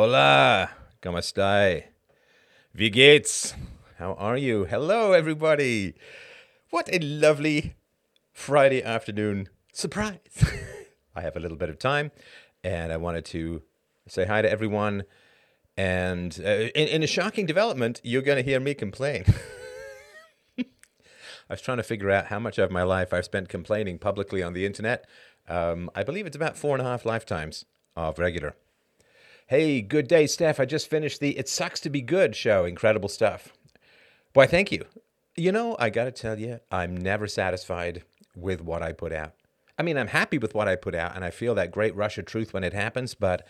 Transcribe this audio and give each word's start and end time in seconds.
Hola, 0.00 0.76
¿cómo 1.02 1.18
está? 1.18 1.82
Wie 2.72 2.88
geht's? 2.88 3.56
How 3.98 4.14
are 4.14 4.38
you? 4.38 4.64
Hello, 4.64 5.12
everybody. 5.12 5.94
What 6.70 6.88
a 6.92 7.00
lovely 7.00 7.74
Friday 8.32 8.80
afternoon 8.80 9.48
surprise. 9.72 10.20
I 11.16 11.20
have 11.22 11.36
a 11.36 11.40
little 11.40 11.56
bit 11.56 11.68
of 11.68 11.80
time 11.80 12.12
and 12.62 12.92
I 12.92 12.96
wanted 12.96 13.24
to 13.24 13.62
say 14.06 14.24
hi 14.24 14.40
to 14.40 14.48
everyone. 14.48 15.02
And 15.76 16.40
uh, 16.46 16.70
in, 16.76 16.86
in 16.86 17.02
a 17.02 17.08
shocking 17.08 17.44
development, 17.44 18.00
you're 18.04 18.22
going 18.22 18.38
to 18.38 18.48
hear 18.48 18.60
me 18.60 18.74
complain. 18.74 19.24
I 20.60 20.64
was 21.50 21.60
trying 21.60 21.78
to 21.78 21.82
figure 21.82 22.12
out 22.12 22.26
how 22.26 22.38
much 22.38 22.58
of 22.58 22.70
my 22.70 22.84
life 22.84 23.12
I've 23.12 23.24
spent 23.24 23.48
complaining 23.48 23.98
publicly 23.98 24.44
on 24.44 24.52
the 24.52 24.64
internet. 24.64 25.08
Um, 25.48 25.90
I 25.92 26.04
believe 26.04 26.24
it's 26.24 26.36
about 26.36 26.56
four 26.56 26.76
and 26.76 26.86
a 26.86 26.88
half 26.88 27.04
lifetimes 27.04 27.64
of 27.96 28.20
regular. 28.20 28.54
Hey, 29.48 29.80
good 29.80 30.08
day, 30.08 30.26
Steph. 30.26 30.60
I 30.60 30.66
just 30.66 30.90
finished 30.90 31.20
the 31.20 31.38
It 31.38 31.48
Sucks 31.48 31.80
to 31.80 31.88
Be 31.88 32.02
Good 32.02 32.36
show. 32.36 32.66
Incredible 32.66 33.08
stuff. 33.08 33.54
Why, 34.34 34.46
thank 34.46 34.70
you. 34.70 34.84
You 35.36 35.52
know, 35.52 35.74
I 35.78 35.88
got 35.88 36.04
to 36.04 36.10
tell 36.10 36.38
you, 36.38 36.60
I'm 36.70 36.94
never 36.94 37.26
satisfied 37.26 38.02
with 38.36 38.60
what 38.60 38.82
I 38.82 38.92
put 38.92 39.10
out. 39.10 39.32
I 39.78 39.82
mean, 39.82 39.96
I'm 39.96 40.08
happy 40.08 40.36
with 40.36 40.54
what 40.54 40.68
I 40.68 40.76
put 40.76 40.94
out, 40.94 41.16
and 41.16 41.24
I 41.24 41.30
feel 41.30 41.54
that 41.54 41.72
great 41.72 41.96
rush 41.96 42.18
of 42.18 42.26
truth 42.26 42.52
when 42.52 42.62
it 42.62 42.74
happens, 42.74 43.14
but 43.14 43.48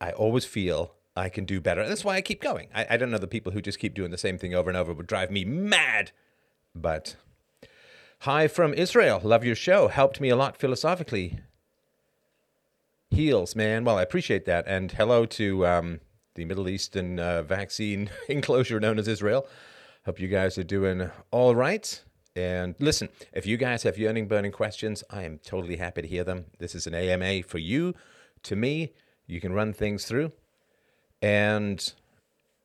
I 0.00 0.12
always 0.12 0.46
feel 0.46 0.94
I 1.14 1.28
can 1.28 1.44
do 1.44 1.60
better. 1.60 1.82
And 1.82 1.90
That's 1.90 2.02
why 2.02 2.16
I 2.16 2.22
keep 2.22 2.40
going. 2.40 2.68
I, 2.74 2.86
I 2.88 2.96
don't 2.96 3.10
know 3.10 3.18
the 3.18 3.26
people 3.26 3.52
who 3.52 3.60
just 3.60 3.78
keep 3.78 3.92
doing 3.92 4.12
the 4.12 4.16
same 4.16 4.38
thing 4.38 4.54
over 4.54 4.70
and 4.70 4.76
over 4.78 4.94
would 4.94 5.06
drive 5.06 5.30
me 5.30 5.44
mad. 5.44 6.12
But 6.74 7.16
hi 8.20 8.48
from 8.48 8.72
Israel. 8.72 9.20
Love 9.22 9.44
your 9.44 9.54
show. 9.54 9.88
Helped 9.88 10.18
me 10.18 10.30
a 10.30 10.36
lot 10.36 10.56
philosophically 10.56 11.40
heals, 13.10 13.56
man. 13.56 13.84
Well, 13.84 13.98
I 13.98 14.02
appreciate 14.02 14.44
that. 14.46 14.64
And 14.66 14.92
hello 14.92 15.26
to 15.26 15.66
um, 15.66 16.00
the 16.34 16.44
Middle 16.44 16.68
Eastern 16.68 17.18
uh, 17.18 17.42
vaccine 17.42 18.10
enclosure 18.28 18.80
known 18.80 18.98
as 18.98 19.08
Israel. 19.08 19.46
Hope 20.06 20.20
you 20.20 20.28
guys 20.28 20.56
are 20.58 20.64
doing 20.64 21.10
all 21.30 21.54
right. 21.54 22.02
And 22.36 22.74
listen, 22.78 23.08
if 23.32 23.44
you 23.46 23.56
guys 23.56 23.82
have 23.82 23.98
yearning, 23.98 24.28
burning 24.28 24.52
questions, 24.52 25.02
I 25.10 25.24
am 25.24 25.38
totally 25.38 25.76
happy 25.76 26.02
to 26.02 26.08
hear 26.08 26.24
them. 26.24 26.46
This 26.58 26.74
is 26.74 26.86
an 26.86 26.94
AMA 26.94 27.42
for 27.42 27.58
you, 27.58 27.94
to 28.44 28.54
me. 28.56 28.92
You 29.26 29.40
can 29.40 29.52
run 29.52 29.72
things 29.72 30.04
through. 30.04 30.32
And 31.20 31.92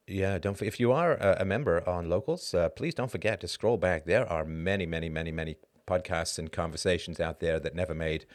yeah, 0.08 0.38
don't 0.38 0.62
if 0.62 0.80
you 0.80 0.92
are 0.92 1.16
a, 1.16 1.44
member 1.44 1.88
on 1.90 2.09
Locals, 2.09 2.54
uh, 2.54 2.70
please 2.70 2.94
don't 2.94 3.12
forget 3.12 3.42
to 3.42 3.48
scroll 3.48 3.78
back. 3.78 4.06
There 4.06 4.32
are 4.32 4.46
many, 4.46 4.86
many, 4.86 5.09
many, 5.09 5.32
many 5.32 5.56
podcasts 5.88 6.38
and 6.38 6.52
conversations 6.52 7.20
out 7.20 7.40
there 7.40 7.59
that 7.59 7.76
never 7.76 7.94
made 7.94 8.26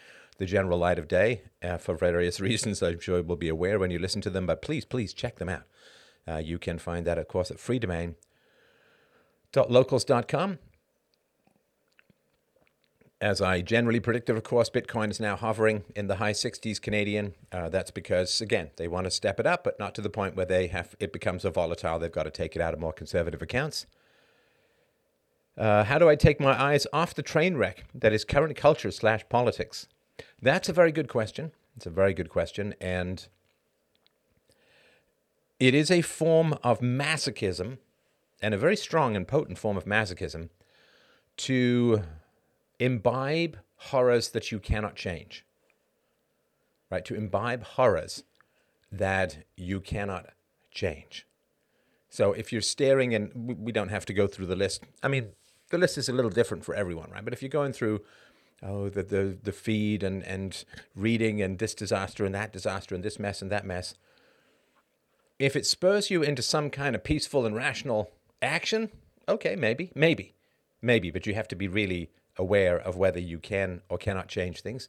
the 0.40 0.46
general 0.46 0.78
light 0.78 0.98
of 0.98 1.06
day 1.06 1.42
uh, 1.62 1.76
for 1.76 1.94
various 1.94 2.40
reasons. 2.48 2.82
I'm 2.82 2.98
sure 2.98 3.18
you 3.18 3.24
will 3.24 3.36
be 3.36 3.50
aware 3.50 3.78
when 3.78 3.92
you 3.92 4.00
listen 4.00 4.22
to 4.22 4.30
them, 4.30 4.46
but 4.46 4.62
please, 4.62 4.84
please 4.84 5.14
check 5.14 5.36
them 5.36 5.48
out. 5.48 5.62
Uh, 6.26 6.38
you 6.38 6.58
can 6.58 6.78
find 6.78 7.06
that, 7.06 7.18
of 7.18 7.28
course, 7.28 7.52
at 7.52 7.58
freedomain.locals.com. 7.58 10.58
As 13.22 13.42
I 13.42 13.60
generally 13.60 14.00
predicted, 14.00 14.34
of 14.34 14.42
course, 14.42 14.70
Bitcoin 14.70 15.10
is 15.10 15.20
now 15.20 15.36
hovering 15.36 15.84
in 15.94 16.06
the 16.06 16.16
high 16.16 16.32
60s 16.32 16.80
Canadian. 16.80 17.34
Uh, 17.52 17.68
that's 17.68 17.90
because, 17.90 18.40
again, 18.40 18.70
they 18.78 18.88
want 18.88 19.04
to 19.04 19.10
step 19.10 19.38
it 19.38 19.46
up, 19.46 19.62
but 19.62 19.78
not 19.78 19.94
to 19.96 20.00
the 20.00 20.08
point 20.08 20.36
where 20.36 20.46
they 20.46 20.68
have 20.68 20.96
it 20.98 21.12
becomes 21.12 21.44
a 21.44 21.50
volatile 21.50 21.98
they've 21.98 22.10
got 22.10 22.22
to 22.22 22.30
take 22.30 22.56
it 22.56 22.62
out 22.62 22.72
of 22.72 22.80
more 22.80 22.94
conservative 22.94 23.42
accounts. 23.42 23.84
Uh, 25.58 25.84
how 25.84 25.98
do 25.98 26.08
I 26.08 26.16
take 26.16 26.40
my 26.40 26.58
eyes 26.58 26.86
off 26.94 27.14
the 27.14 27.22
train 27.22 27.58
wreck 27.58 27.84
that 27.94 28.14
is 28.14 28.24
current 28.24 28.56
culture 28.56 28.90
slash 28.90 29.28
politics? 29.28 29.86
That's 30.40 30.68
a 30.68 30.72
very 30.72 30.92
good 30.92 31.08
question. 31.08 31.52
It's 31.76 31.86
a 31.86 31.90
very 31.90 32.14
good 32.14 32.28
question. 32.28 32.74
And 32.80 33.26
it 35.58 35.74
is 35.74 35.90
a 35.90 36.02
form 36.02 36.54
of 36.62 36.80
masochism 36.80 37.78
and 38.42 38.54
a 38.54 38.58
very 38.58 38.76
strong 38.76 39.16
and 39.16 39.28
potent 39.28 39.58
form 39.58 39.76
of 39.76 39.84
masochism 39.84 40.48
to 41.36 42.02
imbibe 42.78 43.58
horrors 43.76 44.30
that 44.30 44.50
you 44.50 44.58
cannot 44.58 44.96
change. 44.96 45.44
Right? 46.90 47.04
To 47.04 47.14
imbibe 47.14 47.62
horrors 47.62 48.24
that 48.90 49.44
you 49.56 49.80
cannot 49.80 50.30
change. 50.70 51.26
So 52.08 52.32
if 52.32 52.52
you're 52.52 52.60
staring, 52.60 53.14
and 53.14 53.58
we 53.60 53.70
don't 53.70 53.90
have 53.90 54.04
to 54.06 54.12
go 54.12 54.26
through 54.26 54.46
the 54.46 54.56
list. 54.56 54.82
I 55.02 55.08
mean, 55.08 55.28
the 55.70 55.78
list 55.78 55.96
is 55.96 56.08
a 56.08 56.12
little 56.12 56.30
different 56.30 56.64
for 56.64 56.74
everyone, 56.74 57.10
right? 57.10 57.24
But 57.24 57.32
if 57.32 57.42
you're 57.42 57.48
going 57.48 57.72
through 57.72 58.00
oh, 58.62 58.88
the, 58.88 59.02
the, 59.02 59.36
the 59.42 59.52
feed 59.52 60.02
and, 60.02 60.22
and 60.24 60.64
reading 60.94 61.40
and 61.40 61.58
this 61.58 61.74
disaster 61.74 62.24
and 62.24 62.34
that 62.34 62.52
disaster 62.52 62.94
and 62.94 63.04
this 63.04 63.18
mess 63.18 63.42
and 63.42 63.50
that 63.50 63.64
mess, 63.64 63.94
if 65.38 65.56
it 65.56 65.66
spurs 65.66 66.10
you 66.10 66.22
into 66.22 66.42
some 66.42 66.70
kind 66.70 66.94
of 66.94 67.02
peaceful 67.02 67.46
and 67.46 67.56
rational 67.56 68.10
action, 68.42 68.90
okay, 69.28 69.56
maybe, 69.56 69.90
maybe, 69.94 70.34
maybe, 70.82 71.10
but 71.10 71.26
you 71.26 71.34
have 71.34 71.48
to 71.48 71.56
be 71.56 71.68
really 71.68 72.10
aware 72.36 72.78
of 72.78 72.96
whether 72.96 73.20
you 73.20 73.38
can 73.38 73.80
or 73.88 73.98
cannot 73.98 74.28
change 74.28 74.60
things. 74.60 74.88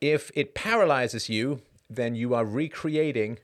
If 0.00 0.30
it 0.34 0.54
paralyzes 0.54 1.28
you, 1.28 1.62
then 1.90 2.14
you 2.14 2.34
are 2.34 2.44
recreating 2.44 3.38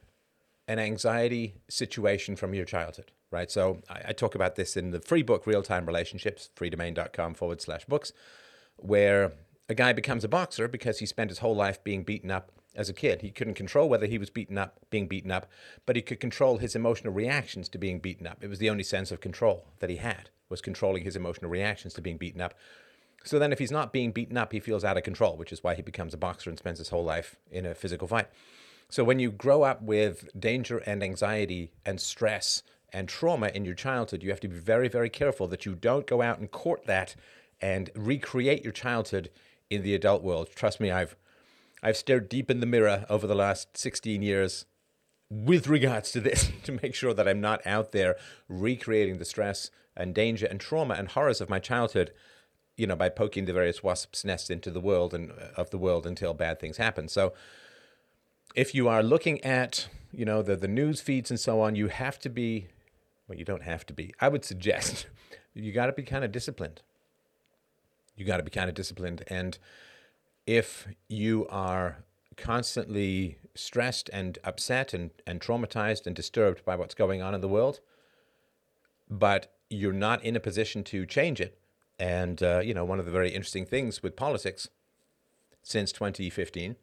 an 0.69 0.79
anxiety 0.79 1.55
situation 1.69 2.37
from 2.37 2.55
your 2.55 2.65
childhood, 2.65 3.11
right? 3.31 3.51
So 3.51 3.83
I, 3.91 4.03
I 4.09 4.13
talk 4.13 4.35
about 4.35 4.55
this 4.55 4.77
in 4.77 4.93
the 4.93 5.01
free 5.01 5.23
book, 5.23 5.47
Real 5.47 5.63
Time 5.63 5.85
Relationships, 5.85 6.49
freedomain.com 6.57 7.35
forward 7.35 7.61
slash 7.61 7.85
books 7.87 8.13
where 8.77 9.33
a 9.69 9.75
guy 9.75 9.93
becomes 9.93 10.25
a 10.25 10.29
boxer 10.29 10.69
because 10.69 10.99
he 10.99 11.07
spent 11.07 11.31
his 11.31 11.39
whole 11.39 11.57
life 11.57 11.83
being 11.83 12.03
beaten 12.03 12.31
up 12.31 12.51
as 12.77 12.89
a 12.89 12.93
kid. 12.93 13.23
He 13.23 13.31
couldn't 13.31 13.55
control 13.55 13.89
whether 13.89 14.07
he 14.07 14.19
was 14.19 14.31
beaten 14.31 14.59
up, 14.59 14.79
being 14.91 15.07
beaten 15.07 15.31
up, 15.31 15.47
but 15.87 15.97
he 15.97 16.03
could 16.03 16.21
control 16.21 16.59
his 16.59 16.75
emotional 16.75 17.13
reactions 17.13 17.69
to 17.71 17.79
being 17.79 18.01
beaten 18.01 18.27
up. 18.27 18.43
It 18.43 18.49
was 18.49 18.59
the 18.59 18.71
only 18.71 18.83
sense 18.83 19.11
of 19.11 19.21
control 19.21 19.67
that 19.79 19.91
he 19.91 19.97
had 19.97 20.31
was 20.49 20.61
controlling 20.61 21.05
his 21.05 21.17
emotional 21.17 21.51
reactions 21.51 21.95
to 21.95 22.03
being 22.03 22.19
beaten 22.19 22.41
up. 22.41 22.55
So 23.25 23.39
then 23.39 23.53
if 23.53 23.59
he's 23.59 23.71
not 23.71 23.93
being 23.93 24.13
beaten 24.13 24.37
up, 24.37 24.53
he 24.53 24.61
feels 24.61 24.85
out 24.85 24.99
of 24.99 25.03
control, 25.03 25.37
which 25.37 25.53
is 25.53 25.65
why 25.65 25.75
he 25.75 25.83
becomes 25.83 26.13
a 26.13 26.19
boxer 26.19 26.51
and 26.51 26.59
spends 26.59 26.79
his 26.79 26.91
whole 26.91 27.05
life 27.05 27.37
in 27.51 27.65
a 27.65 27.75
physical 27.75 28.07
fight. 28.07 28.29
So 28.91 29.03
when 29.03 29.19
you 29.19 29.31
grow 29.31 29.63
up 29.63 29.83
with 29.83 30.29
danger 30.39 30.79
and 30.79 31.03
anxiety 31.03 31.73
and 31.87 32.01
stress 32.01 32.63
and 32.93 33.09
trauma 33.09 33.49
in 33.49 33.65
your 33.65 33.75
childhood, 33.75 34.23
you 34.23 34.31
have 34.31 34.41
to 34.41 34.49
be 34.49 34.57
very, 34.57 34.89
very 34.89 35.09
careful 35.09 35.49
that 35.49 35.65
you 35.65 35.75
don't 35.75 36.07
go 36.07 36.21
out 36.21 36.39
and 36.39 36.51
court 36.51 36.85
that 36.87 37.17
and 37.65 37.89
recreate 37.95 38.63
your 38.63 38.75
childhood 38.75 39.31
in 39.71 39.83
the 39.83 39.95
adult 39.95 40.23
world. 40.23 40.51
Trust 40.55 40.81
me, 40.81 40.91
I've 40.91 41.17
I've 41.83 41.97
stared 41.97 42.29
deep 42.29 42.51
in 42.51 42.61
the 42.61 42.67
mirror 42.67 43.07
over 43.09 43.27
the 43.27 43.35
last 43.35 43.79
16 43.79 44.21
years 44.21 44.67
with 45.31 45.67
regards 45.67 46.13
to 46.13 46.21
this 46.21 46.51
to 46.65 46.79
make 46.83 46.95
sure 46.95 47.15
that 47.15 47.27
I'm 47.27 47.41
not 47.41 47.67
out 47.67 47.93
there 47.93 48.17
recreating 48.51 49.17
the 49.17 49.25
stress 49.25 49.71
and 49.97 50.15
danger 50.15 50.47
and 50.47 50.61
trauma 50.61 50.95
and 50.95 51.09
horrors 51.09 51.41
of 51.41 51.49
my 51.49 51.59
childhood, 51.59 52.13
you 52.77 52.87
know, 52.87 52.97
by 52.97 53.09
poking 53.09 53.47
the 53.47 53.55
various 53.55 53.83
wasps' 53.83 54.27
nests 54.27 54.51
into 54.51 54.71
the 54.71 54.81
world 54.81 55.15
and 55.15 55.31
uh, 55.31 55.49
of 55.57 55.71
the 55.71 55.79
world 55.79 56.07
until 56.07 56.35
bad 56.35 56.61
things 56.61 56.77
happen. 56.77 57.09
So 57.09 57.33
if 58.55 58.75
you 58.75 58.89
are 58.89 59.03
looking 59.03 59.43
at, 59.43 59.89
you 60.13 60.27
know, 60.27 60.43
the, 60.43 60.57
the 60.57 60.69
news 60.69 61.01
feeds 61.01 61.31
and 61.31 61.41
so 61.41 61.63
on, 61.63 61.77
you 61.77 61.89
have 61.89 62.19
to 62.21 62.29
be 62.29 62.69
well, 63.27 63.39
you 63.39 63.45
don't 63.47 63.63
have 63.63 63.87
to 63.87 63.95
be. 63.95 64.13
I 64.21 64.29
would 64.29 64.45
suggest 64.45 65.07
you 65.55 65.73
got 65.73 65.87
to 65.87 65.93
be 65.93 66.03
kind 66.03 66.25
of 66.25 66.31
disciplined 66.31 66.83
you 68.17 68.25
got 68.25 68.39
to 68.39 68.43
be 68.43 68.51
kind 68.51 68.69
of 68.69 68.75
disciplined. 68.75 69.25
And 69.29 69.59
if 70.47 70.89
you 71.09 71.47
are 71.49 72.05
constantly 72.37 73.39
stressed 73.55 74.11
and 74.13 74.39
upset 74.45 74.93
and, 74.93 75.11
and 75.27 75.41
traumatized 75.41 76.07
and 76.07 76.15
disturbed 76.15 76.65
by 76.65 76.77
what's 76.77 76.95
going 76.95 77.23
on 77.23 77.35
in 77.35 77.41
the 77.41 77.49
world, 77.49 77.81
but 79.09 79.53
you're 79.71 79.93
not 79.93 80.25
in 80.25 80.37
a 80.37 80.41
position 80.41 80.85
to 80.85 81.07
change 81.07 81.41
it. 81.41 81.59
And, 81.99 82.43
uh, 82.43 82.61
you 82.61 82.75
know, 82.75 82.85
one 82.85 82.99
of 82.99 83.07
the 83.07 83.13
very 83.13 83.31
interesting 83.31 83.67
things 83.67 84.03
with 84.03 84.17
politics 84.17 84.69
since 85.63 85.93
2015 85.93 86.77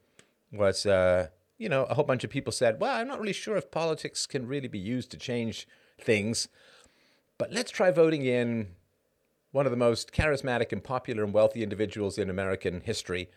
was, 0.52 0.86
uh, 0.86 1.28
you 1.58 1.69
know, 1.69 1.84
a 1.86 1.94
whole 1.94 2.06
bunch 2.06 2.24
of 2.24 2.30
people 2.30 2.52
said, 2.52 2.80
well, 2.80 2.96
I'm 2.96 3.08
not 3.08 3.19
really 3.19 3.34
sure 3.34 3.58
if 3.58 3.72
politics 3.72 4.25
can 4.25 4.48
really 4.48 4.68
be 4.68 4.80
used 4.80 5.12
to 5.12 5.18
change 5.18 5.68
things, 6.00 6.48
but 7.38 7.51
let's 7.51 7.72
try 7.72 7.92
voting 7.92 8.25
in 8.25 8.69
one 9.51 9.65
of 9.65 9.71
the 9.71 9.77
most 9.77 10.12
charismatic 10.12 10.71
and 10.71 10.83
popular 10.83 11.24
and 11.24 11.33
wealthy 11.33 11.63
individuals 11.63 12.18
in 12.18 12.30
American 12.30 12.81
history, 12.81 13.30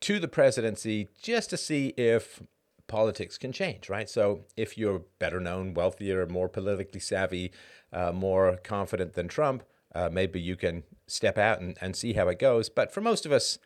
to 0.00 0.18
the 0.18 0.28
presidency 0.28 1.08
just 1.22 1.50
to 1.50 1.56
see 1.56 1.88
if 1.96 2.42
politics 2.86 3.38
can 3.38 3.52
change, 3.52 3.88
right? 3.88 4.10
So 4.10 4.44
if 4.56 4.76
you're 4.76 5.02
better 5.18 5.40
known, 5.40 5.74
wealthier, 5.74 6.26
more 6.26 6.48
politically 6.48 7.00
savvy, 7.00 7.52
uh, 7.92 8.12
more 8.12 8.58
confident 8.62 9.14
than 9.14 9.28
Trump, 9.28 9.62
uh, 9.94 10.10
maybe 10.10 10.40
you 10.40 10.56
can 10.56 10.82
step 11.06 11.38
out 11.38 11.60
and, 11.60 11.78
and 11.80 11.94
see 11.96 12.14
how 12.14 12.28
it 12.28 12.38
goes. 12.38 12.68
But 12.68 12.92
for 12.92 13.00
most 13.00 13.24
of 13.24 13.32
us, 13.32 13.58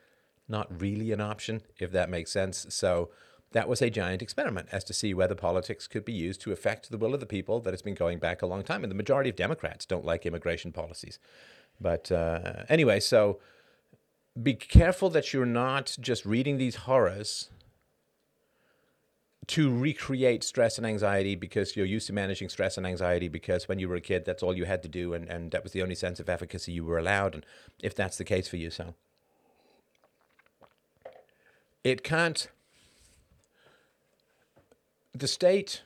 not 0.48 0.80
really 0.80 1.10
an 1.12 1.20
option, 1.20 1.62
if 1.78 1.90
that 1.92 2.10
makes 2.10 2.30
sense. 2.30 2.66
So 2.68 3.10
that 3.52 3.68
was 3.68 3.80
a 3.80 3.90
giant 3.90 4.22
experiment 4.22 4.68
as 4.72 4.84
to 4.84 4.92
see 4.92 5.14
whether 5.14 5.34
politics 5.34 5.86
could 5.86 6.04
be 6.04 6.12
used 6.12 6.40
to 6.42 6.52
affect 6.52 6.90
the 6.90 6.98
will 6.98 7.14
of 7.14 7.20
the 7.20 7.26
people 7.26 7.60
that 7.60 7.72
has 7.72 7.82
been 7.82 7.94
going 7.94 8.18
back 8.18 8.42
a 8.42 8.46
long 8.46 8.62
time. 8.62 8.82
And 8.82 8.90
the 8.90 8.96
majority 8.96 9.30
of 9.30 9.36
Democrats 9.36 9.86
don't 9.86 10.04
like 10.04 10.26
immigration 10.26 10.72
policies. 10.72 11.18
But 11.80 12.10
uh, 12.10 12.64
anyway, 12.68 13.00
so 13.00 13.38
be 14.40 14.54
careful 14.54 15.10
that 15.10 15.32
you're 15.32 15.46
not 15.46 15.96
just 16.00 16.26
reading 16.26 16.58
these 16.58 16.76
horrors 16.76 17.50
to 19.46 19.72
recreate 19.72 20.42
stress 20.42 20.76
and 20.76 20.86
anxiety 20.86 21.36
because 21.36 21.76
you're 21.76 21.86
used 21.86 22.08
to 22.08 22.12
managing 22.12 22.48
stress 22.48 22.76
and 22.76 22.86
anxiety 22.86 23.28
because 23.28 23.68
when 23.68 23.78
you 23.78 23.88
were 23.88 23.94
a 23.94 24.00
kid, 24.00 24.24
that's 24.24 24.42
all 24.42 24.56
you 24.56 24.64
had 24.64 24.82
to 24.82 24.88
do, 24.88 25.14
and, 25.14 25.28
and 25.28 25.52
that 25.52 25.62
was 25.62 25.72
the 25.72 25.82
only 25.82 25.94
sense 25.94 26.18
of 26.18 26.28
efficacy 26.28 26.72
you 26.72 26.84
were 26.84 26.98
allowed. 26.98 27.34
And 27.34 27.46
if 27.80 27.94
that's 27.94 28.18
the 28.18 28.24
case 28.24 28.48
for 28.48 28.56
you, 28.56 28.70
so 28.70 28.94
it 31.84 32.02
can't. 32.02 32.48
The 35.16 35.28
state 35.28 35.82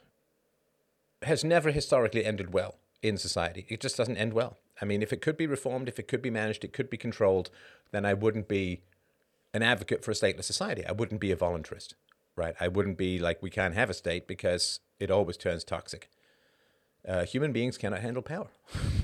has 1.23 1.45
never 1.45 1.71
historically 1.71 2.25
ended 2.25 2.53
well 2.53 2.77
in 3.03 3.19
society. 3.19 3.67
It 3.69 3.81
just 3.81 3.97
doesn't 3.97 4.17
end 4.17 4.33
well. 4.33 4.57
I 4.81 4.85
mean, 4.87 5.03
if 5.03 5.13
it 5.13 5.21
could 5.21 5.37
be 5.37 5.47
reformed, 5.47 5.89
if 5.89 5.99
it 5.99 6.09
could 6.09 6.23
be 6.23 6.31
managed, 6.31 6.65
it 6.65 6.73
could 6.73 6.89
be 6.89 6.97
controlled, 6.97 7.51
then 7.93 8.07
I 8.07 8.15
wouldn't 8.15 8.49
be 8.49 8.81
an 9.53 9.63
advocate 9.63 10.05
for 10.05 10.11
a 10.11 10.15
stateless 10.15 10.45
society. 10.45 10.85
I 10.87 10.93
wouldn't 10.93 11.21
be 11.21 11.33
a 11.33 11.37
voluntarist 11.37 11.95
right? 12.41 12.55
I 12.59 12.69
wouldn't 12.69 12.97
be 12.97 13.19
like, 13.19 13.43
we 13.43 13.51
can't 13.51 13.75
have 13.75 13.91
a 13.91 13.95
state 13.95 14.27
because 14.27 14.81
it 14.99 15.11
always 15.11 15.37
turns 15.37 15.63
toxic. 15.63 16.09
Uh, 17.07 17.25
human 17.25 17.53
beings 17.53 17.77
cannot 17.79 18.01
handle 18.01 18.23
power. 18.23 18.49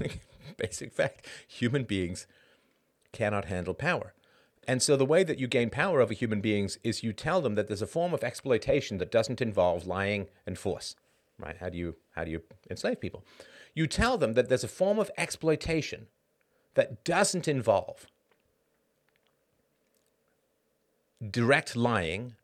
Basic 0.56 0.92
fact 0.92 1.26
human 1.46 1.84
beings 1.84 2.26
cannot 3.12 3.46
handle 3.46 3.74
power. 3.74 4.14
And 4.66 4.82
so 4.82 4.96
the 4.96 5.06
way 5.06 5.22
that 5.22 5.38
you 5.38 5.46
gain 5.46 5.70
power 5.70 6.00
over 6.00 6.12
human 6.12 6.40
beings 6.40 6.78
is 6.82 7.02
you 7.02 7.12
tell 7.12 7.40
them 7.40 7.54
that 7.54 7.68
there's 7.68 7.82
a 7.82 7.86
form 7.86 8.12
of 8.12 8.24
exploitation 8.24 8.98
that 8.98 9.12
doesn't 9.12 9.40
involve 9.40 9.86
lying 9.86 10.26
and 10.46 10.58
force. 10.58 10.96
Right? 11.38 11.56
How 11.58 11.68
do 11.68 11.78
you 11.78 11.96
how 12.12 12.24
do 12.24 12.30
you 12.30 12.42
enslave 12.70 13.00
people? 13.00 13.24
You 13.74 13.86
tell 13.86 14.18
them 14.18 14.32
that 14.32 14.48
there's 14.48 14.64
a 14.64 14.68
form 14.68 14.98
of 14.98 15.10
exploitation 15.16 16.06
that 16.74 17.04
doesn't 17.04 17.46
involve 17.46 18.06
direct 21.30 21.76
lying 21.76 22.34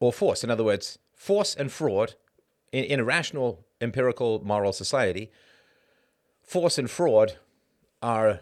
or 0.00 0.12
force. 0.12 0.44
In 0.44 0.50
other 0.50 0.64
words, 0.64 0.98
force 1.14 1.54
and 1.54 1.70
fraud 1.70 2.14
in, 2.72 2.84
in 2.84 3.00
a 3.00 3.04
rational, 3.04 3.64
empirical, 3.80 4.44
moral 4.44 4.72
society, 4.72 5.30
force 6.42 6.78
and 6.78 6.90
fraud 6.90 7.36
are 8.02 8.40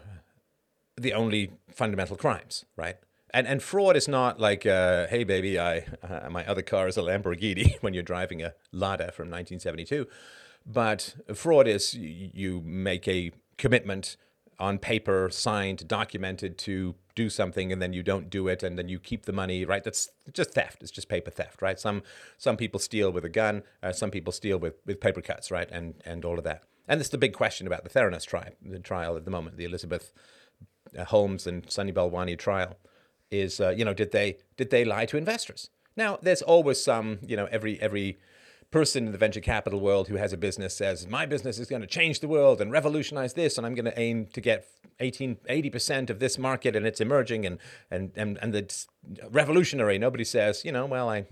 the 0.99 1.13
only 1.13 1.51
fundamental 1.73 2.17
crimes, 2.17 2.65
right? 2.75 2.97
And 3.31 3.47
and 3.47 3.61
fraud 3.61 3.95
is 3.95 4.07
not 4.07 4.39
like, 4.39 4.65
uh, 4.65 5.07
hey 5.07 5.23
baby, 5.23 5.59
I 5.59 5.85
uh, 6.03 6.29
my 6.31 6.45
other 6.45 6.61
car 6.61 6.87
is 6.87 6.97
a 6.97 7.01
Lamborghini 7.01 7.77
when 7.81 7.93
you're 7.93 8.03
driving 8.03 8.41
a 8.41 8.53
Lada 8.71 9.11
from 9.11 9.29
1972, 9.29 10.07
but 10.65 11.15
fraud 11.33 11.67
is 11.67 11.93
you 11.93 12.61
make 12.65 13.07
a 13.07 13.31
commitment 13.57 14.17
on 14.59 14.79
paper, 14.79 15.29
signed, 15.31 15.87
documented 15.87 16.57
to 16.57 16.95
do 17.15 17.29
something 17.29 17.71
and 17.71 17.81
then 17.81 17.93
you 17.93 18.01
don't 18.01 18.29
do 18.29 18.47
it 18.47 18.63
and 18.63 18.77
then 18.77 18.89
you 18.89 18.99
keep 18.99 19.25
the 19.25 19.33
money, 19.33 19.65
right? 19.65 19.83
That's 19.83 20.09
just 20.33 20.51
theft. 20.51 20.81
It's 20.81 20.91
just 20.91 21.09
paper 21.09 21.29
theft, 21.31 21.61
right? 21.61 21.79
Some 21.79 22.03
some 22.37 22.57
people 22.57 22.79
steal 22.79 23.11
with 23.11 23.25
a 23.25 23.29
gun, 23.29 23.63
uh, 23.83 23.91
some 23.91 24.11
people 24.11 24.33
steal 24.33 24.57
with, 24.57 24.75
with 24.85 24.99
paper 24.99 25.21
cuts, 25.21 25.51
right? 25.51 25.69
And 25.71 26.01
and 26.05 26.25
all 26.25 26.37
of 26.37 26.43
that. 26.45 26.63
And 26.87 26.99
this 26.99 27.07
is 27.07 27.11
the 27.11 27.17
big 27.17 27.33
question 27.33 27.67
about 27.67 27.83
the 27.83 27.89
Theranos 27.89 28.25
trial, 28.25 28.51
the 28.61 28.79
trial 28.79 29.17
at 29.17 29.25
the 29.25 29.31
moment, 29.31 29.57
the 29.57 29.65
Elizabeth 29.65 30.13
Holmes 31.07 31.47
and 31.47 31.69
Sunny 31.69 31.91
Balwani 31.91 32.37
trial, 32.37 32.77
is 33.29 33.59
uh, 33.59 33.69
you 33.69 33.85
know 33.85 33.93
did 33.93 34.11
they 34.11 34.37
did 34.55 34.69
they 34.69 34.85
lie 34.85 35.05
to 35.05 35.17
investors? 35.17 35.69
Now 35.95 36.19
there's 36.21 36.41
always 36.41 36.83
some 36.83 37.19
you 37.21 37.35
know 37.35 37.47
every 37.51 37.79
every 37.81 38.17
person 38.71 39.05
in 39.05 39.11
the 39.11 39.17
venture 39.17 39.39
capital 39.39 39.79
world 39.79 40.09
who 40.09 40.15
has 40.15 40.33
a 40.33 40.37
business 40.37 40.75
says, 40.75 41.07
my 41.07 41.25
business 41.25 41.57
is 41.57 41.67
going 41.67 41.81
to 41.81 41.87
change 41.87 42.19
the 42.19 42.27
world 42.27 42.59
and 42.59 42.71
revolutionize 42.71 43.33
this, 43.33 43.57
and 43.57 43.65
I'm 43.65 43.75
going 43.75 43.85
to 43.85 43.97
aim 43.99 44.27
to 44.33 44.41
get 44.41 44.67
18, 44.99 45.37
80% 45.49 46.09
of 46.09 46.19
this 46.19 46.37
market 46.37 46.75
and 46.75 46.85
it's 46.85 46.99
emerging 46.99 47.45
and, 47.45 47.59
and, 47.89 48.11
and, 48.15 48.37
and 48.41 48.55
it's 48.55 48.87
revolutionary. 49.29 49.97
Nobody 49.97 50.23
says, 50.23 50.65
you 50.65 50.71
know, 50.71 50.85
well, 50.85 51.09
I, 51.09 51.27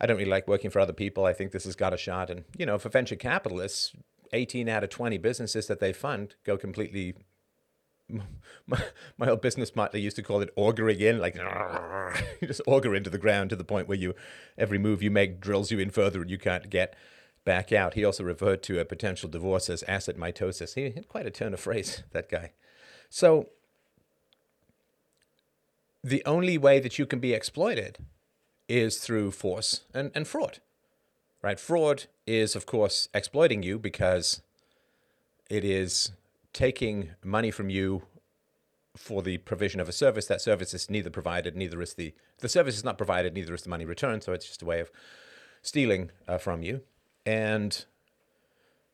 I 0.00 0.06
don't 0.06 0.16
really 0.16 0.30
like 0.30 0.48
working 0.48 0.70
for 0.70 0.80
other 0.80 0.92
people. 0.92 1.26
I 1.26 1.32
think 1.32 1.52
this 1.52 1.64
has 1.64 1.76
got 1.76 1.94
a 1.94 1.96
shot. 1.98 2.30
And, 2.30 2.44
you 2.56 2.66
know, 2.66 2.78
for 2.78 2.88
venture 2.88 3.16
capitalists, 3.16 3.92
18 4.32 4.68
out 4.68 4.82
of 4.82 4.90
20 4.90 5.18
businesses 5.18 5.66
that 5.68 5.80
they 5.80 5.92
fund 5.92 6.34
go 6.44 6.56
completely 6.56 7.14
my, 8.66 8.82
my 9.18 9.28
old 9.28 9.40
business 9.40 9.74
mate, 9.74 9.92
they 9.92 9.98
used 9.98 10.16
to 10.16 10.22
call 10.22 10.40
it 10.40 10.52
auguring 10.56 11.00
in, 11.00 11.18
like 11.18 11.34
you 12.40 12.46
just 12.46 12.62
auger 12.66 12.94
into 12.94 13.10
the 13.10 13.18
ground 13.18 13.50
to 13.50 13.56
the 13.56 13.64
point 13.64 13.88
where 13.88 13.98
you 13.98 14.14
every 14.56 14.78
move 14.78 15.02
you 15.02 15.10
make 15.10 15.40
drills 15.40 15.70
you 15.70 15.78
in 15.78 15.90
further 15.90 16.22
and 16.22 16.30
you 16.30 16.38
can't 16.38 16.70
get 16.70 16.94
back 17.44 17.72
out. 17.72 17.94
He 17.94 18.04
also 18.04 18.24
referred 18.24 18.62
to 18.64 18.80
a 18.80 18.84
potential 18.84 19.28
divorce 19.28 19.68
as 19.68 19.82
asset 19.84 20.16
mitosis. 20.16 20.74
He 20.74 20.90
had 20.90 21.08
quite 21.08 21.26
a 21.26 21.30
turn 21.30 21.54
of 21.54 21.60
phrase, 21.60 22.02
that 22.12 22.28
guy. 22.28 22.52
So 23.10 23.50
the 26.02 26.22
only 26.26 26.58
way 26.58 26.80
that 26.80 26.98
you 26.98 27.06
can 27.06 27.18
be 27.18 27.32
exploited 27.32 27.98
is 28.68 28.98
through 28.98 29.30
force 29.30 29.82
and, 29.92 30.10
and 30.14 30.26
fraud. 30.26 30.60
Right? 31.42 31.60
Fraud 31.60 32.04
is, 32.26 32.56
of 32.56 32.64
course, 32.64 33.08
exploiting 33.12 33.62
you 33.62 33.78
because 33.78 34.40
it 35.50 35.64
is 35.64 36.12
taking 36.54 37.10
money 37.22 37.50
from 37.50 37.68
you 37.68 38.04
for 38.96 39.22
the 39.22 39.38
provision 39.38 39.80
of 39.80 39.88
a 39.88 39.92
service. 39.92 40.26
That 40.26 40.40
service 40.40 40.72
is 40.72 40.88
neither 40.88 41.10
provided, 41.10 41.54
neither 41.54 41.82
is 41.82 41.94
the 41.94 42.14
the 42.38 42.48
service 42.48 42.76
is 42.76 42.84
not 42.84 42.96
provided, 42.96 43.34
neither 43.34 43.52
is 43.52 43.62
the 43.62 43.68
money 43.68 43.84
returned. 43.84 44.22
So 44.22 44.32
it's 44.32 44.46
just 44.46 44.62
a 44.62 44.66
way 44.66 44.80
of 44.80 44.90
stealing 45.60 46.10
uh, 46.26 46.38
from 46.38 46.62
you. 46.62 46.80
And 47.26 47.84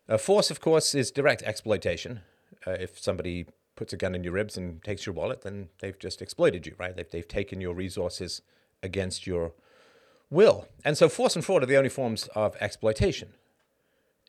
uh, 0.09 0.19
force, 0.19 0.51
of 0.51 0.61
course, 0.61 0.95
is 0.95 1.11
direct 1.11 1.43
exploitation. 1.43 2.21
Uh, 2.67 2.73
if 2.73 2.99
somebody 2.99 3.47
puts 3.77 3.93
a 3.93 3.97
gun 3.97 4.15
in 4.15 4.25
your 4.25 4.33
ribs 4.33 4.57
and 4.57 4.83
takes 4.83 5.07
your 5.07 5.15
wallet, 5.15 5.43
then 5.43 5.69
they've 5.81 5.99
just 5.99 6.21
exploited 6.21 6.67
you, 6.67 6.75
right? 6.79 6.97
They've, 6.97 7.11
they've 7.11 7.29
taken 7.29 7.61
your 7.61 7.75
resources 7.75 8.43
against 8.83 9.27
your 9.27 9.53
will. 10.31 10.69
And 10.85 10.97
so 10.97 11.09
force 11.09 11.35
and 11.35 11.45
fraud 11.45 11.63
are 11.63 11.67
the 11.67 11.77
only 11.77 11.89
forms 11.89 12.29
of 12.35 12.57
exploitation. 12.61 13.35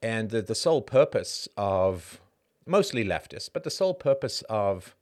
And 0.02 0.30
the, 0.30 0.42
the 0.42 0.56
sole 0.56 0.82
purpose 0.82 1.48
of 1.58 2.22
mostly 2.66 3.04
leftists, 3.04 3.50
but 3.52 3.64
the 3.64 3.70
sole 3.70 3.94
purpose 3.94 4.44
of 4.50 4.96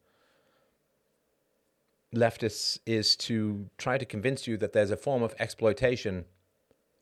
leftists 2.14 2.80
is 2.86 3.16
to 3.16 3.70
try 3.78 3.98
to 3.98 4.06
convince 4.06 4.48
you 4.48 4.58
that 4.58 4.74
there's 4.74 4.92
a 4.92 4.98
form 4.98 5.22
of 5.22 5.36
exploitation 5.40 6.26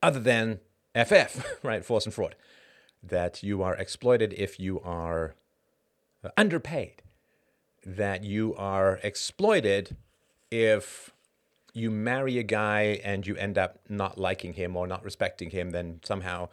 other 0.02 0.20
than 0.20 0.60
FF, 0.94 1.44
right? 1.62 1.84
Force 1.84 2.04
and 2.04 2.14
fraud. 2.14 2.36
That 3.02 3.42
you 3.42 3.62
are 3.62 3.74
exploited 3.76 4.34
if 4.36 4.58
you 4.58 4.80
are 4.80 5.34
uh, 6.22 6.30
underpaid. 6.36 7.02
That 7.86 8.24
you 8.24 8.54
are 8.56 8.98
exploited 9.02 9.96
if 10.50 11.12
you 11.72 11.90
marry 11.90 12.38
a 12.38 12.42
guy 12.42 13.00
and 13.04 13.26
you 13.26 13.36
end 13.36 13.56
up 13.56 13.78
not 13.88 14.18
liking 14.18 14.54
him 14.54 14.76
or 14.76 14.86
not 14.86 15.04
respecting 15.04 15.50
him, 15.50 15.70
then 15.70 16.00
somehow 16.02 16.48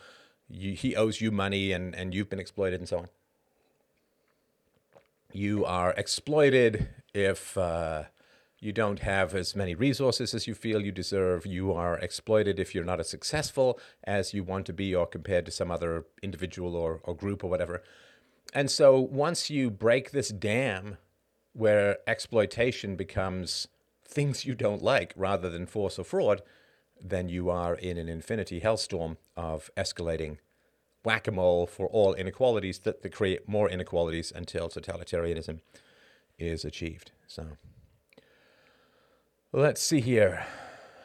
you, 0.47 0.73
he 0.73 0.95
owes 0.95 1.19
you 1.19 1.31
money 1.31 1.71
and, 1.71 1.95
and 1.95 2.13
you've 2.13 2.29
been 2.29 2.39
exploited 2.39 2.79
and 2.79 2.87
so 2.87 2.99
on. 2.99 3.07
You 5.35 5.65
are 5.65 5.91
exploited 5.97 6.87
if 7.13 7.57
uh, 7.57 8.03
you 8.61 8.71
don't 8.71 8.99
have 8.99 9.35
as 9.35 9.53
many 9.53 9.75
resources 9.75 10.33
as 10.33 10.47
you 10.47 10.53
feel 10.53 10.79
you 10.79 10.93
deserve. 10.93 11.45
You 11.45 11.73
are 11.73 11.99
exploited 11.99 12.57
if 12.57 12.73
you're 12.73 12.85
not 12.85 13.01
as 13.01 13.09
successful 13.09 13.77
as 14.05 14.33
you 14.33 14.45
want 14.45 14.65
to 14.67 14.71
be 14.71 14.95
or 14.95 15.05
compared 15.05 15.45
to 15.47 15.51
some 15.51 15.71
other 15.71 16.05
individual 16.23 16.73
or, 16.73 17.01
or 17.03 17.13
group 17.13 17.43
or 17.43 17.49
whatever. 17.49 17.83
And 18.53 18.71
so 18.71 18.97
once 18.97 19.49
you 19.49 19.69
break 19.69 20.11
this 20.11 20.29
dam 20.29 20.99
where 21.51 21.97
exploitation 22.07 22.95
becomes 22.95 23.67
things 24.07 24.45
you 24.45 24.55
don't 24.55 24.81
like 24.81 25.13
rather 25.17 25.49
than 25.49 25.65
force 25.65 25.99
or 25.99 26.05
fraud, 26.05 26.43
then 27.01 27.27
you 27.27 27.49
are 27.49 27.75
in 27.75 27.97
an 27.97 28.07
infinity 28.07 28.61
hellstorm 28.61 29.17
of 29.35 29.69
escalating 29.75 30.37
whack 31.05 31.27
a 31.27 31.31
mole 31.31 31.67
for 31.67 31.87
all 31.87 32.13
inequalities 32.13 32.79
that, 32.79 33.01
that 33.03 33.09
create 33.09 33.47
more 33.47 33.69
inequalities 33.69 34.31
until 34.35 34.67
totalitarianism 34.67 35.59
is 36.37 36.65
achieved. 36.65 37.11
So 37.27 37.45
let's 39.51 39.81
see 39.81 40.01
here. 40.01 40.45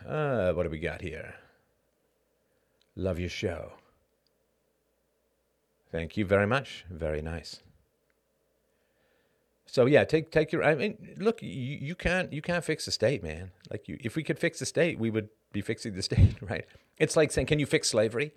Uh, 0.07 0.52
what 0.52 0.64
do 0.64 0.71
we 0.71 0.78
got 0.78 1.02
here? 1.02 1.35
Love 2.97 3.19
your 3.19 3.28
show. 3.28 3.73
Thank 5.92 6.16
you 6.16 6.25
very 6.25 6.47
much. 6.47 6.85
Very 6.90 7.23
nice. 7.23 7.62
So 9.66 9.87
yeah, 9.87 10.04
take 10.04 10.33
take 10.33 10.50
your. 10.50 10.64
I 10.64 10.75
mean, 10.75 11.14
look, 11.16 11.42
you, 11.42 11.49
you 11.49 11.95
can't 11.95 12.33
you 12.33 12.42
can't 12.42 12.64
fix 12.64 12.87
the 12.87 12.90
state, 12.90 13.23
man. 13.23 13.52
Like 13.71 13.87
you, 13.88 13.99
if 14.00 14.16
we 14.16 14.25
could 14.25 14.38
fix 14.38 14.59
the 14.59 14.66
state, 14.66 14.99
we 14.99 15.11
would 15.11 15.28
be 15.52 15.61
fixing 15.61 15.95
the 15.95 16.02
state, 16.02 16.37
right? 16.42 16.64
It's 16.99 17.16
like 17.16 17.30
saying, 17.30 17.47
can 17.47 17.61
you 17.61 17.66
fix 17.66 17.88
slavery? 17.88 18.33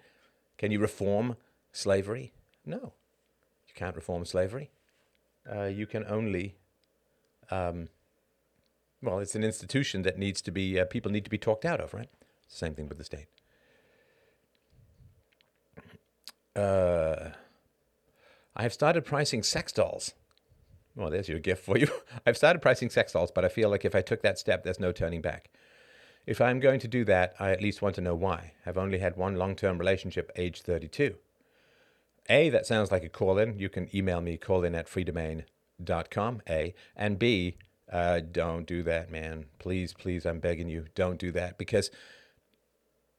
Can 0.58 0.72
you 0.72 0.80
reform 0.80 1.36
slavery? 1.74 2.32
No, 2.66 2.94
you 3.68 3.74
can't 3.76 3.96
reform 3.96 4.24
slavery. 4.24 4.72
Uh, 5.52 5.66
you 5.66 5.86
can 5.86 6.06
only, 6.08 6.56
um, 7.52 7.90
well, 9.02 9.20
it's 9.20 9.36
an 9.36 9.44
institution 9.44 10.04
that 10.04 10.18
needs 10.18 10.42
to 10.44 10.52
be, 10.52 10.80
uh, 10.80 10.86
people 10.86 11.12
need 11.12 11.26
to 11.26 11.30
be 11.30 11.38
talked 11.38 11.66
out 11.66 11.82
of, 11.82 11.94
right? 11.94 12.10
Same 12.48 12.74
thing 12.74 12.88
with 12.88 12.98
the 12.98 13.04
state. 13.04 13.28
Uh, 16.56 17.32
I 18.56 18.62
have 18.62 18.74
started 18.74 19.04
pricing 19.04 19.44
sex 19.44 19.72
dolls. 19.72 20.14
Well, 20.96 21.10
there's 21.10 21.28
your 21.28 21.40
gift 21.40 21.66
for 21.66 21.78
you. 21.78 21.88
I've 22.26 22.38
started 22.38 22.62
pricing 22.62 22.90
sex 22.90 23.14
dolls, 23.14 23.32
but 23.32 23.44
I 23.44 23.50
feel 23.50 23.70
like 23.70 23.84
if 23.84 23.96
I 23.96 24.02
took 24.02 24.22
that 24.22 24.38
step, 24.38 24.64
there's 24.64 24.80
no 24.80 24.92
turning 24.92 25.22
back. 25.22 25.50
If 26.26 26.40
I'm 26.40 26.60
going 26.60 26.80
to 26.80 26.88
do 26.88 27.04
that, 27.06 27.34
I 27.40 27.52
at 27.52 27.62
least 27.62 27.82
want 27.82 27.96
to 27.96 28.02
know 28.02 28.16
why. 28.16 28.54
I've 28.66 28.78
only 28.78 29.00
had 29.00 29.18
one 29.18 29.36
long 29.36 29.56
term 29.56 29.78
relationship, 29.78 30.32
age 30.36 30.62
32. 30.62 31.16
A, 32.30 32.50
that 32.50 32.66
sounds 32.66 32.92
like 32.92 33.04
a 33.04 33.10
call 33.10 33.38
in. 33.38 33.60
You 33.60 33.70
can 33.70 33.94
email 33.96 34.22
me, 34.22 34.38
call 34.38 34.64
in 34.64 34.76
at 34.76 34.88
freedomain.com, 34.88 36.42
A. 36.50 36.74
And 36.96 37.20
B, 37.20 37.58
uh, 37.92 38.22
don't 38.32 38.66
do 38.66 38.84
that, 38.84 39.12
man. 39.12 39.46
Please, 39.60 39.94
please, 39.94 40.26
I'm 40.26 40.40
begging 40.40 40.70
you, 40.70 40.86
don't 40.96 41.20
do 41.20 41.32
that. 41.34 41.58
Because 41.58 41.92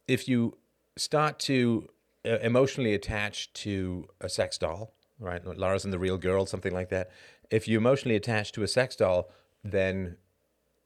if 0.09 0.29
you 0.29 0.57
start 0.97 1.39
to 1.41 1.89
uh, 2.27 2.39
emotionally 2.39 2.95
attach 2.95 3.53
to 3.53 4.09
a 4.21 4.29
sex 4.29 4.57
doll, 4.59 4.95
right? 5.19 5.45
Lars 5.45 5.85
and 5.85 5.93
the 5.93 5.99
real 5.99 6.19
girl, 6.19 6.47
something 6.47 6.73
like 6.73 6.89
that. 6.89 7.11
If 7.51 7.69
you 7.69 7.79
emotionally 7.79 8.17
attach 8.17 8.53
to 8.53 8.63
a 8.63 8.69
sex 8.69 8.97
doll, 8.97 9.31
then 9.63 10.17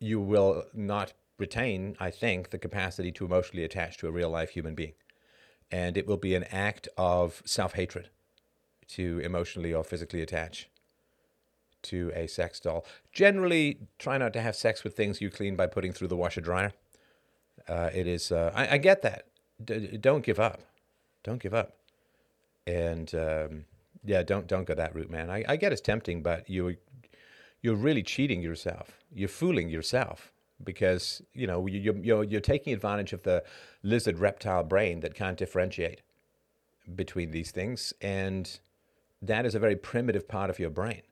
you 0.00 0.20
will 0.20 0.64
not 0.74 1.12
retain, 1.38 1.96
I 2.00 2.10
think, 2.10 2.50
the 2.50 2.58
capacity 2.58 3.12
to 3.12 3.24
emotionally 3.24 3.64
attach 3.64 3.98
to 3.98 4.08
a 4.08 4.10
real 4.10 4.30
life 4.30 4.50
human 4.50 4.74
being. 4.74 4.94
And 5.70 5.96
it 5.96 6.06
will 6.06 6.16
be 6.16 6.34
an 6.34 6.44
act 6.44 6.88
of 6.96 7.42
self 7.44 7.74
hatred 7.74 8.08
to 8.88 9.18
emotionally 9.18 9.74
or 9.74 9.84
physically 9.84 10.22
attach 10.22 10.68
to 11.82 12.10
a 12.14 12.26
sex 12.26 12.58
doll. 12.60 12.84
Generally, 13.12 13.78
try 13.98 14.18
not 14.18 14.32
to 14.32 14.40
have 14.40 14.56
sex 14.56 14.82
with 14.82 14.96
things 14.96 15.20
you 15.20 15.30
clean 15.30 15.56
by 15.56 15.66
putting 15.66 15.92
through 15.92 16.08
the 16.08 16.16
washer 16.16 16.40
dryer. 16.40 16.72
Uh, 17.68 17.90
it 17.94 18.06
is, 18.06 18.32
uh, 18.32 18.50
I, 18.54 18.74
I, 18.74 18.78
get 18.78 19.02
that. 19.02 19.26
D- 19.62 19.98
don't 19.98 20.24
give 20.24 20.40
up. 20.40 20.60
Don't 21.22 21.40
give 21.42 21.52
up. 21.52 21.76
And 22.66 23.14
um, 23.14 23.64
yeah, 24.04 24.22
don't 24.22 24.46
don't 24.46 24.66
go 24.66 24.74
that 24.74 24.94
route, 24.94 25.10
man. 25.10 25.30
I, 25.30 25.44
I 25.48 25.56
get 25.56 25.72
it's 25.72 25.80
tempting, 25.80 26.22
but 26.22 26.48
you 26.48 26.76
you're 27.62 27.76
really 27.76 28.02
cheating 28.02 28.42
yourself. 28.42 28.98
You're 29.12 29.28
fooling 29.28 29.68
yourself 29.68 30.32
because 30.62 31.22
you 31.34 31.46
know 31.46 31.66
you, 31.66 32.00
you're 32.02 32.24
you're 32.24 32.40
taking 32.40 32.72
advantage 32.72 33.12
of 33.12 33.22
the 33.22 33.44
lizard 33.82 34.18
reptile 34.18 34.64
brain 34.64 35.00
that 35.00 35.14
can't 35.14 35.36
differentiate 35.36 36.02
between 36.94 37.30
these 37.30 37.50
things, 37.50 37.92
and 38.00 38.60
that 39.20 39.44
is 39.44 39.54
a 39.54 39.58
very 39.58 39.76
primitive 39.76 40.26
part 40.28 40.50
of 40.50 40.58
your 40.58 40.70
brain. 40.70 41.02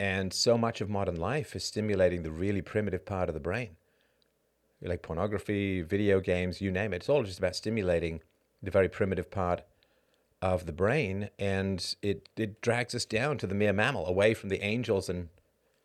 And 0.00 0.32
so 0.32 0.56
much 0.56 0.80
of 0.80 0.88
modern 0.88 1.16
life 1.16 1.56
is 1.56 1.64
stimulating 1.64 2.22
the 2.22 2.30
really 2.30 2.62
primitive 2.62 3.04
part 3.04 3.28
of 3.28 3.34
the 3.34 3.40
brain, 3.40 3.76
like 4.80 5.02
pornography, 5.02 5.82
video 5.82 6.20
games, 6.20 6.60
you 6.60 6.70
name 6.70 6.92
it. 6.92 6.96
It's 6.96 7.08
all 7.08 7.24
just 7.24 7.38
about 7.38 7.56
stimulating 7.56 8.20
the 8.62 8.70
very 8.70 8.88
primitive 8.88 9.30
part 9.30 9.62
of 10.40 10.66
the 10.66 10.72
brain, 10.72 11.30
and 11.38 11.96
it, 12.00 12.28
it 12.36 12.60
drags 12.60 12.94
us 12.94 13.04
down 13.04 13.38
to 13.38 13.46
the 13.46 13.56
mere 13.56 13.72
mammal, 13.72 14.06
away 14.06 14.34
from 14.34 14.50
the 14.50 14.62
angels 14.62 15.08
and 15.08 15.28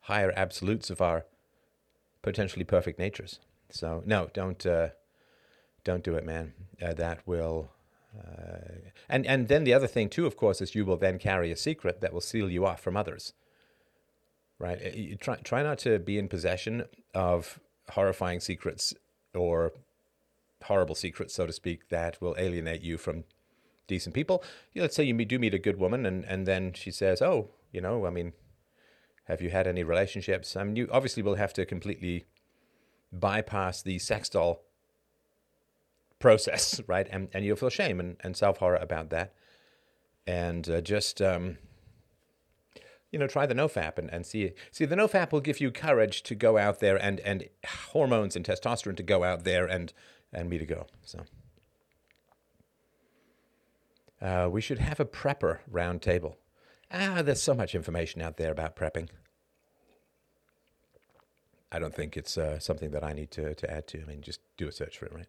higher 0.02 0.32
absolutes 0.36 0.90
of 0.92 1.02
our 1.02 1.26
potentially 2.24 2.66
perfect 2.66 2.98
natures. 2.98 3.40
So 3.70 4.02
no, 4.06 4.32
don't 4.34 4.66
uh, 4.66 4.90
don't 5.84 6.04
do 6.04 6.16
it, 6.16 6.26
man. 6.26 6.54
Uh, 6.82 6.94
that 6.94 7.20
will. 7.28 7.70
Uh, 8.18 8.90
and 9.10 9.26
and 9.28 9.48
then 9.48 9.64
the 9.64 9.74
other 9.74 9.88
thing 9.88 10.10
too, 10.10 10.26
of 10.26 10.36
course, 10.36 10.62
is 10.62 10.74
you 10.74 10.86
will 10.86 10.98
then 10.98 11.20
carry 11.20 11.52
a 11.52 11.56
secret 11.56 12.02
that 12.02 12.14
will 12.14 12.22
seal 12.22 12.50
you 12.50 12.66
off 12.66 12.82
from 12.82 12.98
others. 12.98 13.34
Right? 14.58 14.80
Uh, 14.84 14.90
you 14.96 15.16
try 15.16 15.36
try 15.38 15.62
not 15.62 15.78
to 15.80 16.00
be 16.00 16.18
in 16.18 16.28
possession 16.28 16.86
of 17.14 17.60
horrifying 17.90 18.40
secrets 18.40 18.94
or 19.36 19.74
horrible 20.64 20.96
secrets, 20.96 21.34
so 21.34 21.46
to 21.46 21.54
speak, 21.54 21.90
that 21.90 22.22
will 22.22 22.36
alienate 22.38 22.82
you 22.82 22.98
from 22.98 23.26
decent 23.88 24.16
people. 24.16 24.44
You 24.74 24.80
know, 24.80 24.84
let's 24.84 24.96
say 24.96 25.04
you 25.04 25.26
do 25.26 25.40
meet 25.40 25.54
a 25.54 25.60
good 25.60 25.78
woman, 25.78 26.06
and, 26.06 26.24
and 26.26 26.48
then 26.48 26.74
she 26.74 26.92
says, 26.92 27.22
"Oh, 27.22 27.50
you 27.72 27.82
know, 27.82 28.06
I 28.06 28.12
mean, 28.12 28.34
have 29.26 29.42
you 29.42 29.50
had 29.50 29.68
any 29.68 29.84
relationships?" 29.84 30.56
I 30.56 30.64
mean, 30.64 30.76
you 30.76 30.88
obviously 30.92 31.24
will 31.24 31.36
have 31.36 31.54
to 31.54 31.66
completely 31.66 32.26
bypass 33.12 33.82
the 33.82 34.00
sex 34.00 34.30
doll 34.30 34.64
process, 36.20 36.82
right? 36.88 37.08
And 37.12 37.30
and 37.34 37.46
you'll 37.46 37.58
feel 37.58 37.70
shame 37.70 38.00
and, 38.00 38.18
and 38.22 38.36
self 38.36 38.58
horror 38.58 38.78
about 38.78 39.10
that, 39.10 39.34
and 40.26 40.70
uh, 40.70 40.82
just 40.82 41.22
um, 41.22 41.58
you 43.12 43.20
know 43.20 43.28
try 43.28 43.46
the 43.46 43.56
nofap 43.56 43.98
and, 43.98 44.10
and 44.12 44.26
see 44.26 44.54
see 44.72 44.86
the 44.86 44.96
nofap 44.96 45.32
will 45.32 45.42
give 45.42 45.62
you 45.62 45.72
courage 45.72 46.24
to 46.24 46.36
go 46.36 46.58
out 46.58 46.80
there 46.80 46.98
and 46.98 47.20
and 47.22 47.48
hormones 47.92 48.36
and 48.36 48.46
testosterone 48.46 48.98
to 48.98 49.04
go 49.04 49.24
out 49.24 49.44
there 49.44 49.66
and 49.66 49.94
and 50.34 50.50
me 50.50 50.58
to 50.58 50.66
go. 50.66 50.88
So. 51.06 51.26
Uh, 54.22 54.48
we 54.50 54.62
should 54.62 54.80
have 54.80 55.02
a 55.02 55.06
prepper 55.06 55.60
roundtable. 55.70 56.36
Ah, 56.94 57.24
there's 57.24 57.42
so 57.42 57.56
much 57.56 57.74
information 57.74 58.22
out 58.22 58.38
there 58.38 58.52
about 58.52 58.76
prepping. 58.76 59.10
I 61.72 61.80
don't 61.80 61.94
think 61.94 62.16
it's 62.16 62.38
uh, 62.38 62.60
something 62.60 62.92
that 62.92 63.04
I 63.04 63.14
need 63.14 63.32
to, 63.32 63.56
to 63.56 63.72
add 63.72 63.88
to. 63.88 64.04
I 64.04 64.06
mean, 64.06 64.22
just 64.22 64.42
do 64.58 64.68
a 64.68 64.72
search 64.72 65.00
for 65.00 65.08
it, 65.08 65.14
right? 65.14 65.28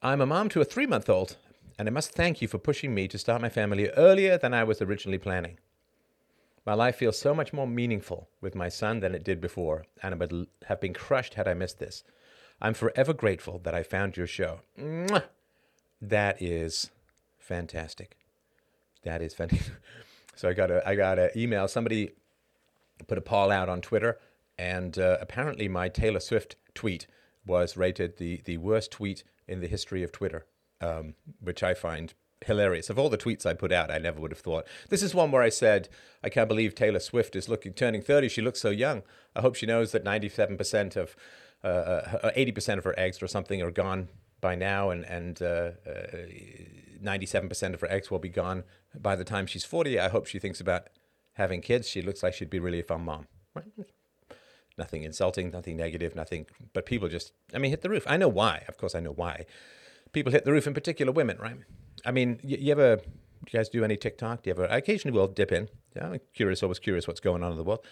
I'm 0.00 0.20
a 0.20 0.26
mom 0.26 0.48
to 0.50 0.60
a 0.60 0.64
three 0.64 0.86
month 0.86 1.10
old, 1.10 1.36
and 1.76 1.88
I 1.88 1.90
must 1.90 2.12
thank 2.12 2.40
you 2.40 2.46
for 2.46 2.58
pushing 2.58 2.94
me 2.94 3.08
to 3.08 3.18
start 3.18 3.42
my 3.42 3.48
family 3.48 3.88
earlier 3.88 4.38
than 4.38 4.54
I 4.54 4.62
was 4.62 4.80
originally 4.80 5.18
planning. 5.18 5.58
My 6.64 6.74
life 6.74 6.96
feels 6.96 7.18
so 7.18 7.34
much 7.34 7.52
more 7.52 7.66
meaningful 7.66 8.28
with 8.40 8.54
my 8.54 8.68
son 8.68 9.00
than 9.00 9.16
it 9.16 9.24
did 9.24 9.40
before, 9.40 9.86
and 10.00 10.14
I 10.14 10.18
would 10.18 10.46
have 10.66 10.80
been 10.80 10.94
crushed 10.94 11.34
had 11.34 11.48
I 11.48 11.54
missed 11.54 11.80
this. 11.80 12.04
I'm 12.60 12.74
forever 12.74 13.12
grateful 13.12 13.58
that 13.64 13.74
I 13.74 13.82
found 13.82 14.16
your 14.16 14.26
show. 14.28 14.60
Mwah! 14.78 15.24
That 16.00 16.40
is 16.40 16.90
fantastic. 17.38 18.17
That 19.02 19.22
is 19.22 19.34
fantastic. 19.34 19.74
so 20.34 20.48
I 20.48 20.52
got 20.52 20.70
a 20.70 20.86
I 20.88 20.94
got 20.94 21.18
an 21.18 21.30
email. 21.36 21.68
Somebody 21.68 22.12
put 23.06 23.18
a 23.18 23.22
poll 23.22 23.50
out 23.50 23.68
on 23.68 23.80
Twitter, 23.80 24.18
and 24.58 24.98
uh, 24.98 25.18
apparently 25.20 25.68
my 25.68 25.88
Taylor 25.88 26.20
Swift 26.20 26.56
tweet 26.74 27.06
was 27.46 27.76
rated 27.76 28.18
the 28.18 28.42
the 28.44 28.58
worst 28.58 28.92
tweet 28.92 29.24
in 29.46 29.60
the 29.60 29.66
history 29.66 30.02
of 30.02 30.12
Twitter, 30.12 30.46
um, 30.80 31.14
which 31.40 31.62
I 31.62 31.74
find 31.74 32.14
hilarious. 32.44 32.90
Of 32.90 32.98
all 32.98 33.08
the 33.08 33.18
tweets 33.18 33.46
I 33.46 33.54
put 33.54 33.72
out, 33.72 33.90
I 33.90 33.98
never 33.98 34.20
would 34.20 34.30
have 34.30 34.40
thought. 34.40 34.66
This 34.90 35.02
is 35.02 35.14
one 35.14 35.30
where 35.30 35.42
I 35.42 35.48
said, 35.48 35.88
"I 36.22 36.28
can't 36.28 36.48
believe 36.48 36.74
Taylor 36.74 37.00
Swift 37.00 37.34
is 37.36 37.48
looking 37.48 37.72
turning 37.72 38.02
30. 38.02 38.28
She 38.28 38.42
looks 38.42 38.60
so 38.60 38.70
young. 38.70 39.02
I 39.34 39.40
hope 39.40 39.54
she 39.54 39.66
knows 39.66 39.92
that 39.92 40.04
97% 40.04 40.96
of 40.96 41.16
uh, 41.64 41.66
uh, 41.66 42.30
80% 42.36 42.78
of 42.78 42.84
her 42.84 42.94
eggs 42.98 43.22
or 43.22 43.26
something 43.26 43.60
are 43.62 43.70
gone 43.70 44.08
by 44.40 44.54
now, 44.54 44.90
and 44.90 45.04
and 45.04 45.42
uh, 45.42 45.72
uh, 45.86 45.92
97% 47.02 47.74
of 47.74 47.80
her 47.80 47.90
eggs 47.90 48.10
will 48.10 48.18
be 48.18 48.28
gone 48.28 48.64
by 48.94 49.16
the 49.16 49.24
time 49.24 49.46
she's 49.46 49.64
40. 49.64 49.98
I 49.98 50.08
hope 50.08 50.26
she 50.26 50.38
thinks 50.38 50.60
about 50.60 50.88
having 51.34 51.60
kids. 51.60 51.88
She 51.88 52.02
looks 52.02 52.22
like 52.22 52.34
she'd 52.34 52.50
be 52.50 52.58
really 52.58 52.80
a 52.80 52.84
fun 52.84 53.04
mom. 53.04 53.26
Nothing 54.76 55.02
insulting, 55.02 55.50
nothing 55.50 55.76
negative, 55.76 56.14
nothing. 56.14 56.46
But 56.72 56.86
people 56.86 57.08
just, 57.08 57.32
I 57.54 57.58
mean, 57.58 57.70
hit 57.70 57.82
the 57.82 57.88
roof. 57.88 58.04
I 58.06 58.16
know 58.16 58.28
why. 58.28 58.64
Of 58.68 58.76
course, 58.76 58.94
I 58.94 59.00
know 59.00 59.12
why. 59.12 59.46
People 60.12 60.32
hit 60.32 60.44
the 60.44 60.52
roof, 60.52 60.66
in 60.66 60.74
particular 60.74 61.12
women, 61.12 61.36
right? 61.38 61.56
I 62.06 62.12
mean, 62.12 62.38
you, 62.42 62.56
you 62.60 62.72
ever, 62.72 62.96
do 62.96 63.02
you 63.50 63.58
guys 63.58 63.68
do 63.68 63.84
any 63.84 63.96
TikTok? 63.96 64.42
Do 64.42 64.50
you 64.50 64.54
ever, 64.54 64.70
I 64.70 64.76
occasionally 64.76 65.18
will 65.18 65.26
dip 65.26 65.52
in. 65.52 65.68
Yeah, 65.96 66.10
I'm 66.10 66.20
curious, 66.32 66.62
always 66.62 66.78
curious 66.78 67.08
what's 67.08 67.20
going 67.20 67.42
on 67.42 67.50
in 67.50 67.58
the 67.58 67.64
world. 67.64 67.84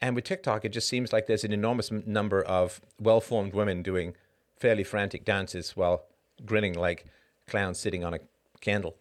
And 0.00 0.16
with 0.16 0.24
TikTok, 0.24 0.64
it 0.64 0.70
just 0.70 0.88
seems 0.88 1.12
like 1.12 1.26
there's 1.26 1.44
an 1.44 1.52
enormous 1.52 1.92
number 1.92 2.42
of 2.42 2.80
well 2.98 3.20
formed 3.20 3.54
women 3.54 3.82
doing 3.82 4.14
fairly 4.58 4.82
frantic 4.82 5.24
dances 5.24 5.76
while 5.76 6.06
grinning 6.44 6.74
like 6.74 7.06
clowns 7.46 7.78
sitting 7.78 8.04
on 8.04 8.14
a 8.14 8.18
candle. 8.62 8.96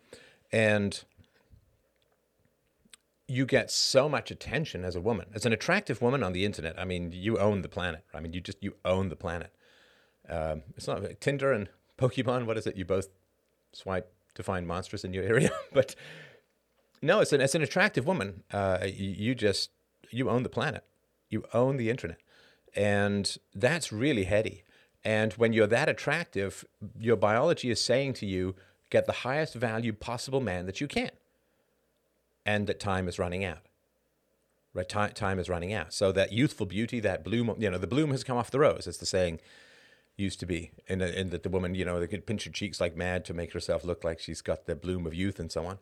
And 0.52 1.02
you 3.32 3.46
get 3.46 3.72
so 3.72 4.10
much 4.10 4.30
attention 4.30 4.84
as 4.84 4.94
a 4.94 5.00
woman, 5.00 5.28
as 5.34 5.46
an 5.46 5.54
attractive 5.54 6.02
woman 6.02 6.22
on 6.22 6.34
the 6.34 6.44
internet. 6.44 6.78
I 6.78 6.84
mean, 6.84 7.14
you 7.14 7.38
own 7.38 7.62
the 7.62 7.70
planet. 7.70 8.04
I 8.14 8.20
mean, 8.20 8.34
you 8.34 8.42
just 8.42 8.58
you 8.62 8.76
own 8.84 9.08
the 9.08 9.16
planet. 9.16 9.56
Um, 10.28 10.64
it's 10.76 10.88
not 10.88 11.02
Tinder 11.22 11.54
and 11.54 11.70
Pokemon. 11.98 12.46
What 12.46 12.58
is 12.58 12.68
it? 12.68 12.76
You 12.76 12.84
both 12.84 13.08
swipe 13.72 14.12
to 14.36 14.44
find 14.44 14.68
monsters 14.68 15.06
in 15.06 15.14
your 15.14 15.24
area, 15.24 15.52
but 15.74 15.96
no, 17.02 17.22
it's 17.22 17.32
an 17.32 17.40
it's 17.40 17.56
an 17.56 17.62
attractive 17.62 18.06
woman. 18.06 18.44
Uh, 18.52 18.80
you, 18.84 19.10
you 19.10 19.36
just 19.36 19.70
you 20.10 20.30
own 20.30 20.44
the 20.44 20.50
planet. 20.50 20.84
You 21.30 21.46
own 21.54 21.78
the 21.78 21.90
internet, 21.90 22.20
and 22.76 23.38
that's 23.56 23.94
really 23.94 24.26
heady. 24.26 24.64
And 25.04 25.34
when 25.34 25.54
you're 25.54 25.68
that 25.68 25.90
attractive, 25.90 26.66
your 27.00 27.16
biology 27.16 27.72
is 27.72 27.82
saying 27.82 28.14
to 28.16 28.26
you, 28.26 28.56
get 28.92 29.08
the 29.08 29.12
highest 29.12 29.56
value 29.56 29.94
possible 29.94 30.42
man 30.42 30.68
that 30.68 30.80
you 30.80 30.88
can. 30.88 31.10
And 32.46 32.68
that 32.68 32.80
time 32.80 33.08
is 33.08 33.18
running 33.18 33.44
out. 33.44 33.60
Right? 34.74 34.88
Time, 34.88 35.14
time 35.14 35.40
is 35.40 35.50
running 35.50 35.74
out. 35.74 35.94
So 35.94 36.12
that 36.12 36.32
youthful 36.32 36.66
beauty, 36.66 37.00
that 37.00 37.24
bloom, 37.24 37.56
you 37.58 37.70
know, 37.70 37.78
the 37.78 37.88
bloom 37.88 38.12
has 38.12 38.24
come 38.24 38.38
off 38.38 38.52
the 38.52 38.60
rose, 38.60 38.88
as 38.88 38.98
the 38.98 39.06
saying 39.06 39.40
used 40.18 40.40
to 40.42 40.46
be. 40.46 40.72
And, 40.88 41.02
and 41.02 41.32
that 41.32 41.44
the 41.44 41.50
woman, 41.50 41.74
you 41.74 41.86
know, 41.86 42.00
they 42.00 42.08
could 42.08 42.26
pinch 42.26 42.46
her 42.46 42.52
cheeks 42.52 42.80
like 42.80 42.96
mad 42.96 43.26
to 43.26 43.34
make 43.34 43.54
herself 43.54 43.84
look 43.84 44.04
like 44.04 44.20
she's 44.20 44.42
got 44.42 44.66
the 44.66 44.76
bloom 44.76 45.08
of 45.08 45.14
youth 45.14 45.40
and 45.40 45.52
so 45.52 45.66
on. 45.66 45.80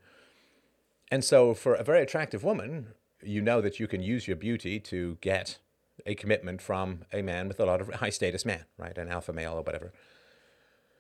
And 1.11 1.23
so 1.23 1.53
for 1.53 1.73
a 1.73 1.83
very 1.83 2.01
attractive 2.01 2.43
woman, 2.43 2.89
you 3.21 3.41
know 3.41 3.61
that 3.61 3.79
you 3.79 3.87
can 3.87 4.01
use 4.01 4.27
your 4.27 4.37
beauty 4.37 4.79
to 4.79 5.17
get 5.21 5.57
a 6.05 6.15
commitment 6.15 6.61
from 6.61 7.01
a 7.11 7.21
man 7.21 7.47
with 7.47 7.59
a 7.59 7.65
lot 7.65 7.81
of 7.81 7.93
high 7.95 8.09
status 8.09 8.45
man, 8.45 8.65
right? 8.77 8.97
An 8.97 9.09
alpha 9.09 9.33
male 9.33 9.53
or 9.53 9.61
whatever. 9.61 9.91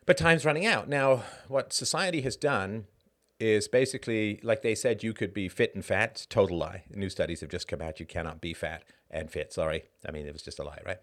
But 0.09 0.17
time's 0.17 0.43
running 0.43 0.65
out. 0.65 0.89
Now, 0.89 1.21
what 1.47 1.71
society 1.71 2.21
has 2.21 2.35
done 2.35 2.87
is 3.39 3.67
basically, 3.67 4.39
like 4.41 4.63
they 4.63 4.73
said, 4.73 5.03
you 5.03 5.13
could 5.13 5.35
be 5.35 5.47
fit 5.47 5.75
and 5.75 5.85
fat. 5.85 6.25
Total 6.31 6.57
lie. 6.57 6.85
New 6.89 7.09
studies 7.09 7.41
have 7.41 7.49
just 7.51 7.67
come 7.67 7.79
out. 7.79 7.99
You 7.99 8.07
cannot 8.07 8.41
be 8.41 8.55
fat 8.55 8.83
and 9.11 9.29
fit. 9.29 9.53
Sorry. 9.53 9.83
I 10.07 10.11
mean, 10.11 10.25
it 10.25 10.33
was 10.33 10.41
just 10.41 10.57
a 10.57 10.63
lie, 10.63 10.79
right? 10.83 10.97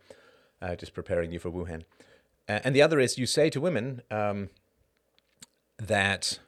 uh, 0.61 0.75
just 0.75 0.93
preparing 0.93 1.33
you 1.33 1.39
for 1.39 1.51
Wuhan. 1.51 1.83
Uh, 2.49 2.59
and 2.65 2.75
the 2.75 2.83
other 2.83 2.99
is 2.99 3.17
you 3.17 3.27
say 3.27 3.49
to 3.51 3.61
women 3.61 4.03
um, 4.11 4.51
that 5.79 6.41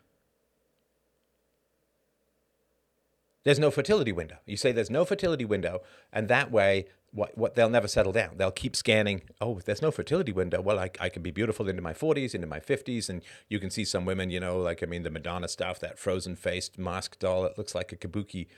there's 3.48 3.58
no 3.58 3.70
fertility 3.70 4.12
window. 4.12 4.36
You 4.44 4.58
say 4.58 4.72
there's 4.72 4.90
no 4.90 5.06
fertility 5.06 5.46
window, 5.46 5.80
and 6.12 6.28
that 6.28 6.50
way, 6.52 6.84
what, 7.12 7.38
what 7.38 7.54
they'll 7.54 7.70
never 7.70 7.88
settle 7.88 8.12
down. 8.12 8.36
They'll 8.36 8.50
keep 8.50 8.76
scanning. 8.76 9.22
Oh, 9.40 9.58
there's 9.60 9.80
no 9.80 9.90
fertility 9.90 10.32
window. 10.32 10.60
Well, 10.60 10.78
I, 10.78 10.90
I 11.00 11.08
can 11.08 11.22
be 11.22 11.30
beautiful 11.30 11.66
into 11.66 11.80
my 11.80 11.94
40s, 11.94 12.34
into 12.34 12.46
my 12.46 12.60
50s, 12.60 13.08
and 13.08 13.22
you 13.48 13.58
can 13.58 13.70
see 13.70 13.86
some 13.86 14.04
women, 14.04 14.28
you 14.28 14.38
know, 14.38 14.58
like 14.58 14.82
I 14.82 14.86
mean, 14.86 15.02
the 15.02 15.10
Madonna 15.10 15.48
stuff, 15.48 15.80
that 15.80 15.98
frozen 15.98 16.36
faced 16.36 16.78
mask 16.78 17.18
doll. 17.18 17.46
It 17.46 17.56
looks 17.56 17.74
like 17.74 17.90
a 17.90 17.96
kabuki 17.96 18.48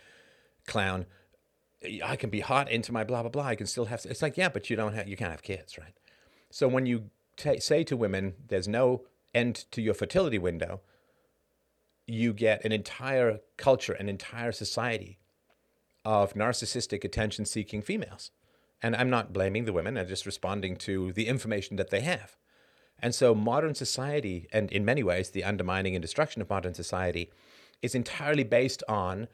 clown. 0.66 1.06
I 2.04 2.16
can 2.16 2.28
be 2.30 2.40
hot 2.40 2.68
into 2.68 2.92
my 2.92 3.04
blah 3.04 3.22
blah 3.22 3.30
blah. 3.30 3.44
I 3.44 3.54
can 3.54 3.68
still 3.68 3.84
have. 3.84 4.04
It's 4.06 4.22
like 4.22 4.36
yeah, 4.36 4.48
but 4.48 4.70
you 4.70 4.74
don't 4.74 4.94
have. 4.94 5.06
You 5.06 5.16
can't 5.16 5.30
have 5.30 5.42
kids, 5.42 5.78
right? 5.78 5.94
So 6.50 6.66
when 6.66 6.86
you 6.86 7.10
t- 7.36 7.60
say 7.60 7.84
to 7.84 7.96
women, 7.96 8.34
"There's 8.48 8.66
no 8.66 9.04
end 9.32 9.66
to 9.70 9.80
your 9.80 9.94
fertility 9.94 10.38
window," 10.38 10.80
you 12.10 12.32
get 12.32 12.64
an 12.64 12.72
entire 12.72 13.40
culture, 13.56 13.92
an 13.92 14.08
entire 14.08 14.52
society 14.52 15.18
of 16.04 16.34
narcissistic, 16.34 17.04
attention-seeking 17.04 17.82
females. 17.82 18.30
And 18.82 18.96
I'm 18.96 19.10
not 19.10 19.32
blaming 19.32 19.66
the 19.66 19.72
women. 19.72 19.98
I'm 19.98 20.08
just 20.08 20.26
responding 20.26 20.76
to 20.76 21.12
the 21.12 21.26
information 21.26 21.76
that 21.76 21.90
they 21.90 22.00
have. 22.00 22.36
And 22.98 23.14
so 23.14 23.34
modern 23.34 23.74
society, 23.74 24.48
and 24.52 24.70
in 24.72 24.84
many 24.84 25.02
ways, 25.02 25.30
the 25.30 25.44
undermining 25.44 25.94
and 25.94 26.02
destruction 26.02 26.42
of 26.42 26.50
modern 26.50 26.74
society, 26.74 27.30
is 27.82 27.94
entirely 27.94 28.44
based 28.44 28.82
on 28.88 29.28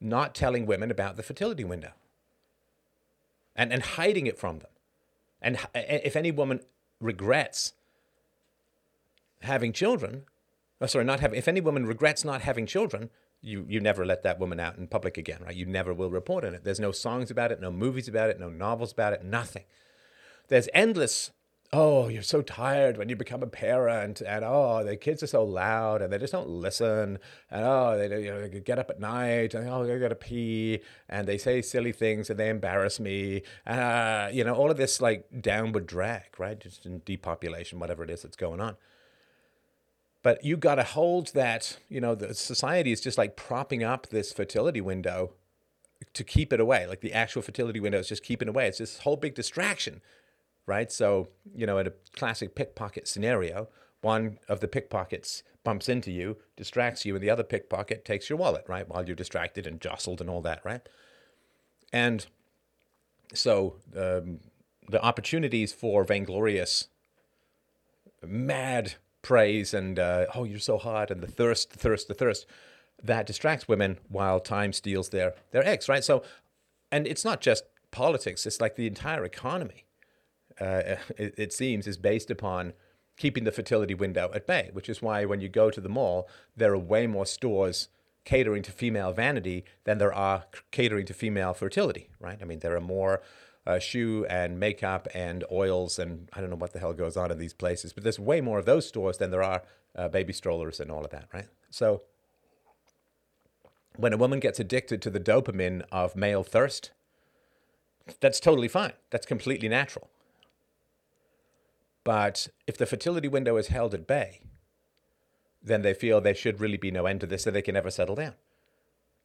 not 0.00 0.34
telling 0.34 0.66
women 0.66 0.90
about 0.90 1.16
the 1.16 1.22
fertility 1.22 1.64
window 1.64 1.92
and, 3.54 3.72
and 3.72 3.82
hiding 3.82 4.26
it 4.26 4.38
from 4.38 4.58
them. 4.58 4.70
And 5.40 5.58
if 5.74 6.16
any 6.16 6.30
woman 6.30 6.60
regrets 7.00 7.72
having 9.42 9.72
children, 9.72 10.24
oh, 10.80 10.86
sorry, 10.86 11.04
not 11.04 11.20
having, 11.20 11.38
if 11.38 11.48
any 11.48 11.60
woman 11.60 11.86
regrets 11.86 12.24
not 12.24 12.42
having 12.42 12.66
children, 12.66 13.10
you, 13.40 13.64
you 13.68 13.80
never 13.80 14.04
let 14.04 14.22
that 14.22 14.38
woman 14.38 14.60
out 14.60 14.76
in 14.76 14.86
public 14.86 15.16
again, 15.18 15.40
right? 15.44 15.54
You 15.54 15.66
never 15.66 15.92
will 15.94 16.10
report 16.10 16.44
on 16.44 16.54
it. 16.54 16.64
There's 16.64 16.80
no 16.80 16.92
songs 16.92 17.30
about 17.30 17.52
it, 17.52 17.60
no 17.60 17.70
movies 17.70 18.08
about 18.08 18.30
it, 18.30 18.40
no 18.40 18.48
novels 18.48 18.92
about 18.92 19.12
it, 19.12 19.24
nothing. 19.24 19.64
There's 20.48 20.68
endless 20.72 21.32
oh, 21.72 22.08
you're 22.08 22.22
so 22.22 22.42
tired 22.42 22.96
when 22.96 23.08
you 23.08 23.16
become 23.16 23.42
a 23.42 23.46
parent, 23.46 24.20
and 24.20 24.44
oh, 24.44 24.84
the 24.84 24.96
kids 24.96 25.22
are 25.22 25.26
so 25.26 25.44
loud, 25.44 26.02
and 26.02 26.12
they 26.12 26.18
just 26.18 26.32
don't 26.32 26.48
listen, 26.48 27.18
and 27.50 27.64
oh, 27.64 27.96
they, 27.96 28.24
you 28.24 28.30
know, 28.30 28.48
get 28.48 28.78
up 28.78 28.90
at 28.90 29.00
night, 29.00 29.54
and 29.54 29.68
oh, 29.68 29.82
I 29.82 29.98
gotta 29.98 30.14
pee, 30.14 30.80
and 31.08 31.26
they 31.26 31.38
say 31.38 31.62
silly 31.62 31.92
things, 31.92 32.30
and 32.30 32.38
they 32.38 32.48
embarrass 32.48 33.00
me, 33.00 33.42
uh, 33.66 34.28
you 34.32 34.44
know, 34.44 34.54
all 34.54 34.70
of 34.70 34.76
this 34.76 35.00
like 35.00 35.26
downward 35.40 35.86
drag, 35.86 36.38
right? 36.38 36.58
Just 36.58 36.86
in 36.86 37.02
depopulation, 37.04 37.78
whatever 37.78 38.04
it 38.04 38.10
is 38.10 38.22
that's 38.22 38.36
going 38.36 38.60
on. 38.60 38.76
But 40.26 40.44
you 40.44 40.56
got 40.56 40.74
to 40.74 40.82
hold 40.82 41.28
that, 41.34 41.78
you 41.88 42.00
know, 42.00 42.16
the 42.16 42.34
society 42.34 42.90
is 42.90 43.00
just 43.00 43.16
like 43.16 43.36
propping 43.36 43.84
up 43.84 44.08
this 44.08 44.32
fertility 44.32 44.80
window 44.80 45.34
to 46.14 46.24
keep 46.24 46.52
it 46.52 46.58
away. 46.58 46.84
Like 46.88 47.00
the 47.00 47.12
actual 47.12 47.42
fertility 47.42 47.78
window 47.78 47.98
is 47.98 48.08
just 48.08 48.24
keeping 48.24 48.48
away. 48.48 48.66
It's 48.66 48.78
this 48.78 48.98
whole 48.98 49.16
big 49.16 49.36
distraction 49.36 50.00
right? 50.66 50.90
So, 50.90 51.28
you 51.54 51.66
know, 51.66 51.78
in 51.78 51.86
a 51.86 51.92
classic 52.16 52.54
pickpocket 52.54 53.08
scenario, 53.08 53.68
one 54.00 54.38
of 54.48 54.60
the 54.60 54.68
pickpockets 54.68 55.42
bumps 55.64 55.88
into 55.88 56.10
you, 56.10 56.38
distracts 56.56 57.04
you, 57.04 57.14
and 57.14 57.22
the 57.22 57.30
other 57.30 57.44
pickpocket 57.44 58.04
takes 58.04 58.28
your 58.28 58.36
wallet, 58.38 58.64
right? 58.68 58.88
While 58.88 59.06
you're 59.06 59.16
distracted 59.16 59.66
and 59.66 59.80
jostled 59.80 60.20
and 60.20 60.28
all 60.28 60.42
that, 60.42 60.60
right? 60.64 60.86
And 61.92 62.26
so 63.32 63.76
um, 63.96 64.40
the 64.88 65.02
opportunities 65.02 65.72
for 65.72 66.04
vainglorious, 66.04 66.88
mad 68.24 68.94
praise 69.26 69.74
and, 69.74 69.98
uh, 69.98 70.26
oh, 70.36 70.44
you're 70.44 70.60
so 70.60 70.78
hot, 70.78 71.10
and 71.10 71.20
the 71.20 71.26
thirst, 71.26 71.70
the 71.70 71.78
thirst, 71.78 72.06
the 72.06 72.14
thirst, 72.14 72.46
that 73.02 73.26
distracts 73.26 73.66
women 73.66 73.98
while 74.08 74.38
time 74.38 74.72
steals 74.72 75.08
their, 75.08 75.34
their 75.50 75.66
eggs, 75.66 75.88
right? 75.88 76.04
So, 76.04 76.22
and 76.92 77.08
it's 77.08 77.24
not 77.24 77.40
just 77.40 77.64
politics, 77.90 78.46
it's 78.46 78.60
like 78.60 78.76
the 78.76 78.86
entire 78.86 79.24
economy 79.24 79.86
uh, 80.60 80.96
it, 81.16 81.34
it 81.36 81.52
seems, 81.52 81.86
is 81.86 81.96
based 81.96 82.30
upon 82.30 82.72
keeping 83.16 83.44
the 83.44 83.52
fertility 83.52 83.94
window 83.94 84.30
at 84.34 84.46
bay, 84.46 84.70
which 84.72 84.88
is 84.88 85.00
why 85.02 85.24
when 85.24 85.40
you 85.40 85.48
go 85.48 85.70
to 85.70 85.80
the 85.80 85.88
mall, 85.88 86.28
there 86.56 86.72
are 86.72 86.78
way 86.78 87.06
more 87.06 87.26
stores 87.26 87.88
catering 88.24 88.62
to 88.62 88.72
female 88.72 89.12
vanity 89.12 89.64
than 89.84 89.98
there 89.98 90.12
are 90.12 90.44
catering 90.70 91.06
to 91.06 91.14
female 91.14 91.54
fertility, 91.54 92.10
right? 92.20 92.38
I 92.42 92.44
mean, 92.44 92.58
there 92.58 92.76
are 92.76 92.80
more 92.80 93.22
uh, 93.66 93.78
shoe 93.78 94.24
and 94.30 94.60
makeup 94.60 95.08
and 95.12 95.44
oils 95.50 95.98
and 95.98 96.28
I 96.32 96.40
don't 96.40 96.50
know 96.50 96.56
what 96.56 96.72
the 96.72 96.78
hell 96.78 96.92
goes 96.92 97.16
on 97.16 97.30
in 97.30 97.38
these 97.38 97.54
places, 97.54 97.92
but 97.92 98.04
there's 98.04 98.18
way 98.18 98.40
more 98.40 98.58
of 98.58 98.64
those 98.64 98.86
stores 98.86 99.18
than 99.18 99.30
there 99.30 99.42
are 99.42 99.62
uh, 99.96 100.08
baby 100.08 100.32
strollers 100.32 100.78
and 100.78 100.90
all 100.90 101.04
of 101.04 101.10
that, 101.10 101.28
right? 101.32 101.48
So 101.70 102.02
when 103.96 104.12
a 104.12 104.16
woman 104.16 104.40
gets 104.40 104.60
addicted 104.60 105.02
to 105.02 105.10
the 105.10 105.20
dopamine 105.20 105.82
of 105.90 106.14
male 106.14 106.44
thirst, 106.44 106.90
that's 108.20 108.38
totally 108.38 108.68
fine. 108.68 108.92
That's 109.10 109.26
completely 109.26 109.68
natural. 109.68 110.10
But 112.04 112.48
if 112.68 112.78
the 112.78 112.86
fertility 112.86 113.26
window 113.26 113.56
is 113.56 113.66
held 113.66 113.92
at 113.94 114.06
bay, 114.06 114.42
then 115.60 115.82
they 115.82 115.94
feel 115.94 116.20
there 116.20 116.34
should 116.34 116.60
really 116.60 116.76
be 116.76 116.92
no 116.92 117.06
end 117.06 117.20
to 117.20 117.26
this 117.26 117.42
so 117.42 117.50
they 117.50 117.62
can 117.62 117.74
never 117.74 117.90
settle 117.90 118.14
down. 118.14 118.34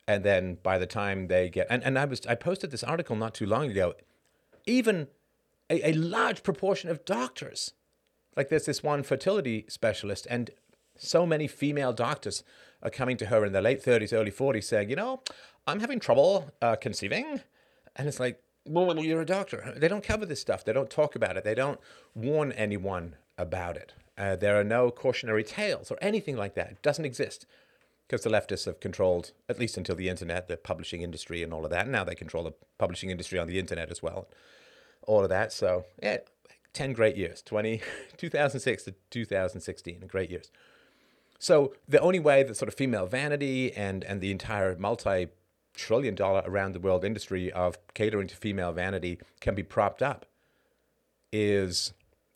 And 0.07 0.23
then 0.23 0.57
by 0.63 0.79
the 0.79 0.87
time 0.87 1.27
they 1.27 1.47
get 1.49 1.67
and, 1.69 1.83
and 1.83 1.99
I 1.99 2.05
was 2.05 2.25
I 2.25 2.33
posted 2.33 2.71
this 2.71 2.83
article 2.83 3.15
not 3.15 3.35
too 3.35 3.45
long 3.45 3.69
ago, 3.69 3.93
even 4.65 5.07
a, 5.69 5.89
a 5.89 5.93
large 5.93 6.43
proportion 6.43 6.89
of 6.89 7.05
doctors, 7.05 7.73
like 8.35 8.49
there's 8.49 8.65
this 8.65 8.83
one 8.83 9.03
fertility 9.03 9.65
specialist, 9.67 10.27
and 10.29 10.51
so 10.97 11.25
many 11.25 11.47
female 11.47 11.93
doctors 11.93 12.43
are 12.83 12.89
coming 12.89 13.17
to 13.17 13.27
her 13.27 13.45
in 13.45 13.53
their 13.53 13.61
late 13.61 13.83
30s, 13.83 14.13
early 14.13 14.31
40s 14.31 14.63
saying, 14.65 14.89
you 14.89 14.95
know, 14.95 15.21
I'm 15.67 15.79
having 15.79 15.99
trouble 15.99 16.51
uh, 16.61 16.75
conceiving. 16.75 17.41
And 17.95 18.07
it's 18.07 18.19
like, 18.19 18.41
well, 18.65 18.97
you're 19.03 19.21
a 19.21 19.25
doctor. 19.25 19.73
They 19.75 19.87
don't 19.87 20.03
cover 20.03 20.25
this 20.25 20.41
stuff. 20.41 20.63
They 20.63 20.73
don't 20.73 20.89
talk 20.89 21.15
about 21.15 21.37
it. 21.37 21.43
They 21.43 21.55
don't 21.55 21.79
warn 22.15 22.51
anyone 22.53 23.15
about 23.37 23.77
it. 23.77 23.93
Uh, 24.17 24.35
there 24.35 24.59
are 24.59 24.63
no 24.63 24.91
cautionary 24.91 25.43
tales 25.43 25.89
or 25.89 25.97
anything 26.01 26.37
like 26.37 26.55
that. 26.55 26.71
It 26.71 26.81
doesn't 26.81 27.05
exist 27.05 27.45
because 28.11 28.25
the 28.25 28.29
leftists 28.29 28.65
have 28.65 28.81
controlled, 28.81 29.31
at 29.47 29.57
least 29.57 29.77
until 29.77 29.95
the 29.95 30.09
internet, 30.09 30.49
the 30.49 30.57
publishing 30.57 31.01
industry 31.01 31.41
and 31.43 31.53
all 31.53 31.63
of 31.63 31.71
that. 31.71 31.87
Now 31.87 32.03
they 32.03 32.13
control 32.13 32.43
the 32.43 32.51
publishing 32.77 33.09
industry 33.09 33.39
on 33.39 33.47
the 33.47 33.57
internet 33.57 33.89
as 33.89 34.03
well. 34.03 34.27
All 35.07 35.23
of 35.23 35.29
that. 35.29 35.53
So, 35.53 35.85
yeah, 36.03 36.17
10 36.73 36.91
great 36.91 37.15
years 37.15 37.41
20, 37.41 37.81
2006 38.17 38.83
to 38.83 38.95
2016, 39.11 40.07
great 40.07 40.29
years. 40.29 40.51
So, 41.39 41.73
the 41.87 42.01
only 42.01 42.19
way 42.19 42.43
that 42.43 42.57
sort 42.57 42.67
of 42.67 42.75
female 42.75 43.05
vanity 43.05 43.71
and, 43.77 44.03
and 44.03 44.19
the 44.19 44.29
entire 44.29 44.75
multi 44.75 45.29
trillion 45.73 46.13
dollar 46.13 46.43
around 46.45 46.73
the 46.73 46.81
world 46.81 47.05
industry 47.05 47.49
of 47.49 47.77
catering 47.93 48.27
to 48.27 48.35
female 48.35 48.73
vanity 48.73 49.19
can 49.39 49.55
be 49.55 49.63
propped 49.63 50.01
up 50.01 50.25
is 51.31 51.93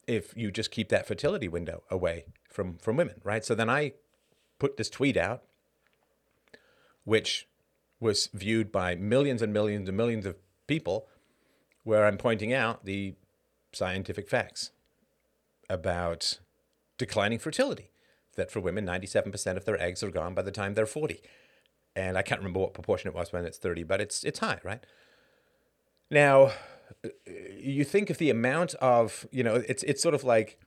if 0.08 0.38
you 0.38 0.52
just 0.52 0.72
keep 0.72 0.88
that 0.88 1.06
fertility 1.06 1.50
window 1.50 1.84
away 1.92 2.24
from 2.50 2.78
from 2.78 2.96
women, 2.96 3.20
right? 3.26 3.44
So 3.44 3.54
then 3.56 3.70
I 3.70 3.92
put 4.58 4.78
this 4.78 4.90
tweet 4.90 5.18
out 5.18 5.44
which 7.06 7.48
was 8.00 8.28
viewed 8.34 8.72
by 8.72 8.96
millions 8.96 9.42
and 9.42 9.54
millions 9.54 9.88
and 9.88 9.98
millions 9.98 10.26
of 10.26 10.36
people 10.68 11.08
where 11.84 12.06
I'm 12.06 12.18
pointing 12.18 12.54
out 12.54 12.84
the 12.84 13.16
scientific 13.72 14.28
facts 14.28 14.72
about 15.70 16.40
declining 16.98 17.40
fertility 17.40 17.92
that 18.36 18.52
for 18.52 18.60
women 18.60 18.86
97% 18.86 19.56
of 19.56 19.66
their 19.66 19.82
eggs 19.82 20.04
are 20.04 20.12
gone 20.12 20.34
by 20.34 20.42
the 20.42 20.52
time 20.52 20.74
they're 20.74 20.86
40 20.86 21.22
and 21.96 22.18
I 22.18 22.22
can't 22.22 22.40
remember 22.42 22.60
what 22.60 22.74
proportion 22.74 23.08
it 23.08 23.16
was 23.16 23.32
when 23.32 23.46
it's 23.46 23.58
30, 23.58 23.84
but 23.84 24.02
it's 24.02 24.24
it's 24.24 24.40
high, 24.40 24.60
right? 24.64 24.86
Now, 26.12 26.52
you 27.26 27.84
think 27.84 28.10
of 28.10 28.18
the 28.18 28.30
amount 28.30 28.74
of, 28.76 29.26
you 29.32 29.44
know, 29.44 29.56
it's 29.56 29.84
it's 29.84 30.02
sort 30.02 30.14
of 30.14 30.24
like 30.24 30.60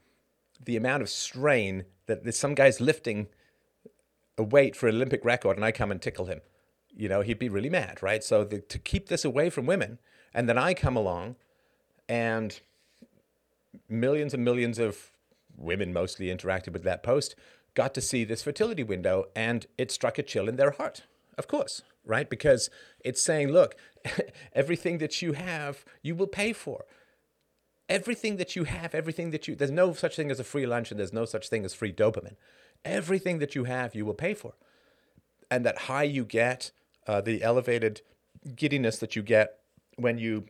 the 0.63 0.75
amount 0.75 1.03
of 1.03 1.09
strain 1.09 1.85
that 2.07 2.33
some 2.33 2.55
guy's 2.55 2.81
lifting 2.81 3.27
weight 4.43 4.75
for 4.75 4.87
an 4.87 4.95
Olympic 4.95 5.23
record 5.23 5.57
and 5.57 5.65
I 5.65 5.71
come 5.71 5.91
and 5.91 6.01
tickle 6.01 6.25
him. 6.25 6.41
You 6.95 7.09
know, 7.09 7.21
he'd 7.21 7.39
be 7.39 7.49
really 7.49 7.69
mad, 7.69 8.01
right? 8.01 8.23
So 8.23 8.43
the, 8.43 8.59
to 8.59 8.79
keep 8.79 9.09
this 9.09 9.23
away 9.23 9.49
from 9.49 9.65
women, 9.65 9.99
and 10.33 10.49
then 10.49 10.57
I 10.57 10.73
come 10.73 10.95
along 10.95 11.35
and 12.07 12.59
millions 13.87 14.33
and 14.33 14.43
millions 14.43 14.79
of 14.79 15.11
women 15.55 15.93
mostly 15.93 16.27
interacted 16.27 16.73
with 16.73 16.83
that 16.83 17.03
post 17.03 17.35
got 17.75 17.93
to 17.93 18.01
see 18.01 18.23
this 18.23 18.43
fertility 18.43 18.83
window 18.83 19.25
and 19.35 19.67
it 19.77 19.91
struck 19.91 20.17
a 20.17 20.23
chill 20.23 20.49
in 20.49 20.55
their 20.55 20.71
heart 20.71 21.03
of 21.39 21.47
course, 21.47 21.81
right? 22.05 22.29
Because 22.29 22.69
it's 22.99 23.23
saying, 23.23 23.47
look, 23.47 23.75
everything 24.53 24.97
that 24.97 25.21
you 25.21 25.33
have, 25.33 25.85
you 26.03 26.13
will 26.13 26.27
pay 26.27 26.51
for. 26.51 26.83
Everything 27.87 28.35
that 28.35 28.55
you 28.57 28.65
have, 28.65 28.93
everything 28.93 29.31
that 29.31 29.47
you, 29.47 29.55
there's 29.55 29.71
no 29.71 29.93
such 29.93 30.17
thing 30.17 30.29
as 30.29 30.39
a 30.39 30.43
free 30.43 30.67
lunch 30.67 30.91
and 30.91 30.99
there's 30.99 31.13
no 31.13 31.25
such 31.25 31.49
thing 31.49 31.63
as 31.63 31.73
free 31.73 31.93
dopamine. 31.93 32.35
Everything 32.85 33.39
that 33.39 33.55
you 33.55 33.65
have, 33.65 33.95
you 33.95 34.05
will 34.05 34.13
pay 34.13 34.33
for. 34.33 34.53
And 35.51 35.65
that 35.65 35.79
high 35.79 36.03
you 36.03 36.25
get, 36.25 36.71
uh, 37.07 37.21
the 37.21 37.43
elevated 37.43 38.01
giddiness 38.55 38.99
that 38.99 39.15
you 39.15 39.21
get 39.21 39.59
when 39.95 40.17
you 40.17 40.45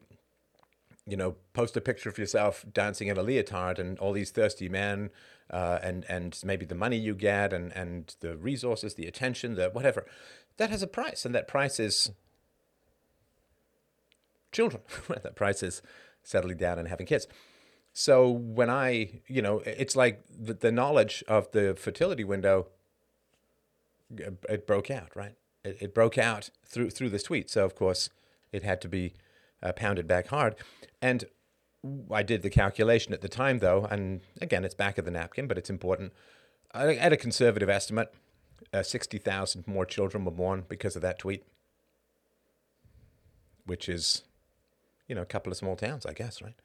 you 1.09 1.17
know, 1.17 1.35
post 1.53 1.75
a 1.75 1.81
picture 1.81 2.07
of 2.07 2.17
yourself 2.19 2.63
dancing 2.71 3.07
in 3.07 3.17
a 3.17 3.23
leotard 3.23 3.79
and 3.79 3.97
all 3.97 4.13
these 4.13 4.29
thirsty 4.29 4.69
men, 4.69 5.09
uh, 5.49 5.79
and 5.81 6.05
and 6.07 6.39
maybe 6.45 6.65
the 6.65 6.75
money 6.75 6.97
you 6.97 7.15
get 7.15 7.51
and 7.51 7.75
and 7.75 8.15
the 8.19 8.37
resources, 8.37 8.93
the 8.93 9.07
attention, 9.07 9.55
the 9.55 9.69
whatever, 9.71 10.05
that 10.57 10.69
has 10.69 10.83
a 10.83 10.87
price, 10.87 11.25
and 11.25 11.33
that 11.33 11.47
price 11.47 11.79
is 11.79 12.11
children. 14.51 14.83
that 15.09 15.35
price 15.35 15.63
is 15.63 15.81
settling 16.21 16.57
down 16.57 16.77
and 16.77 16.87
having 16.87 17.07
kids. 17.07 17.27
So 17.99 18.29
when 18.29 18.69
I, 18.69 19.19
you 19.27 19.41
know, 19.41 19.59
it's 19.65 19.93
like 19.93 20.23
the, 20.29 20.53
the 20.53 20.71
knowledge 20.71 21.21
of 21.27 21.51
the 21.51 21.75
fertility 21.77 22.23
window, 22.23 22.67
it 24.47 24.65
broke 24.65 24.89
out, 24.89 25.13
right? 25.17 25.35
It, 25.65 25.77
it 25.81 25.93
broke 25.93 26.17
out 26.17 26.49
through 26.65 26.91
through 26.91 27.09
this 27.09 27.23
tweet. 27.23 27.49
So 27.49 27.65
of 27.65 27.75
course, 27.75 28.09
it 28.53 28.63
had 28.63 28.79
to 28.83 28.87
be 28.87 29.15
uh, 29.61 29.73
pounded 29.73 30.07
back 30.07 30.27
hard. 30.27 30.55
And 31.01 31.25
I 32.09 32.23
did 32.23 32.41
the 32.41 32.49
calculation 32.49 33.11
at 33.11 33.19
the 33.19 33.27
time, 33.27 33.59
though, 33.59 33.85
and 33.91 34.21
again, 34.39 34.63
it's 34.63 34.75
back 34.75 34.97
of 34.97 35.03
the 35.03 35.11
napkin, 35.11 35.45
but 35.45 35.57
it's 35.57 35.69
important. 35.69 36.13
I 36.73 36.93
had 36.93 37.11
a 37.11 37.17
conservative 37.17 37.69
estimate: 37.69 38.13
uh, 38.71 38.81
sixty 38.81 39.17
thousand 39.17 39.67
more 39.67 39.85
children 39.85 40.23
were 40.23 40.31
born 40.31 40.63
because 40.69 40.95
of 40.95 41.01
that 41.01 41.19
tweet, 41.19 41.43
which 43.65 43.89
is, 43.89 44.23
you 45.09 45.15
know, 45.15 45.23
a 45.23 45.25
couple 45.33 45.51
of 45.51 45.57
small 45.57 45.75
towns, 45.75 46.05
I 46.05 46.13
guess, 46.13 46.41
right? 46.41 46.55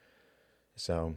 So, 0.77 1.17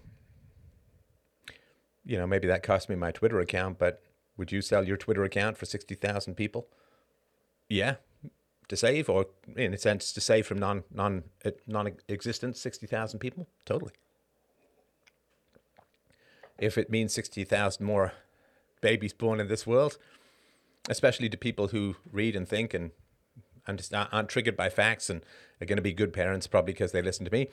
you 2.05 2.17
know, 2.17 2.27
maybe 2.27 2.47
that 2.47 2.63
cost 2.63 2.89
me 2.89 2.95
my 2.95 3.11
Twitter 3.11 3.39
account, 3.39 3.79
but 3.79 4.01
would 4.37 4.51
you 4.51 4.61
sell 4.61 4.87
your 4.87 4.97
Twitter 4.97 5.23
account 5.23 5.57
for 5.57 5.65
sixty 5.65 5.95
thousand 5.95 6.35
people? 6.35 6.67
Yeah, 7.69 7.95
to 8.67 8.77
save, 8.77 9.09
or 9.09 9.27
in 9.55 9.73
a 9.73 9.77
sense, 9.77 10.13
to 10.13 10.21
save 10.21 10.45
from 10.45 10.59
non 10.59 10.83
non 10.93 11.23
uh, 11.43 11.51
non 11.65 11.91
existent 12.07 12.55
sixty 12.55 12.87
thousand 12.87 13.19
people. 13.19 13.47
Totally. 13.65 13.93
If 16.59 16.77
it 16.77 16.89
means 16.89 17.13
sixty 17.13 17.43
thousand 17.43 17.85
more 17.85 18.13
babies 18.81 19.13
born 19.13 19.39
in 19.39 19.47
this 19.47 19.65
world, 19.65 19.97
especially 20.87 21.29
to 21.29 21.37
people 21.37 21.69
who 21.69 21.95
read 22.11 22.35
and 22.35 22.47
think 22.47 22.73
and 22.73 22.91
understand, 23.67 24.09
aren't 24.11 24.29
triggered 24.29 24.55
by 24.55 24.69
facts 24.69 25.09
and 25.09 25.21
are 25.59 25.65
going 25.65 25.77
to 25.77 25.81
be 25.81 25.93
good 25.93 26.13
parents, 26.13 26.47
probably 26.47 26.73
because 26.73 26.91
they 26.91 27.01
listen 27.01 27.25
to 27.25 27.31
me. 27.31 27.49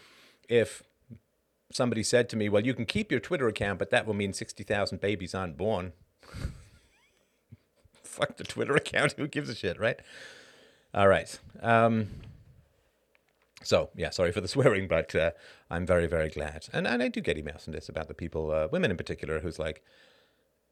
If 0.49 0.83
somebody 1.75 2.03
said 2.03 2.29
to 2.31 2.37
me, 2.37 2.49
"Well, 2.49 2.65
you 2.65 2.73
can 2.73 2.87
keep 2.87 3.11
your 3.11 3.21
Twitter 3.21 3.49
account, 3.49 3.79
but 3.79 3.91
that 3.91 4.07
will 4.07 4.15
mean 4.15 4.33
sixty 4.33 4.65
thousand 4.65 5.01
babies 5.01 5.35
aren't 5.35 5.57
born." 5.57 5.93
Fuck 8.03 8.37
the 8.37 8.45
Twitter 8.45 8.75
account. 8.75 9.13
Who 9.19 9.27
gives 9.27 9.51
a 9.51 9.55
shit, 9.55 9.79
right? 9.79 10.01
All 10.95 11.09
right. 11.09 11.39
Um, 11.61 12.09
so 13.63 13.91
yeah, 13.97 14.11
sorry 14.11 14.33
for 14.33 14.41
the 14.41 14.49
swearing, 14.55 14.89
but 14.89 15.15
uh, 15.15 15.33
I'm 15.69 15.85
very 15.85 16.07
very 16.07 16.31
glad, 16.31 16.69
and 16.73 16.87
and 16.87 17.03
I 17.03 17.09
do 17.09 17.21
get 17.21 17.37
emails 17.37 17.65
from 17.65 17.73
this 17.73 17.89
about 17.89 18.09
the 18.09 18.15
people, 18.15 18.51
uh, 18.51 18.69
women 18.71 18.91
in 18.91 18.97
particular, 18.97 19.41
who's 19.41 19.59
like, 19.59 19.83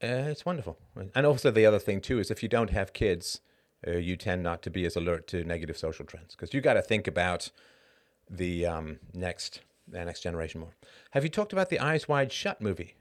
uh, 0.01 0.31
it's 0.31 0.45
wonderful. 0.45 0.77
And 1.13 1.25
also 1.25 1.51
the 1.51 1.65
other 1.65 1.79
thing 1.79 2.01
too 2.01 2.19
is 2.19 2.31
if 2.31 2.41
you 2.41 2.49
don't 2.49 2.69
have 2.69 2.93
kids, 2.93 3.41
uh, 3.87 3.91
you 3.91 4.15
tend 4.15 4.43
not 4.43 4.61
to 4.63 4.69
be 4.69 4.85
as 4.85 4.95
alert 4.95 5.27
to 5.27 5.43
negative 5.43 5.77
social 5.77 6.05
trends 6.05 6.35
because 6.35 6.53
you 6.53 6.61
got 6.61 6.73
to 6.73 6.81
think 6.81 7.07
about 7.07 7.51
the 8.29 8.65
um, 8.65 8.99
next 9.13 9.61
the 9.87 10.03
next 10.03 10.21
generation 10.21 10.61
more. 10.61 10.75
Have 11.11 11.23
you 11.23 11.29
talked 11.29 11.53
about 11.53 11.69
the 11.69 11.79
Eyes 11.79 12.07
Wide 12.07 12.31
Shut 12.31 12.61
movie? 12.61 12.95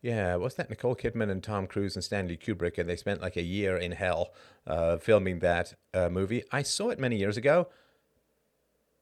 Yeah, 0.00 0.36
was 0.36 0.54
that 0.54 0.70
Nicole 0.70 0.94
Kidman 0.94 1.30
and 1.30 1.42
Tom 1.42 1.66
Cruise 1.66 1.96
and 1.96 2.04
Stanley 2.04 2.36
Kubrick? 2.36 2.78
And 2.78 2.88
they 2.88 2.96
spent 2.96 3.20
like 3.20 3.36
a 3.36 3.42
year 3.42 3.76
in 3.76 3.92
hell 3.92 4.32
uh, 4.66 4.98
filming 4.98 5.40
that 5.40 5.74
uh, 5.92 6.08
movie. 6.08 6.44
I 6.52 6.62
saw 6.62 6.90
it 6.90 7.00
many 7.00 7.16
years 7.16 7.36
ago. 7.36 7.68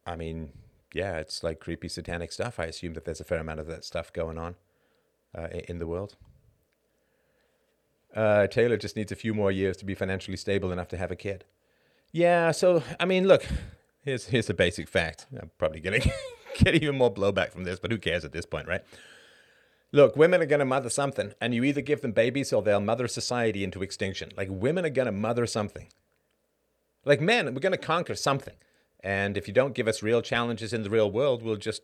I 0.07 0.16
mean, 0.16 0.52
yeah, 0.94 1.18
it's 1.18 1.42
like 1.42 1.61
creepy 1.61 1.88
satanic 1.88 2.33
stuff. 2.33 2.59
I 2.59 2.64
assume 2.64 2.94
that 2.94 3.05
there's 3.05 3.20
a 3.20 3.24
fair 3.24 3.40
amount 3.40 3.61
of 3.61 3.66
that 3.66 3.85
stuff 3.85 4.12
going 4.12 4.38
on 4.38 4.55
uh, 5.37 5.48
in 5.68 5.79
the 5.79 5.87
world. 5.87 6.16
Uh, 8.14 8.46
Taylor 8.46 8.79
just 8.79 8.96
needs 8.96 9.12
a 9.12 9.16
few 9.16 9.35
more 9.35 9.52
years 9.52 9.76
to 9.76 9.85
be 9.85 9.94
financially 9.94 10.38
stable 10.38 10.72
enough 10.72 10.88
to 10.88 10.96
have 10.96 11.11
a 11.11 11.16
kid. 11.16 11.44
Yeah, 12.12 12.52
so 12.52 12.83
I 12.98 13.05
mean, 13.05 13.29
look, 13.29 13.44
here's 14.00 14.26
here's 14.29 14.46
the 14.46 14.55
basic 14.55 14.88
fact. 14.88 15.26
I'm 15.38 15.50
probably 15.59 15.81
getting 15.81 16.00
get 16.64 16.74
even 16.74 16.96
more 16.96 17.12
blowback 17.12 17.52
from 17.52 17.64
this, 17.64 17.78
but 17.78 17.90
who 17.90 17.98
cares 17.98 18.24
at 18.24 18.32
this 18.32 18.46
point, 18.46 18.68
right? 18.68 18.82
Look, 19.92 20.16
women 20.16 20.42
are 20.42 20.46
going 20.46 20.60
to 20.60 20.64
mother 20.66 20.90
something, 20.90 21.32
and 21.40 21.54
you 21.54 21.64
either 21.64 21.80
give 21.80 22.02
them 22.02 22.12
babies 22.12 22.52
or 22.52 22.62
they'll 22.62 22.80
mother 22.80 23.08
society 23.08 23.62
into 23.62 23.82
extinction. 23.82 24.30
Like, 24.36 24.48
women 24.50 24.84
are 24.84 24.90
going 24.90 25.06
to 25.06 25.12
mother 25.12 25.46
something. 25.46 25.88
Like, 27.04 27.20
men, 27.20 27.54
we're 27.54 27.60
going 27.60 27.72
to 27.72 27.78
conquer 27.78 28.16
something. 28.16 28.56
And 29.00 29.36
if 29.36 29.46
you 29.46 29.54
don't 29.54 29.74
give 29.74 29.86
us 29.86 30.02
real 30.02 30.22
challenges 30.22 30.72
in 30.72 30.82
the 30.82 30.90
real 30.90 31.10
world, 31.10 31.42
we'll 31.42 31.56
just 31.56 31.82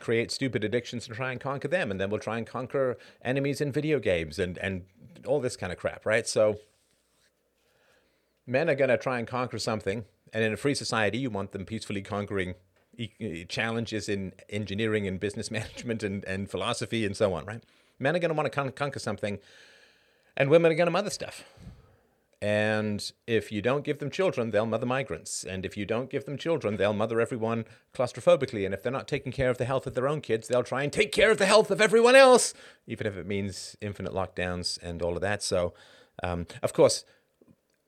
create 0.00 0.30
stupid 0.30 0.64
addictions 0.64 1.06
and 1.06 1.14
try 1.14 1.30
and 1.30 1.40
conquer 1.40 1.68
them. 1.68 1.90
And 1.90 2.00
then 2.00 2.08
we'll 2.08 2.20
try 2.20 2.38
and 2.38 2.46
conquer 2.46 2.96
enemies 3.22 3.60
in 3.60 3.70
video 3.70 3.98
games 3.98 4.38
and, 4.38 4.56
and 4.58 4.86
all 5.26 5.40
this 5.40 5.56
kind 5.56 5.72
of 5.72 5.78
crap, 5.78 6.06
right? 6.06 6.26
So, 6.26 6.58
men 8.46 8.70
are 8.70 8.74
going 8.74 8.88
to 8.90 8.98
try 8.98 9.18
and 9.18 9.28
conquer 9.28 9.58
something. 9.58 10.04
And 10.32 10.42
in 10.42 10.54
a 10.54 10.56
free 10.56 10.74
society, 10.74 11.18
you 11.18 11.30
want 11.30 11.52
them 11.52 11.66
peacefully 11.66 12.02
conquering 12.02 12.54
challenges 13.48 14.08
in 14.08 14.32
engineering 14.48 15.06
and 15.06 15.20
business 15.20 15.50
management 15.58 16.02
and, 16.02 16.24
and 16.24 16.50
philosophy 16.50 17.04
and 17.04 17.16
so 17.16 17.34
on, 17.34 17.44
right? 17.44 17.62
Men 17.98 18.16
are 18.16 18.18
going 18.18 18.30
to 18.30 18.34
want 18.34 18.46
to 18.46 18.50
con- 18.50 18.72
conquer 18.72 18.98
something, 18.98 19.38
and 20.36 20.50
women 20.50 20.72
are 20.72 20.74
going 20.74 20.86
to 20.86 20.92
mother 20.92 21.10
stuff. 21.10 21.44
And 22.42 23.10
if 23.26 23.50
you 23.50 23.62
don't 23.62 23.84
give 23.84 24.00
them 24.00 24.10
children, 24.10 24.50
they'll 24.50 24.66
mother 24.66 24.84
migrants. 24.84 25.44
And 25.44 25.64
if 25.64 25.78
you 25.78 25.86
don't 25.86 26.10
give 26.10 26.26
them 26.26 26.36
children, 26.36 26.76
they'll 26.76 26.92
mother 26.92 27.18
everyone 27.18 27.64
claustrophobically. 27.94 28.66
And 28.66 28.74
if 28.74 28.82
they're 28.82 28.92
not 28.92 29.08
taking 29.08 29.32
care 29.32 29.48
of 29.48 29.56
the 29.56 29.64
health 29.64 29.86
of 29.86 29.94
their 29.94 30.06
own 30.06 30.20
kids, 30.20 30.48
they'll 30.48 30.62
try 30.62 30.82
and 30.82 30.92
take 30.92 31.10
care 31.10 31.30
of 31.30 31.38
the 31.38 31.46
health 31.46 31.70
of 31.70 31.80
everyone 31.80 32.14
else, 32.14 32.52
even 32.86 33.06
if 33.06 33.16
it 33.16 33.26
means 33.26 33.78
infinite 33.80 34.12
lockdowns 34.12 34.78
and 34.82 35.00
all 35.00 35.14
of 35.14 35.22
that. 35.22 35.42
So, 35.42 35.72
um, 36.22 36.46
of 36.62 36.74
course, 36.74 37.04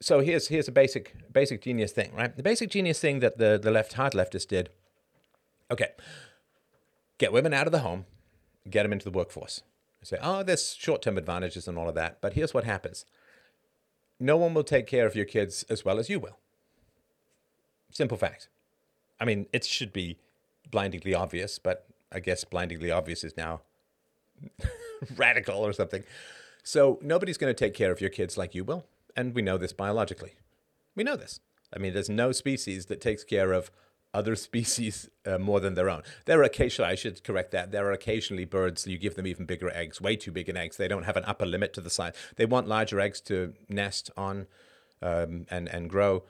so 0.01 0.21
here's 0.21 0.49
here's 0.49 0.69
a 0.69 0.73
basic 0.73 1.15
basic 1.31 1.61
genius 1.63 1.93
thing, 1.93 2.15
right? 2.15 2.35
The 2.35 2.43
basic 2.43 2.71
genius 2.71 2.99
thing 2.99 3.21
that 3.21 3.37
the 3.37 3.59
the 3.63 3.71
left 3.71 3.95
hard 3.95 4.15
leftists 4.15 4.49
did 4.49 4.71
Okay. 5.71 5.91
Get 7.19 7.33
women 7.33 7.53
out 7.53 7.67
of 7.67 7.73
the 7.73 7.81
home, 7.81 8.05
get 8.69 8.83
them 8.83 8.93
into 8.93 9.05
the 9.05 9.17
workforce. 9.17 9.63
say, 10.03 10.19
oh, 10.21 10.43
there's 10.43 10.75
short 10.75 11.03
term 11.03 11.19
advantages 11.19 11.67
and 11.67 11.79
all 11.79 11.89
of 11.89 11.95
that. 11.95 12.21
But 12.21 12.35
here's 12.35 12.55
what 12.55 12.65
happens 12.65 13.05
no 14.19 14.37
one 14.37 14.55
will 14.55 14.65
take 14.65 14.87
care 14.87 15.07
of 15.07 15.15
your 15.15 15.25
kids 15.25 15.65
as 15.69 15.85
well 15.85 15.99
as 15.99 16.09
you 16.09 16.19
will. 16.19 16.39
Simple 17.91 18.17
fact. 18.17 18.49
I 19.21 19.25
mean, 19.25 19.47
it 19.53 19.65
should 19.65 19.93
be 19.93 20.19
blindingly 20.71 21.15
obvious, 21.15 21.59
but 21.59 21.87
I 22.13 22.21
guess 22.21 22.45
blindingly 22.45 22.91
obvious 22.91 23.25
is 23.25 23.37
now 23.37 23.63
radical 25.17 25.59
or 25.59 25.73
something. 25.73 26.05
So 26.63 26.99
nobody's 27.03 27.39
going 27.39 27.55
to 27.55 27.65
take 27.65 27.75
care 27.75 27.93
of 27.93 28.01
your 28.01 28.11
kids 28.11 28.37
like 28.37 28.55
you 28.55 28.65
will. 28.65 28.87
And 29.17 29.35
we 29.35 29.43
know 29.43 29.57
this 29.57 29.73
biologically. 29.73 30.35
We 30.95 31.05
know 31.05 31.17
this. 31.17 31.41
I 31.75 31.79
mean, 31.79 31.95
there's 31.95 32.11
no 32.11 32.33
species 32.33 32.87
that 32.87 33.01
takes 33.01 33.25
care 33.25 33.53
of 33.53 33.71
other 34.17 34.35
species 34.49 35.09
uh, 35.27 35.39
more 35.39 35.61
than 35.61 35.75
their 35.75 35.91
own. 35.91 36.03
There 36.25 36.41
are 36.41 36.45
occasionally, 36.45 36.91
I 36.91 36.95
should 36.95 37.23
correct 37.23 37.51
that, 37.53 37.71
there 37.71 37.87
are 37.87 37.93
occasionally 37.93 38.47
birds, 38.47 38.87
you 38.87 38.99
give 38.99 39.15
them 39.15 39.27
even 39.27 39.45
bigger 39.45 39.71
eggs, 39.71 40.01
way 40.01 40.17
too 40.17 40.33
big 40.33 40.49
an 40.49 40.57
eggs. 40.57 40.77
They 40.77 40.89
don't 40.89 41.05
have 41.05 41.17
an 41.17 41.25
upper 41.27 41.47
limit 41.47 41.75
to 41.75 41.81
the 41.81 41.91
size. 41.91 42.15
They 42.37 42.47
want 42.47 42.67
larger 42.67 42.99
eggs 42.99 43.21
to 43.23 43.53
nest 43.69 44.11
on 44.17 44.47
um, 45.03 45.47
and, 45.51 45.69
and 45.69 45.91
grow. 45.91 46.25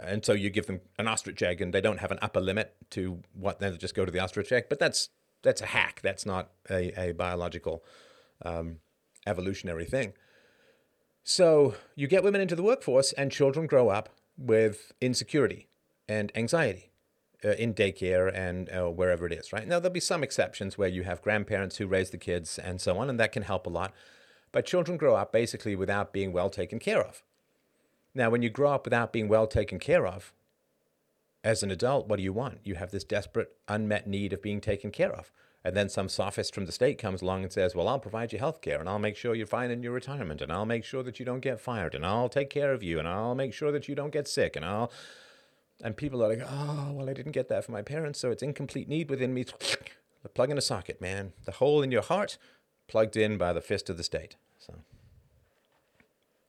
And 0.00 0.24
so 0.24 0.32
you 0.32 0.50
give 0.50 0.66
them 0.66 0.80
an 0.98 1.06
ostrich 1.06 1.42
egg 1.42 1.60
and 1.60 1.72
they 1.72 1.80
don't 1.80 2.00
have 2.00 2.10
an 2.10 2.18
upper 2.20 2.40
limit 2.40 2.74
to 2.90 3.22
what, 3.34 3.60
then 3.60 3.76
just 3.78 3.94
go 3.94 4.04
to 4.04 4.10
the 4.10 4.18
ostrich 4.18 4.50
egg. 4.50 4.64
But 4.68 4.78
that's, 4.78 5.10
that's 5.42 5.60
a 5.60 5.66
hack. 5.66 6.00
That's 6.02 6.26
not 6.26 6.50
a, 6.70 7.08
a 7.08 7.12
biological 7.12 7.84
um, 8.44 8.78
evolutionary 9.26 9.84
thing. 9.84 10.14
So 11.22 11.74
you 11.94 12.06
get 12.06 12.22
women 12.22 12.40
into 12.40 12.56
the 12.56 12.62
workforce 12.62 13.12
and 13.12 13.32
children 13.32 13.66
grow 13.66 13.88
up 13.88 14.10
with 14.38 14.92
insecurity 15.00 15.66
and 16.08 16.30
anxiety 16.34 16.90
uh, 17.44 17.50
in 17.50 17.74
daycare 17.74 18.32
and 18.34 18.68
uh, 18.70 18.90
wherever 18.90 19.26
it 19.26 19.32
is, 19.32 19.52
right? 19.52 19.66
Now, 19.66 19.78
there'll 19.78 19.92
be 19.92 20.00
some 20.00 20.22
exceptions 20.22 20.76
where 20.78 20.88
you 20.88 21.04
have 21.04 21.22
grandparents 21.22 21.76
who 21.76 21.86
raise 21.86 22.10
the 22.10 22.18
kids 22.18 22.58
and 22.58 22.80
so 22.80 22.98
on, 22.98 23.10
and 23.10 23.18
that 23.20 23.32
can 23.32 23.42
help 23.42 23.66
a 23.66 23.70
lot. 23.70 23.92
But 24.52 24.66
children 24.66 24.96
grow 24.96 25.16
up 25.16 25.32
basically 25.32 25.76
without 25.76 26.12
being 26.12 26.32
well 26.32 26.50
taken 26.50 26.78
care 26.78 27.02
of. 27.02 27.22
Now, 28.14 28.30
when 28.30 28.42
you 28.42 28.48
grow 28.48 28.70
up 28.70 28.86
without 28.86 29.12
being 29.12 29.28
well 29.28 29.46
taken 29.46 29.78
care 29.78 30.06
of, 30.06 30.32
as 31.44 31.62
an 31.62 31.70
adult, 31.70 32.08
what 32.08 32.16
do 32.16 32.22
you 32.22 32.32
want? 32.32 32.58
You 32.64 32.74
have 32.74 32.90
this 32.90 33.04
desperate, 33.04 33.52
unmet 33.68 34.06
need 34.06 34.32
of 34.32 34.42
being 34.42 34.60
taken 34.60 34.90
care 34.90 35.12
of. 35.12 35.30
And 35.66 35.76
then 35.76 35.88
some 35.88 36.08
sophist 36.08 36.54
from 36.54 36.66
the 36.66 36.72
state 36.72 36.96
comes 36.96 37.22
along 37.22 37.42
and 37.42 37.52
says, 37.52 37.74
Well, 37.74 37.88
I'll 37.88 37.98
provide 37.98 38.32
you 38.32 38.38
health 38.38 38.60
care 38.60 38.78
and 38.78 38.88
I'll 38.88 38.98
make 39.00 39.16
sure 39.16 39.34
you're 39.34 39.46
fine 39.46 39.70
in 39.70 39.82
your 39.82 39.92
retirement 39.92 40.40
and 40.40 40.52
I'll 40.52 40.64
make 40.64 40.84
sure 40.84 41.02
that 41.02 41.18
you 41.18 41.26
don't 41.26 41.40
get 41.40 41.60
fired 41.60 41.94
and 41.94 42.06
I'll 42.06 42.28
take 42.28 42.50
care 42.50 42.72
of 42.72 42.82
you 42.82 42.98
and 42.98 43.08
I'll 43.08 43.34
make 43.34 43.52
sure 43.52 43.72
that 43.72 43.88
you 43.88 43.94
don't 43.94 44.12
get 44.12 44.28
sick 44.28 44.54
and 44.54 44.64
I'll 44.64 44.92
and 45.82 45.96
people 45.96 46.22
are 46.22 46.28
like, 46.28 46.46
oh, 46.46 46.92
well, 46.92 47.08
I 47.08 47.12
didn't 47.12 47.32
get 47.32 47.48
that 47.48 47.64
from 47.64 47.72
my 47.74 47.82
parents, 47.82 48.18
so 48.18 48.30
it's 48.30 48.42
incomplete 48.42 48.88
need 48.88 49.10
within 49.10 49.34
me. 49.34 49.44
The 50.22 50.30
Plug 50.30 50.50
in 50.50 50.58
a 50.58 50.60
socket, 50.60 51.00
man. 51.00 51.34
The 51.44 51.52
hole 51.52 51.82
in 51.82 51.92
your 51.92 52.02
heart 52.02 52.36
plugged 52.88 53.16
in 53.16 53.38
by 53.38 53.52
the 53.52 53.60
fist 53.60 53.88
of 53.88 53.96
the 53.96 54.02
state. 54.02 54.34
So, 54.58 54.74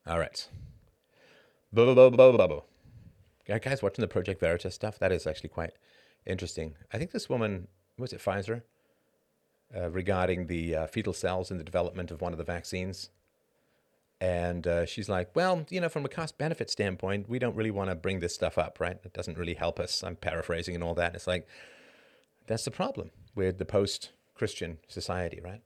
all 0.07 0.17
right. 0.17 0.47
Yeah, 3.47 3.59
guys, 3.59 3.83
watching 3.83 4.01
the 4.01 4.07
Project 4.07 4.39
Veritas 4.39 4.73
stuff, 4.73 4.97
that 4.97 5.11
is 5.11 5.27
actually 5.27 5.49
quite 5.49 5.73
interesting. 6.25 6.73
I 6.91 6.97
think 6.97 7.11
this 7.11 7.29
woman 7.29 7.67
was 7.99 8.13
it 8.13 8.19
Pfizer 8.19 8.63
uh, 9.75 9.89
regarding 9.91 10.47
the 10.47 10.75
uh, 10.75 10.87
fetal 10.87 11.13
cells 11.13 11.51
in 11.51 11.57
the 11.57 11.63
development 11.63 12.09
of 12.09 12.19
one 12.19 12.31
of 12.31 12.37
the 12.37 12.43
vaccines. 12.43 13.09
And 14.19 14.65
uh, 14.65 14.85
she's 14.85 15.09
like, 15.09 15.35
well, 15.35 15.65
you 15.69 15.79
know, 15.79 15.89
from 15.89 16.03
a 16.03 16.09
cost 16.09 16.37
benefit 16.37 16.71
standpoint, 16.71 17.29
we 17.29 17.37
don't 17.37 17.55
really 17.55 17.71
want 17.71 17.89
to 17.89 17.95
bring 17.95 18.19
this 18.19 18.33
stuff 18.33 18.57
up, 18.57 18.79
right? 18.79 18.97
It 19.03 19.13
doesn't 19.13 19.37
really 19.37 19.53
help 19.53 19.79
us. 19.79 20.03
I'm 20.03 20.15
paraphrasing 20.15 20.73
and 20.73 20.83
all 20.83 20.95
that. 20.95 21.13
It's 21.13 21.27
like, 21.27 21.47
that's 22.47 22.65
the 22.65 22.71
problem 22.71 23.11
with 23.35 23.59
the 23.59 23.65
post 23.65 24.11
Christian 24.33 24.79
society, 24.87 25.39
right? 25.43 25.61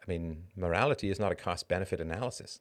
I 0.00 0.10
mean, 0.10 0.44
morality 0.56 1.10
is 1.10 1.18
not 1.18 1.32
a 1.32 1.34
cost 1.34 1.68
benefit 1.68 2.00
analysis. 2.00 2.60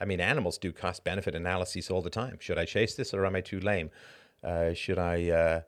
I 0.00 0.04
mean, 0.04 0.20
animals 0.20 0.58
do 0.58 0.72
cost 0.72 1.04
benefit 1.04 1.34
analyses 1.34 1.90
all 1.90 2.02
the 2.02 2.10
time. 2.10 2.38
Should 2.40 2.58
I 2.58 2.64
chase 2.64 2.94
this 2.94 3.14
or 3.14 3.24
am 3.24 3.36
I 3.36 3.40
too 3.40 3.60
lame? 3.60 3.90
Uh, 4.42 4.74
should 4.74 4.98
I 4.98 5.30
uh, 5.30 5.60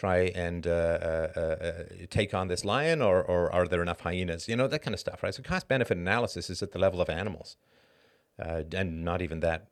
try 0.00 0.32
and 0.34 0.66
uh, 0.66 0.70
uh, 0.70 1.40
uh, 1.40 1.72
take 2.08 2.32
on 2.32 2.48
this 2.48 2.64
lion 2.64 3.02
or, 3.02 3.22
or 3.22 3.52
are 3.52 3.68
there 3.68 3.82
enough 3.82 4.00
hyenas? 4.00 4.48
You 4.48 4.56
know, 4.56 4.66
that 4.66 4.80
kind 4.80 4.94
of 4.94 5.00
stuff, 5.00 5.22
right? 5.22 5.34
So, 5.34 5.42
cost 5.42 5.68
benefit 5.68 5.98
analysis 5.98 6.48
is 6.48 6.62
at 6.62 6.72
the 6.72 6.78
level 6.78 7.02
of 7.02 7.10
animals 7.10 7.56
uh, 8.38 8.62
and 8.72 9.04
not 9.04 9.20
even 9.20 9.40
that. 9.40 9.66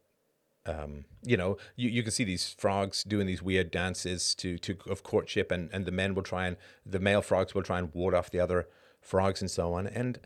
Um, 0.67 1.07
you 1.23 1.39
know, 1.39 1.57
you, 1.77 1.89
you 1.89 2.03
can 2.03 2.13
see 2.13 2.25
these 2.25 2.55
frogs 2.59 3.03
doing 3.03 3.27
these 3.27 3.43
weird 3.43 3.71
dances 3.71 4.35
to, 4.35 4.59
to 4.59 4.77
of 4.91 5.03
courtship, 5.03 5.51
and, 5.51 5.71
and 5.73 5.87
the 5.87 5.91
men 5.93 6.15
will 6.15 6.23
try 6.23 6.47
and 6.47 6.59
the 6.85 7.01
male 7.01 7.23
frogs 7.23 7.55
will 7.55 7.63
try 7.63 7.79
and 7.79 7.95
ward 7.95 8.15
off 8.15 8.31
the 8.31 8.41
other 8.41 8.69
frogs 9.01 9.41
and 9.41 9.51
so 9.51 9.73
on. 9.73 9.87
And 9.87 10.21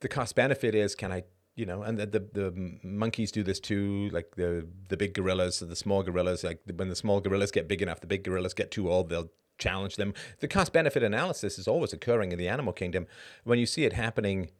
the 0.00 0.08
cost 0.08 0.34
benefit 0.34 0.74
is 0.74 0.94
can 0.94 1.12
I 1.12 1.24
you 1.56 1.64
know, 1.64 1.82
and 1.82 1.98
the, 1.98 2.06
the, 2.06 2.20
the 2.20 2.78
monkeys 2.82 3.32
do 3.32 3.42
this 3.42 3.58
too. 3.58 4.10
Like 4.12 4.36
the 4.36 4.66
the 4.88 4.96
big 4.96 5.14
gorillas, 5.14 5.60
the 5.60 5.74
small 5.74 6.02
gorillas. 6.02 6.44
Like 6.44 6.60
when 6.76 6.90
the 6.90 6.96
small 6.96 7.20
gorillas 7.20 7.50
get 7.50 7.66
big 7.66 7.80
enough, 7.80 8.00
the 8.00 8.06
big 8.06 8.24
gorillas 8.24 8.52
get 8.52 8.70
too 8.70 8.90
old. 8.90 9.08
They'll 9.08 9.30
challenge 9.58 9.96
them. 9.96 10.12
The 10.40 10.48
cost 10.48 10.74
benefit 10.74 11.02
analysis 11.02 11.58
is 11.58 11.66
always 11.66 11.94
occurring 11.94 12.30
in 12.30 12.38
the 12.38 12.46
animal 12.46 12.74
kingdom. 12.74 13.06
When 13.44 13.58
you 13.58 13.64
see 13.64 13.84
it 13.84 13.94
happening 13.94 14.50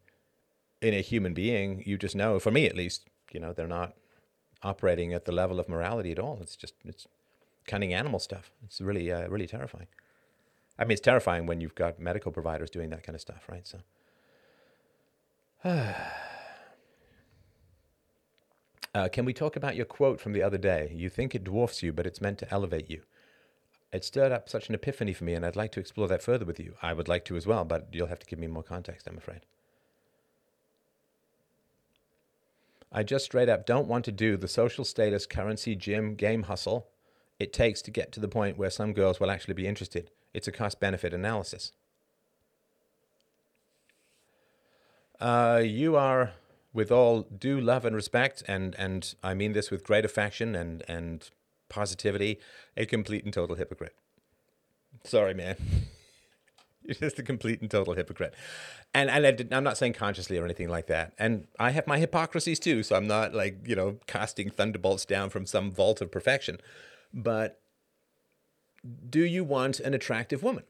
in 0.81 0.95
a 0.95 1.01
human 1.01 1.35
being, 1.35 1.83
you 1.85 1.99
just 1.99 2.15
know. 2.15 2.39
For 2.39 2.49
me, 2.49 2.65
at 2.65 2.75
least, 2.75 3.07
you 3.31 3.39
know, 3.39 3.53
they're 3.53 3.67
not 3.67 3.93
operating 4.63 5.13
at 5.13 5.25
the 5.25 5.31
level 5.31 5.59
of 5.59 5.69
morality 5.69 6.11
at 6.11 6.17
all. 6.17 6.39
It's 6.41 6.55
just 6.55 6.73
it's 6.83 7.05
cunning 7.67 7.93
animal 7.93 8.19
stuff. 8.19 8.49
It's 8.65 8.81
really 8.81 9.11
uh, 9.11 9.27
really 9.27 9.47
terrifying. 9.47 9.87
I 10.79 10.83
mean, 10.83 10.93
it's 10.93 11.01
terrifying 11.01 11.45
when 11.45 11.61
you've 11.61 11.75
got 11.75 11.99
medical 11.99 12.31
providers 12.31 12.71
doing 12.71 12.89
that 12.89 13.03
kind 13.03 13.15
of 13.15 13.21
stuff, 13.21 13.47
right? 13.47 13.67
So. 13.67 13.81
Uh, 18.97 19.07
can 19.07 19.25
we 19.25 19.33
talk 19.33 19.55
about 19.55 19.75
your 19.75 19.85
quote 19.85 20.19
from 20.19 20.33
the 20.33 20.41
other 20.41 20.57
day? 20.57 20.91
You 20.95 21.07
think 21.07 21.35
it 21.35 21.43
dwarfs 21.43 21.83
you, 21.83 21.93
but 21.93 22.07
it's 22.07 22.19
meant 22.19 22.39
to 22.39 22.51
elevate 22.51 22.89
you. 22.89 23.03
It 23.93 24.03
stirred 24.03 24.31
up 24.31 24.49
such 24.49 24.69
an 24.69 24.73
epiphany 24.73 25.13
for 25.13 25.23
me, 25.23 25.35
and 25.35 25.45
I'd 25.45 25.55
like 25.55 25.71
to 25.73 25.79
explore 25.79 26.07
that 26.07 26.23
further 26.23 26.45
with 26.45 26.59
you. 26.59 26.73
I 26.81 26.93
would 26.93 27.07
like 27.07 27.23
to 27.25 27.37
as 27.37 27.45
well, 27.45 27.63
but 27.63 27.89
you'll 27.91 28.07
have 28.07 28.17
to 28.17 28.25
give 28.25 28.39
me 28.39 28.47
more 28.47 28.63
context, 28.63 29.07
I'm 29.07 29.19
afraid. 29.19 29.41
I 32.91 33.03
just 33.03 33.25
straight 33.25 33.49
up 33.49 33.67
don't 33.67 33.87
want 33.87 34.03
to 34.05 34.11
do 34.11 34.35
the 34.35 34.47
social 34.47 34.83
status, 34.83 35.27
currency, 35.27 35.75
gym, 35.75 36.15
game 36.15 36.43
hustle 36.43 36.87
it 37.37 37.53
takes 37.53 37.83
to 37.83 37.91
get 37.91 38.11
to 38.13 38.19
the 38.19 38.27
point 38.27 38.57
where 38.57 38.71
some 38.71 38.93
girls 38.93 39.19
will 39.19 39.29
actually 39.29 39.53
be 39.53 39.67
interested. 39.67 40.09
It's 40.33 40.47
a 40.47 40.51
cost 40.51 40.79
benefit 40.79 41.13
analysis. 41.13 41.71
Uh, 45.19 45.61
you 45.63 45.95
are 45.95 46.31
with 46.77 46.91
all 46.91 47.23
due 47.23 47.59
love 47.59 47.85
and 47.85 47.95
respect, 47.95 48.43
and, 48.47 48.75
and 48.77 49.15
I 49.23 49.33
mean 49.33 49.53
this 49.53 49.71
with 49.71 49.83
great 49.83 50.05
affection 50.05 50.55
and, 50.55 50.83
and 50.87 51.27
positivity, 51.69 52.39
a 52.77 52.85
complete 52.85 53.23
and 53.25 53.33
total 53.33 53.55
hypocrite. 53.55 53.95
Sorry, 55.03 55.33
man. 55.33 55.55
You're 56.83 56.93
just 56.93 57.17
a 57.17 57.23
complete 57.23 57.61
and 57.61 57.71
total 57.71 57.95
hypocrite. 57.95 58.35
And, 58.93 59.09
and 59.09 59.25
I 59.25 59.31
did, 59.31 59.51
I'm 59.51 59.63
not 59.63 59.79
saying 59.79 59.93
consciously 59.93 60.37
or 60.37 60.45
anything 60.45 60.69
like 60.69 60.85
that. 60.85 61.13
And 61.17 61.47
I 61.59 61.71
have 61.71 61.87
my 61.87 61.97
hypocrisies 61.97 62.59
too, 62.59 62.83
so 62.83 62.95
I'm 62.95 63.07
not 63.07 63.33
like, 63.33 63.67
you 63.67 63.75
know, 63.75 63.97
casting 64.05 64.51
thunderbolts 64.51 65.03
down 65.03 65.31
from 65.31 65.47
some 65.47 65.71
vault 65.71 65.99
of 65.99 66.11
perfection. 66.11 66.59
But 67.11 67.59
do 69.09 69.21
you 69.21 69.43
want 69.43 69.79
an 69.79 69.95
attractive 69.95 70.43
woman? 70.43 70.65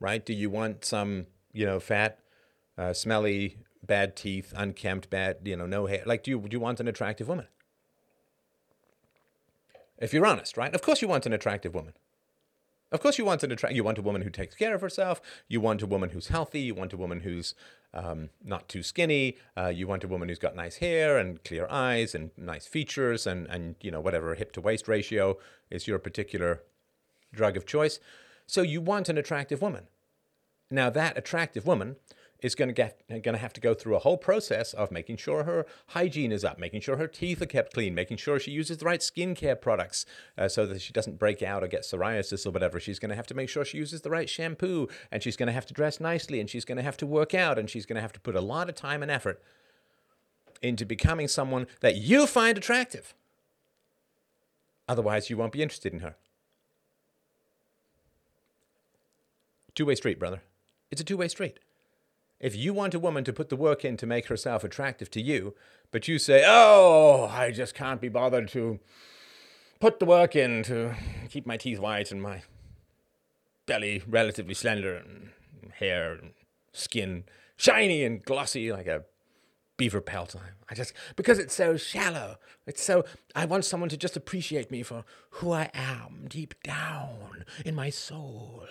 Right? 0.00 0.24
Do 0.24 0.32
you 0.32 0.48
want 0.48 0.86
some, 0.86 1.26
you 1.52 1.66
know, 1.66 1.80
fat, 1.80 2.18
uh, 2.78 2.94
smelly, 2.94 3.58
bad 3.88 4.14
teeth, 4.14 4.52
unkempt, 4.56 5.10
bad, 5.10 5.38
you 5.44 5.56
know, 5.56 5.66
no 5.66 5.86
hair. 5.86 6.02
Like, 6.06 6.22
do 6.22 6.30
you, 6.30 6.38
do 6.38 6.54
you 6.54 6.60
want 6.60 6.78
an 6.78 6.86
attractive 6.86 7.26
woman? 7.26 7.48
If 9.98 10.12
you're 10.12 10.26
honest, 10.26 10.56
right? 10.56 10.72
Of 10.72 10.82
course 10.82 11.02
you 11.02 11.08
want 11.08 11.26
an 11.26 11.32
attractive 11.32 11.74
woman. 11.74 11.94
Of 12.90 13.00
course 13.00 13.18
you 13.18 13.24
want 13.24 13.42
an 13.42 13.52
attract. 13.52 13.74
You 13.74 13.84
want 13.84 13.98
a 13.98 14.02
woman 14.02 14.22
who 14.22 14.30
takes 14.30 14.54
care 14.54 14.74
of 14.74 14.80
herself. 14.80 15.20
You 15.46 15.60
want 15.60 15.82
a 15.82 15.86
woman 15.86 16.10
who's 16.10 16.28
healthy. 16.28 16.60
You 16.60 16.74
want 16.74 16.92
a 16.92 16.96
woman 16.96 17.20
who's 17.20 17.54
um, 17.92 18.30
not 18.42 18.68
too 18.68 18.82
skinny. 18.82 19.36
Uh, 19.56 19.66
you 19.66 19.86
want 19.86 20.04
a 20.04 20.08
woman 20.08 20.28
who's 20.28 20.38
got 20.38 20.56
nice 20.56 20.76
hair 20.76 21.18
and 21.18 21.42
clear 21.44 21.66
eyes 21.68 22.14
and 22.14 22.30
nice 22.36 22.66
features 22.66 23.26
and 23.26 23.46
and 23.48 23.74
you 23.82 23.90
know 23.90 24.00
whatever 24.00 24.34
hip 24.34 24.52
to 24.52 24.60
waist 24.62 24.88
ratio 24.88 25.36
is 25.70 25.86
your 25.86 25.98
particular 25.98 26.62
drug 27.34 27.56
of 27.56 27.66
choice. 27.66 28.00
So 28.46 28.62
you 28.62 28.80
want 28.80 29.10
an 29.10 29.18
attractive 29.18 29.60
woman. 29.60 29.88
Now 30.70 30.88
that 30.88 31.18
attractive 31.18 31.66
woman 31.66 31.96
is 32.40 32.54
going 32.54 32.68
to 32.68 32.72
get 32.72 33.02
going 33.08 33.34
to 33.34 33.38
have 33.38 33.52
to 33.52 33.60
go 33.60 33.74
through 33.74 33.96
a 33.96 33.98
whole 33.98 34.16
process 34.16 34.72
of 34.72 34.92
making 34.92 35.16
sure 35.16 35.44
her 35.44 35.66
hygiene 35.88 36.30
is 36.30 36.44
up, 36.44 36.58
making 36.58 36.80
sure 36.80 36.96
her 36.96 37.08
teeth 37.08 37.42
are 37.42 37.46
kept 37.46 37.74
clean, 37.74 37.94
making 37.94 38.16
sure 38.16 38.38
she 38.38 38.52
uses 38.52 38.78
the 38.78 38.84
right 38.84 39.00
skincare 39.00 39.60
products 39.60 40.06
uh, 40.36 40.48
so 40.48 40.64
that 40.66 40.80
she 40.80 40.92
doesn't 40.92 41.18
break 41.18 41.42
out 41.42 41.64
or 41.64 41.66
get 41.66 41.82
psoriasis 41.82 42.46
or 42.46 42.50
whatever. 42.50 42.78
She's 42.78 42.98
going 42.98 43.10
to 43.10 43.16
have 43.16 43.26
to 43.28 43.34
make 43.34 43.48
sure 43.48 43.64
she 43.64 43.78
uses 43.78 44.02
the 44.02 44.10
right 44.10 44.28
shampoo, 44.28 44.88
and 45.10 45.22
she's 45.22 45.36
going 45.36 45.48
to 45.48 45.52
have 45.52 45.66
to 45.66 45.74
dress 45.74 45.98
nicely, 45.98 46.38
and 46.40 46.48
she's 46.48 46.64
going 46.64 46.78
to 46.78 46.84
have 46.84 46.96
to 46.98 47.06
work 47.06 47.34
out, 47.34 47.58
and 47.58 47.68
she's 47.68 47.86
going 47.86 47.96
to 47.96 48.02
have 48.02 48.12
to 48.12 48.20
put 48.20 48.36
a 48.36 48.40
lot 48.40 48.68
of 48.68 48.74
time 48.74 49.02
and 49.02 49.10
effort 49.10 49.42
into 50.62 50.84
becoming 50.84 51.28
someone 51.28 51.66
that 51.80 51.96
you 51.96 52.26
find 52.26 52.56
attractive. 52.56 53.14
Otherwise, 54.88 55.28
you 55.28 55.36
won't 55.36 55.52
be 55.52 55.62
interested 55.62 55.92
in 55.92 56.00
her. 56.00 56.16
Two 59.74 59.86
way 59.86 59.94
street, 59.94 60.18
brother. 60.18 60.42
It's 60.90 61.00
a 61.00 61.04
two 61.04 61.16
way 61.16 61.28
street. 61.28 61.58
If 62.40 62.54
you 62.54 62.72
want 62.72 62.94
a 62.94 63.00
woman 63.00 63.24
to 63.24 63.32
put 63.32 63.48
the 63.48 63.56
work 63.56 63.84
in 63.84 63.96
to 63.96 64.06
make 64.06 64.26
herself 64.26 64.62
attractive 64.62 65.10
to 65.12 65.20
you, 65.20 65.54
but 65.90 66.06
you 66.06 66.18
say, 66.18 66.44
oh, 66.46 67.28
I 67.32 67.50
just 67.50 67.74
can't 67.74 68.00
be 68.00 68.08
bothered 68.08 68.48
to 68.48 68.78
put 69.80 69.98
the 69.98 70.06
work 70.06 70.36
in 70.36 70.62
to 70.64 70.94
keep 71.30 71.46
my 71.46 71.56
teeth 71.56 71.78
white 71.78 72.12
and 72.12 72.22
my 72.22 72.42
belly 73.66 74.02
relatively 74.06 74.54
slender 74.54 74.96
and 74.96 75.30
hair 75.74 76.12
and 76.12 76.32
skin 76.72 77.24
shiny 77.56 78.04
and 78.04 78.24
glossy 78.24 78.72
like 78.72 78.86
a 78.86 79.04
beaver 79.76 80.00
pelt. 80.00 80.34
I 80.68 80.74
just, 80.74 80.92
because 81.16 81.38
it's 81.38 81.54
so 81.54 81.76
shallow. 81.76 82.36
It's 82.66 82.82
so, 82.82 83.04
I 83.34 83.44
want 83.44 83.64
someone 83.64 83.88
to 83.90 83.96
just 83.96 84.16
appreciate 84.16 84.70
me 84.70 84.82
for 84.82 85.04
who 85.30 85.52
I 85.52 85.70
am 85.74 86.26
deep 86.28 86.54
down 86.62 87.44
in 87.64 87.74
my 87.74 87.90
soul. 87.90 88.66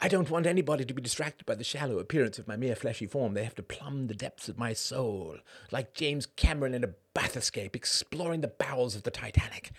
I 0.00 0.06
don't 0.06 0.30
want 0.30 0.46
anybody 0.46 0.84
to 0.84 0.94
be 0.94 1.02
distracted 1.02 1.44
by 1.44 1.56
the 1.56 1.64
shallow 1.64 1.98
appearance 1.98 2.38
of 2.38 2.46
my 2.46 2.56
mere 2.56 2.76
fleshy 2.76 3.06
form. 3.06 3.34
They 3.34 3.42
have 3.42 3.56
to 3.56 3.64
plumb 3.64 4.06
the 4.06 4.14
depths 4.14 4.48
of 4.48 4.56
my 4.56 4.72
soul, 4.72 5.38
like 5.72 5.94
James 5.94 6.26
Cameron 6.26 6.74
in 6.74 6.84
a 6.84 6.94
bathyscaphe 7.16 7.74
exploring 7.74 8.40
the 8.40 8.48
bowels 8.48 8.94
of 8.94 9.02
the 9.02 9.10
Titanic. 9.10 9.72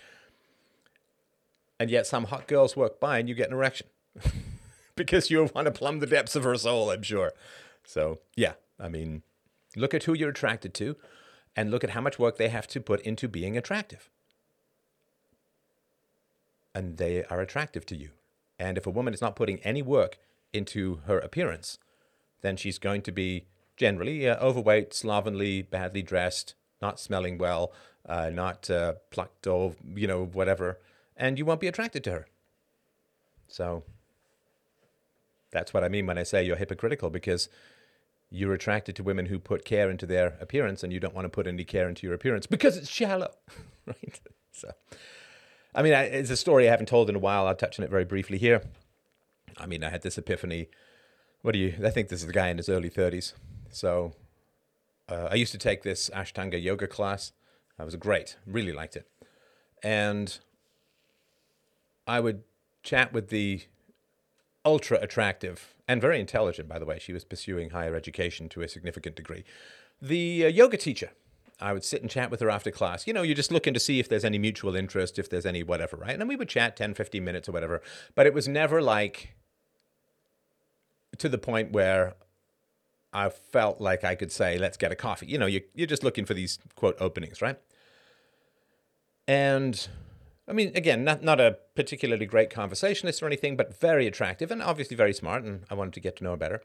And 1.78 1.90
yet, 1.90 2.06
some 2.06 2.24
hot 2.24 2.46
girls 2.46 2.76
walk 2.76 3.00
by 3.00 3.18
and 3.18 3.28
you 3.30 3.34
get 3.34 3.48
an 3.48 3.54
erection 3.54 3.86
because 4.94 5.30
you 5.30 5.48
want 5.54 5.64
to 5.64 5.70
plumb 5.70 6.00
the 6.00 6.06
depths 6.06 6.36
of 6.36 6.44
her 6.44 6.56
soul, 6.56 6.90
I'm 6.90 7.02
sure. 7.02 7.32
So, 7.84 8.18
yeah, 8.36 8.52
I 8.78 8.88
mean, 8.88 9.22
look 9.74 9.94
at 9.94 10.04
who 10.04 10.12
you're 10.12 10.28
attracted 10.28 10.74
to 10.74 10.96
and 11.56 11.70
look 11.70 11.82
at 11.82 11.90
how 11.90 12.02
much 12.02 12.18
work 12.18 12.36
they 12.36 12.50
have 12.50 12.66
to 12.68 12.80
put 12.80 13.00
into 13.00 13.26
being 13.26 13.56
attractive. 13.56 14.10
And 16.74 16.98
they 16.98 17.24
are 17.24 17.40
attractive 17.40 17.86
to 17.86 17.96
you. 17.96 18.10
And 18.60 18.76
if 18.76 18.86
a 18.86 18.90
woman 18.90 19.14
is 19.14 19.22
not 19.22 19.36
putting 19.36 19.58
any 19.60 19.80
work 19.80 20.18
into 20.52 21.00
her 21.06 21.18
appearance, 21.18 21.78
then 22.42 22.58
she's 22.58 22.78
going 22.78 23.00
to 23.02 23.10
be 23.10 23.46
generally 23.78 24.28
uh, 24.28 24.38
overweight, 24.38 24.92
slovenly, 24.92 25.62
badly 25.62 26.02
dressed, 26.02 26.54
not 26.82 27.00
smelling 27.00 27.38
well, 27.38 27.72
uh, 28.06 28.28
not 28.28 28.68
uh, 28.68 28.94
plucked 29.10 29.46
or, 29.46 29.74
you 29.94 30.06
know, 30.06 30.26
whatever, 30.26 30.78
and 31.16 31.38
you 31.38 31.46
won't 31.46 31.60
be 31.60 31.68
attracted 31.68 32.04
to 32.04 32.10
her. 32.10 32.26
So 33.48 33.82
that's 35.50 35.72
what 35.72 35.82
I 35.82 35.88
mean 35.88 36.06
when 36.06 36.18
I 36.18 36.22
say 36.22 36.44
you're 36.44 36.56
hypocritical 36.56 37.08
because 37.08 37.48
you're 38.28 38.52
attracted 38.52 38.94
to 38.96 39.02
women 39.02 39.26
who 39.26 39.38
put 39.38 39.64
care 39.64 39.88
into 39.88 40.04
their 40.04 40.36
appearance 40.38 40.84
and 40.84 40.92
you 40.92 41.00
don't 41.00 41.14
want 41.14 41.24
to 41.24 41.30
put 41.30 41.46
any 41.46 41.64
care 41.64 41.88
into 41.88 42.06
your 42.06 42.14
appearance 42.14 42.46
because 42.46 42.76
it's 42.76 42.90
shallow, 42.90 43.32
right? 43.86 44.20
So. 44.52 44.70
I 45.74 45.82
mean, 45.82 45.92
it's 45.92 46.30
a 46.30 46.36
story 46.36 46.66
I 46.66 46.70
haven't 46.70 46.86
told 46.86 47.08
in 47.08 47.16
a 47.16 47.20
while. 47.20 47.46
I'll 47.46 47.54
touch 47.54 47.78
on 47.78 47.84
it 47.84 47.90
very 47.90 48.04
briefly 48.04 48.38
here. 48.38 48.62
I 49.56 49.66
mean, 49.66 49.84
I 49.84 49.90
had 49.90 50.02
this 50.02 50.18
epiphany. 50.18 50.68
What 51.42 51.52
do 51.52 51.58
you? 51.58 51.74
I 51.84 51.90
think 51.90 52.08
this 52.08 52.20
is 52.20 52.26
the 52.26 52.32
guy 52.32 52.48
in 52.48 52.56
his 52.56 52.68
early 52.68 52.90
30s. 52.90 53.34
So 53.70 54.12
uh, 55.08 55.28
I 55.30 55.34
used 55.34 55.52
to 55.52 55.58
take 55.58 55.82
this 55.82 56.10
Ashtanga 56.10 56.60
yoga 56.60 56.86
class. 56.86 57.32
It 57.78 57.84
was 57.84 57.96
great. 57.96 58.36
Really 58.46 58.72
liked 58.72 58.96
it. 58.96 59.08
And 59.82 60.38
I 62.06 62.20
would 62.20 62.42
chat 62.82 63.12
with 63.12 63.28
the 63.28 63.62
ultra 64.64 64.98
attractive 65.00 65.74
and 65.88 66.00
very 66.00 66.20
intelligent, 66.20 66.68
by 66.68 66.78
the 66.78 66.84
way. 66.84 66.98
She 66.98 67.12
was 67.12 67.24
pursuing 67.24 67.70
higher 67.70 67.94
education 67.94 68.48
to 68.50 68.62
a 68.62 68.68
significant 68.68 69.16
degree. 69.16 69.44
The 70.02 70.46
uh, 70.46 70.48
yoga 70.48 70.76
teacher. 70.76 71.12
I 71.60 71.72
would 71.72 71.84
sit 71.84 72.00
and 72.00 72.10
chat 72.10 72.30
with 72.30 72.40
her 72.40 72.50
after 72.50 72.70
class. 72.70 73.06
You 73.06 73.12
know, 73.12 73.22
you're 73.22 73.34
just 73.34 73.52
looking 73.52 73.74
to 73.74 73.80
see 73.80 74.00
if 74.00 74.08
there's 74.08 74.24
any 74.24 74.38
mutual 74.38 74.74
interest, 74.74 75.18
if 75.18 75.28
there's 75.28 75.46
any 75.46 75.62
whatever, 75.62 75.96
right? 75.96 76.10
And 76.10 76.20
then 76.20 76.28
we 76.28 76.36
would 76.36 76.48
chat 76.48 76.76
10, 76.76 76.94
15 76.94 77.22
minutes 77.22 77.48
or 77.48 77.52
whatever. 77.52 77.82
But 78.14 78.26
it 78.26 78.34
was 78.34 78.48
never 78.48 78.80
like 78.80 79.34
to 81.18 81.28
the 81.28 81.38
point 81.38 81.72
where 81.72 82.14
I 83.12 83.28
felt 83.28 83.80
like 83.80 84.04
I 84.04 84.14
could 84.14 84.32
say, 84.32 84.56
let's 84.56 84.76
get 84.76 84.92
a 84.92 84.96
coffee. 84.96 85.26
You 85.26 85.38
know, 85.38 85.46
you, 85.46 85.62
you're 85.74 85.86
just 85.86 86.04
looking 86.04 86.24
for 86.24 86.34
these 86.34 86.58
quote 86.76 86.96
openings, 87.00 87.42
right? 87.42 87.58
And 89.28 89.88
I 90.48 90.52
mean, 90.52 90.72
again, 90.74 91.04
not, 91.04 91.22
not 91.22 91.40
a 91.40 91.58
particularly 91.76 92.26
great 92.26 92.50
conversationalist 92.50 93.22
or 93.22 93.26
anything, 93.26 93.56
but 93.56 93.78
very 93.78 94.06
attractive 94.06 94.50
and 94.50 94.62
obviously 94.62 94.96
very 94.96 95.12
smart. 95.12 95.44
And 95.44 95.64
I 95.70 95.74
wanted 95.74 95.92
to 95.94 96.00
get 96.00 96.16
to 96.16 96.24
know 96.24 96.30
her 96.30 96.36
better. 96.36 96.62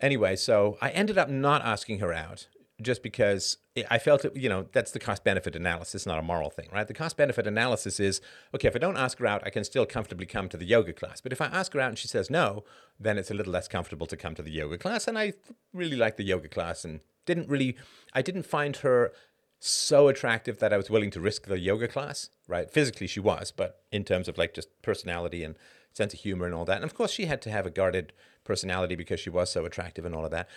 Anyway, 0.00 0.36
so 0.36 0.78
I 0.80 0.90
ended 0.90 1.18
up 1.18 1.28
not 1.28 1.62
asking 1.62 1.98
her 1.98 2.12
out 2.12 2.46
just 2.82 3.02
because 3.02 3.58
I 3.90 3.98
felt 3.98 4.24
it, 4.24 4.36
you 4.36 4.48
know, 4.48 4.66
that's 4.72 4.92
the 4.92 4.98
cost 4.98 5.24
benefit 5.24 5.54
analysis, 5.56 6.06
not 6.06 6.18
a 6.18 6.22
moral 6.22 6.50
thing, 6.50 6.68
right? 6.72 6.86
The 6.86 6.94
cost 6.94 7.16
benefit 7.16 7.46
analysis 7.46 8.00
is 8.00 8.20
okay, 8.54 8.68
if 8.68 8.76
I 8.76 8.78
don't 8.78 8.96
ask 8.96 9.18
her 9.18 9.26
out, 9.26 9.42
I 9.44 9.50
can 9.50 9.64
still 9.64 9.86
comfortably 9.86 10.26
come 10.26 10.48
to 10.48 10.56
the 10.56 10.64
yoga 10.64 10.92
class. 10.92 11.20
But 11.20 11.32
if 11.32 11.40
I 11.40 11.46
ask 11.46 11.72
her 11.74 11.80
out 11.80 11.90
and 11.90 11.98
she 11.98 12.08
says 12.08 12.30
no, 12.30 12.64
then 12.98 13.18
it's 13.18 13.30
a 13.30 13.34
little 13.34 13.52
less 13.52 13.68
comfortable 13.68 14.06
to 14.06 14.16
come 14.16 14.34
to 14.34 14.42
the 14.42 14.50
yoga 14.50 14.78
class. 14.78 15.06
And 15.06 15.18
I 15.18 15.34
really 15.72 15.96
liked 15.96 16.16
the 16.16 16.24
yoga 16.24 16.48
class 16.48 16.84
and 16.84 17.00
didn't 17.26 17.48
really, 17.48 17.76
I 18.12 18.22
didn't 18.22 18.44
find 18.44 18.76
her 18.76 19.12
so 19.58 20.08
attractive 20.08 20.58
that 20.58 20.72
I 20.72 20.76
was 20.76 20.90
willing 20.90 21.10
to 21.10 21.20
risk 21.20 21.46
the 21.46 21.58
yoga 21.58 21.86
class, 21.86 22.30
right? 22.48 22.70
Physically, 22.70 23.06
she 23.06 23.20
was, 23.20 23.52
but 23.52 23.82
in 23.92 24.04
terms 24.04 24.26
of 24.26 24.38
like 24.38 24.54
just 24.54 24.68
personality 24.82 25.44
and 25.44 25.54
sense 25.92 26.14
of 26.14 26.20
humor 26.20 26.46
and 26.46 26.54
all 26.54 26.64
that. 26.64 26.76
And 26.76 26.84
of 26.84 26.94
course, 26.94 27.10
she 27.10 27.26
had 27.26 27.42
to 27.42 27.50
have 27.50 27.66
a 27.66 27.70
guarded 27.70 28.12
personality 28.44 28.94
because 28.94 29.20
she 29.20 29.30
was 29.30 29.50
so 29.50 29.64
attractive 29.64 30.04
and 30.04 30.14
all 30.14 30.24
of 30.24 30.30
that. 30.30 30.48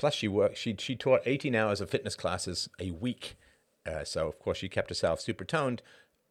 Plus, 0.00 0.14
she 0.14 0.28
worked. 0.28 0.56
She 0.56 0.74
she 0.78 0.96
taught 0.96 1.20
18 1.26 1.54
hours 1.54 1.82
of 1.82 1.90
fitness 1.90 2.14
classes 2.14 2.70
a 2.78 2.90
week, 2.90 3.36
uh, 3.86 4.02
so 4.02 4.26
of 4.26 4.38
course 4.38 4.56
she 4.56 4.66
kept 4.66 4.88
herself 4.88 5.20
super 5.20 5.44
toned. 5.44 5.82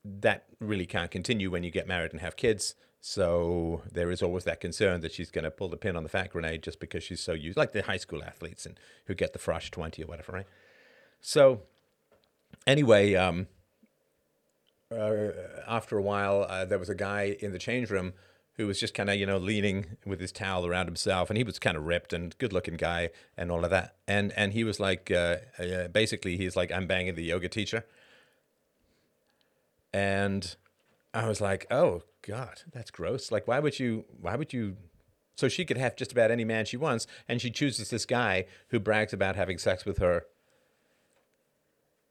That 0.03 0.45
really 0.59 0.87
can't 0.87 1.11
continue 1.11 1.51
when 1.51 1.63
you 1.63 1.69
get 1.69 1.87
married 1.87 2.11
and 2.11 2.19
have 2.19 2.35
kids. 2.35 2.73
So 2.99 3.83
there 3.91 4.09
is 4.09 4.23
always 4.23 4.43
that 4.45 4.59
concern 4.59 5.01
that 5.01 5.11
she's 5.11 5.29
going 5.29 5.43
to 5.43 5.51
pull 5.51 5.69
the 5.69 5.77
pin 5.77 5.95
on 5.95 6.01
the 6.01 6.09
fat 6.09 6.31
grenade 6.31 6.63
just 6.63 6.79
because 6.79 7.03
she's 7.03 7.19
so 7.19 7.33
used, 7.33 7.57
like 7.59 7.73
the 7.73 7.83
high 7.83 7.97
school 7.97 8.23
athletes 8.23 8.65
and 8.65 8.79
who 9.05 9.13
get 9.13 9.33
the 9.33 9.39
frosh 9.39 9.69
20 9.69 10.03
or 10.03 10.07
whatever, 10.07 10.31
right? 10.31 10.47
So 11.21 11.61
anyway, 12.65 13.13
um, 13.13 13.45
uh, 14.91 15.27
after 15.67 15.95
a 15.95 16.01
while, 16.01 16.47
uh, 16.49 16.65
there 16.65 16.79
was 16.79 16.89
a 16.89 16.95
guy 16.95 17.37
in 17.39 17.51
the 17.51 17.59
change 17.59 17.91
room 17.91 18.13
who 18.59 18.67
was 18.67 18.77
just 18.77 18.93
kind 18.93 19.09
of, 19.09 19.15
you 19.15 19.25
know, 19.25 19.37
leaning 19.37 19.95
with 20.05 20.19
his 20.19 20.33
towel 20.33 20.65
around 20.65 20.85
himself. 20.85 21.29
And 21.29 21.37
he 21.37 21.45
was 21.45 21.57
kind 21.59 21.77
of 21.77 21.85
ripped 21.85 22.11
and 22.11 22.37
good 22.39 22.51
looking 22.51 22.75
guy 22.75 23.09
and 23.37 23.49
all 23.49 23.63
of 23.63 23.69
that. 23.69 23.95
And, 24.05 24.33
and 24.35 24.51
he 24.51 24.65
was 24.65 24.81
like, 24.81 25.09
uh, 25.09 25.37
uh, 25.57 25.87
basically, 25.87 26.35
he's 26.35 26.57
like, 26.57 26.69
I'm 26.69 26.85
banging 26.85 27.15
the 27.15 27.23
yoga 27.23 27.47
teacher. 27.47 27.85
And 29.93 30.57
I 31.13 31.29
was 31.29 31.39
like, 31.39 31.67
oh, 31.71 32.03
God, 32.21 32.63
that's 32.73 32.91
gross. 32.91 33.31
Like, 33.31 33.47
why 33.47 33.59
would 33.59 33.79
you, 33.79 34.03
why 34.19 34.35
would 34.35 34.51
you 34.51 34.75
so 35.35 35.47
she 35.47 35.63
could 35.63 35.77
have 35.77 35.95
just 35.95 36.11
about 36.11 36.29
any 36.29 36.43
man 36.43 36.65
she 36.65 36.75
wants, 36.75 37.07
and 37.29 37.39
she 37.39 37.49
chooses 37.49 37.89
this 37.89 38.05
guy 38.05 38.45
who 38.71 38.79
brags 38.81 39.13
about 39.13 39.37
having 39.37 39.57
sex 39.57 39.85
with 39.85 39.99
her 39.99 40.25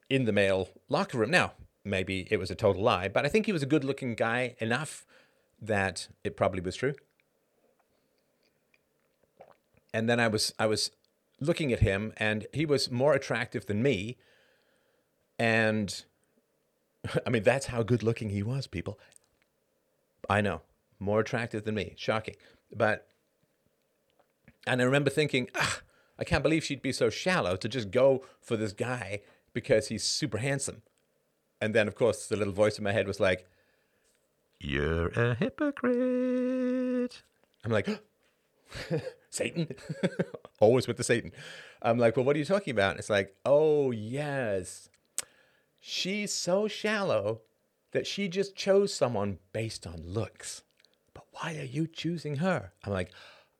in 0.08 0.24
the 0.24 0.32
male 0.32 0.70
locker 0.88 1.18
room. 1.18 1.30
Now, 1.30 1.52
maybe 1.84 2.26
it 2.30 2.38
was 2.38 2.50
a 2.50 2.54
total 2.54 2.82
lie, 2.82 3.08
but 3.08 3.26
I 3.26 3.28
think 3.28 3.44
he 3.44 3.52
was 3.52 3.62
a 3.62 3.66
good 3.66 3.84
looking 3.84 4.14
guy 4.14 4.56
enough 4.60 5.04
that 5.60 6.08
it 6.24 6.36
probably 6.36 6.60
was 6.60 6.76
true. 6.76 6.94
And 9.92 10.08
then 10.08 10.20
I 10.20 10.28
was 10.28 10.52
I 10.58 10.66
was 10.66 10.90
looking 11.40 11.72
at 11.72 11.80
him 11.80 12.12
and 12.16 12.46
he 12.52 12.66
was 12.66 12.90
more 12.90 13.14
attractive 13.14 13.66
than 13.66 13.82
me. 13.82 14.16
And 15.38 16.04
I 17.26 17.30
mean 17.30 17.42
that's 17.42 17.66
how 17.66 17.82
good 17.82 18.02
looking 18.02 18.30
he 18.30 18.42
was, 18.42 18.66
people. 18.66 18.98
I 20.28 20.40
know. 20.40 20.62
More 20.98 21.20
attractive 21.20 21.64
than 21.64 21.74
me. 21.74 21.94
Shocking. 21.96 22.34
But 22.74 23.08
and 24.66 24.82
I 24.82 24.84
remember 24.84 25.10
thinking, 25.10 25.48
ah, 25.54 25.80
I 26.18 26.24
can't 26.24 26.42
believe 26.42 26.64
she'd 26.64 26.82
be 26.82 26.92
so 26.92 27.08
shallow 27.08 27.56
to 27.56 27.68
just 27.68 27.90
go 27.90 28.24
for 28.40 28.56
this 28.56 28.72
guy 28.72 29.22
because 29.54 29.88
he's 29.88 30.04
super 30.04 30.38
handsome. 30.38 30.82
And 31.60 31.74
then, 31.74 31.88
of 31.88 31.94
course, 31.94 32.26
the 32.26 32.36
little 32.36 32.52
voice 32.52 32.78
in 32.78 32.84
my 32.84 32.92
head 32.92 33.06
was 33.06 33.20
like, 33.20 33.46
You're 34.60 35.08
a 35.08 35.34
hypocrite. 35.34 37.22
I'm 37.64 37.70
like, 37.70 37.88
Satan? 39.30 39.68
Always 40.60 40.88
with 40.88 40.96
the 40.96 41.04
Satan. 41.04 41.32
I'm 41.80 41.98
like, 41.98 42.16
Well, 42.16 42.24
what 42.24 42.34
are 42.34 42.38
you 42.38 42.44
talking 42.44 42.72
about? 42.72 42.98
it's 42.98 43.10
like, 43.10 43.34
Oh, 43.44 43.90
yes. 43.92 44.88
She's 45.80 46.32
so 46.32 46.66
shallow 46.66 47.42
that 47.92 48.06
she 48.06 48.28
just 48.28 48.56
chose 48.56 48.92
someone 48.92 49.38
based 49.52 49.86
on 49.86 50.02
looks. 50.04 50.62
But 51.14 51.24
why 51.32 51.56
are 51.56 51.64
you 51.64 51.86
choosing 51.86 52.36
her? 52.36 52.72
I'm 52.84 52.92
like, 52.92 53.12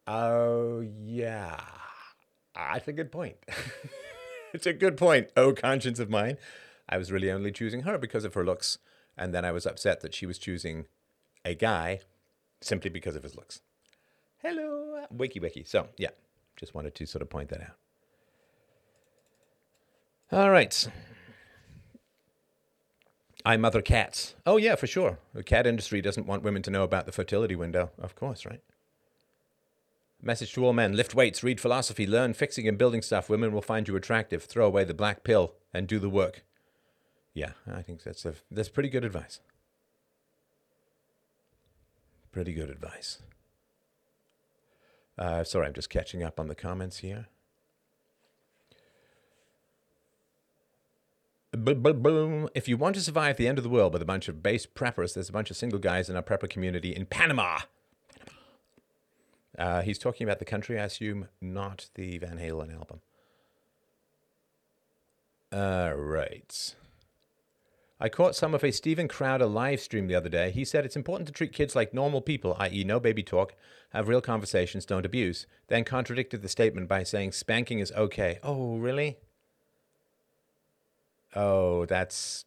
Oh, 0.07 0.81
yeah. 0.81 1.61
That's 2.57 2.89
a 2.89 2.93
good 2.93 3.13
point. 3.13 3.37
it's 4.53 4.67
a 4.67 4.73
good 4.73 4.97
point. 4.97 5.29
Oh, 5.37 5.53
conscience 5.53 6.01
of 6.01 6.11
mine. 6.11 6.39
I 6.89 6.99
was 6.99 7.13
really 7.13 7.31
only 7.31 7.53
choosing 7.53 7.83
her 7.83 7.99
because 7.99 8.25
of 8.25 8.35
her 8.35 8.45
looks. 8.45 8.79
And 9.19 9.35
then 9.35 9.45
I 9.45 9.53
was 9.53 9.67
upset 9.67 10.01
that 10.01 10.15
she 10.15 10.25
was 10.27 10.39
choosing 10.39 10.87
a 11.45 11.55
guy 11.55 12.01
simply 12.61 12.89
because 12.89 13.17
of 13.17 13.25
his 13.25 13.37
looks. 13.37 13.61
Hello, 14.39 15.05
wiki 15.11 15.41
wiki. 15.41 15.65
So, 15.65 15.89
yeah, 15.97 16.11
just 16.57 16.75
wanted 16.75 16.95
to 16.95 17.07
sort 17.07 17.23
of 17.23 17.29
point 17.29 17.49
that 17.49 17.61
out. 17.61 17.77
All 20.31 20.51
right. 20.51 20.89
I 23.45 23.57
mother 23.57 23.83
cats. 23.83 24.35
Oh, 24.47 24.57
yeah, 24.57 24.77
for 24.77 24.87
sure. 24.87 25.19
The 25.33 25.43
cat 25.43 25.67
industry 25.67 26.01
doesn't 26.01 26.27
want 26.27 26.43
women 26.43 26.63
to 26.63 26.71
know 26.71 26.83
about 26.83 27.07
the 27.07 27.13
fertility 27.13 27.57
window. 27.57 27.91
Of 27.99 28.15
course, 28.15 28.45
right? 28.45 28.61
Message 30.21 30.53
to 30.53 30.65
all 30.65 30.73
men 30.73 30.97
lift 30.97 31.15
weights, 31.15 31.43
read 31.43 31.61
philosophy, 31.61 32.07
learn 32.07 32.35
fixing 32.35 32.69
and 32.69 32.77
building 32.77 33.03
stuff. 33.03 33.31
Women 33.31 33.53
will 33.53 33.63
find 33.63 33.89
you 33.89 33.97
attractive. 33.97 34.45
Throw 34.45 34.67
away 34.67 34.85
the 34.85 34.95
black 34.95 35.25
pill 35.25 35.55
and 35.73 35.87
do 35.87 35.99
the 35.99 36.11
work. 36.11 36.45
Yeah, 37.39 37.53
I 37.73 37.83
think 37.83 38.03
that's, 38.03 38.25
a, 38.27 38.35
that's 38.51 38.69
pretty 38.69 38.89
good 38.89 39.05
advice. 39.05 39.39
Pretty 42.33 42.53
good 42.53 42.69
advice. 42.69 43.21
Uh, 45.17 45.45
sorry, 45.45 45.69
I'm 45.69 45.73
just 45.73 45.89
catching 45.89 46.25
up 46.25 46.41
on 46.41 46.49
the 46.49 46.57
comments 46.57 46.99
here. 46.99 47.29
Boom. 51.53 52.49
If 52.57 52.67
you 52.67 52.77
want 52.77 52.97
to 52.97 53.01
survive 53.01 53.37
the 53.37 53.47
end 53.47 53.59
of 53.59 53.63
the 53.63 53.71
world 53.71 53.93
with 53.93 54.03
a 54.03 54.05
bunch 54.05 54.27
of 54.27 54.43
base 54.43 54.67
preppers, 54.67 55.15
there's 55.15 55.29
a 55.29 55.33
bunch 55.33 55.53
of 55.53 55.57
single 55.57 55.79
guys 55.79 56.11
in 56.11 56.17
our 56.17 56.23
prepper 56.23 56.51
community 56.51 56.91
in 56.91 57.07
Panama. 57.07 57.61
Uh, 59.57 59.83
he's 59.83 59.99
talking 59.99 60.27
about 60.27 60.41
the 60.41 60.45
country, 60.45 60.77
I 60.77 60.87
assume, 60.87 61.29
not 61.41 61.89
the 61.95 62.19
Van 62.19 62.39
Halen 62.39 62.75
album. 62.75 63.01
All 65.53 65.95
right. 65.95 66.75
I 68.01 68.09
caught 68.09 68.37
some 68.37 68.55
of 68.55 68.63
a 68.63 68.71
Steven 68.71 69.09
Crowder 69.09 69.47
live 69.47 69.81
stream 69.81 70.07
the 70.07 70.15
other 70.15 70.29
day. 70.29 70.53
He 70.53 70.65
said 70.65 70.85
it's 70.85 70.95
important 70.95 71.27
to 71.27 71.33
treat 71.33 71.53
kids 71.53 71.75
like 71.75 71.93
normal 71.93 72.21
people, 72.21 72.57
i.e., 72.61 72.85
no 72.85 73.01
baby 73.01 73.25
talk, 73.25 73.55
have 73.91 74.07
real 74.07 74.21
conversations, 74.21 74.87
don't 74.87 75.07
abuse. 75.07 75.47
Then 75.67 75.83
contradicted 75.83 76.43
the 76.43 76.49
statement 76.49 76.89
by 76.89 77.03
saying 77.03 77.33
spanking 77.33 77.81
is 77.81 77.91
okay. 77.93 78.39
Oh, 78.43 78.77
really? 78.77 79.17
Oh, 81.35 81.87
that's. 81.87 82.45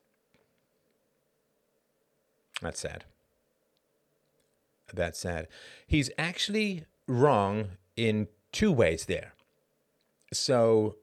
That's 2.62 2.80
sad. 2.80 3.04
That's 4.94 5.20
sad. 5.20 5.48
He's 5.86 6.12
actually 6.18 6.86
wrong 7.08 7.72
in 7.98 8.28
two 8.52 8.72
ways 8.72 9.06
there. 9.06 9.34
So 10.32 10.96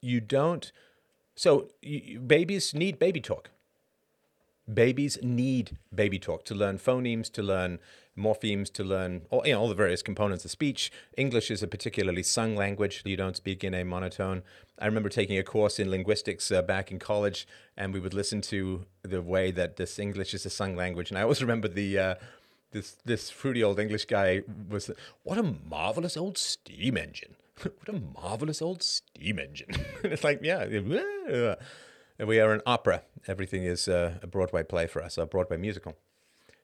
you 0.00 0.20
don't. 0.20 0.70
So 1.34 1.70
you, 1.82 2.20
babies 2.20 2.74
need 2.74 2.98
baby 3.00 3.20
talk. 3.20 3.50
Babies 4.72 5.18
need 5.22 5.76
baby 5.94 6.18
talk 6.18 6.44
to 6.46 6.54
learn 6.54 6.78
phonemes, 6.78 7.30
to 7.32 7.42
learn 7.42 7.78
morphemes, 8.16 8.72
to 8.72 8.84
learn 8.84 9.22
all, 9.30 9.46
you 9.46 9.52
know, 9.52 9.60
all 9.60 9.68
the 9.68 9.74
various 9.74 10.02
components 10.02 10.44
of 10.44 10.50
speech. 10.50 10.90
English 11.16 11.50
is 11.50 11.62
a 11.62 11.66
particularly 11.66 12.22
sung 12.22 12.56
language. 12.56 13.02
You 13.04 13.16
don't 13.16 13.36
speak 13.36 13.62
in 13.62 13.74
a 13.74 13.84
monotone. 13.84 14.42
I 14.78 14.86
remember 14.86 15.08
taking 15.08 15.36
a 15.36 15.42
course 15.42 15.78
in 15.78 15.90
linguistics 15.90 16.50
uh, 16.50 16.62
back 16.62 16.90
in 16.90 16.98
college, 16.98 17.46
and 17.76 17.92
we 17.92 18.00
would 18.00 18.14
listen 18.14 18.40
to 18.42 18.86
the 19.02 19.20
way 19.20 19.50
that 19.50 19.76
this 19.76 19.98
English 19.98 20.32
is 20.32 20.46
a 20.46 20.50
sung 20.50 20.76
language. 20.76 21.10
And 21.10 21.18
I 21.18 21.22
always 21.22 21.42
remember 21.42 21.68
the. 21.68 21.98
Uh, 21.98 22.14
this 22.74 22.96
this 23.04 23.30
fruity 23.30 23.62
old 23.62 23.78
English 23.78 24.04
guy 24.06 24.42
was 24.68 24.90
what 25.22 25.38
a 25.38 25.42
marvelous 25.42 26.16
old 26.16 26.36
steam 26.36 26.96
engine. 26.96 27.36
what 27.62 27.88
a 27.88 27.92
marvelous 28.20 28.60
old 28.60 28.82
steam 28.82 29.38
engine. 29.38 29.68
it's 30.04 30.24
like, 30.24 30.40
yeah, 30.42 30.64
we 32.18 32.40
are 32.40 32.52
an 32.52 32.62
opera. 32.66 33.02
Everything 33.26 33.64
is 33.64 33.88
uh, 33.88 34.18
a 34.22 34.26
Broadway 34.26 34.62
play 34.62 34.86
for 34.86 35.02
us, 35.02 35.18
a 35.18 35.26
Broadway 35.26 35.56
musical. 35.56 35.96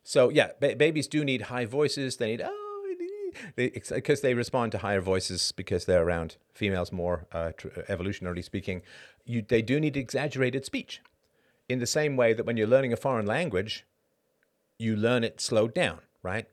So 0.03 0.29
yeah, 0.29 0.51
ba- 0.61 0.77
babies 0.77 1.09
do 1.09 1.25
need 1.25 1.43
high 1.43 1.67
voices. 1.67 2.17
They 2.17 2.29
need 2.29 2.43
oh 2.43 2.71
because 3.57 4.21
they, 4.21 4.29
they, 4.29 4.35
respond 4.35 4.73
to 4.73 4.79
higher 4.79 5.01
voices 5.01 5.53
because 5.53 5.85
they're 5.85 6.03
around 6.03 6.37
females 6.53 6.93
more, 6.93 7.27
uh, 7.33 7.53
tr- 7.57 7.69
evolutionarily 7.89 8.45
speaking. 8.45 8.83
You, 9.25 9.43
they 9.43 9.63
do 9.63 9.81
need 9.81 9.97
exaggerated 9.97 10.65
speech. 10.65 11.01
In 11.69 11.79
the 11.79 11.87
same 11.87 12.17
way 12.17 12.33
that 12.33 12.45
when 12.45 12.57
you're 12.57 12.67
learning 12.67 12.93
a 12.93 12.97
foreign 12.97 13.27
language, 13.27 13.87
you 14.79 14.97
learn 14.97 15.23
it 15.25 15.41
slowed 15.41 15.75
down, 15.75 16.01
right? 16.23 16.47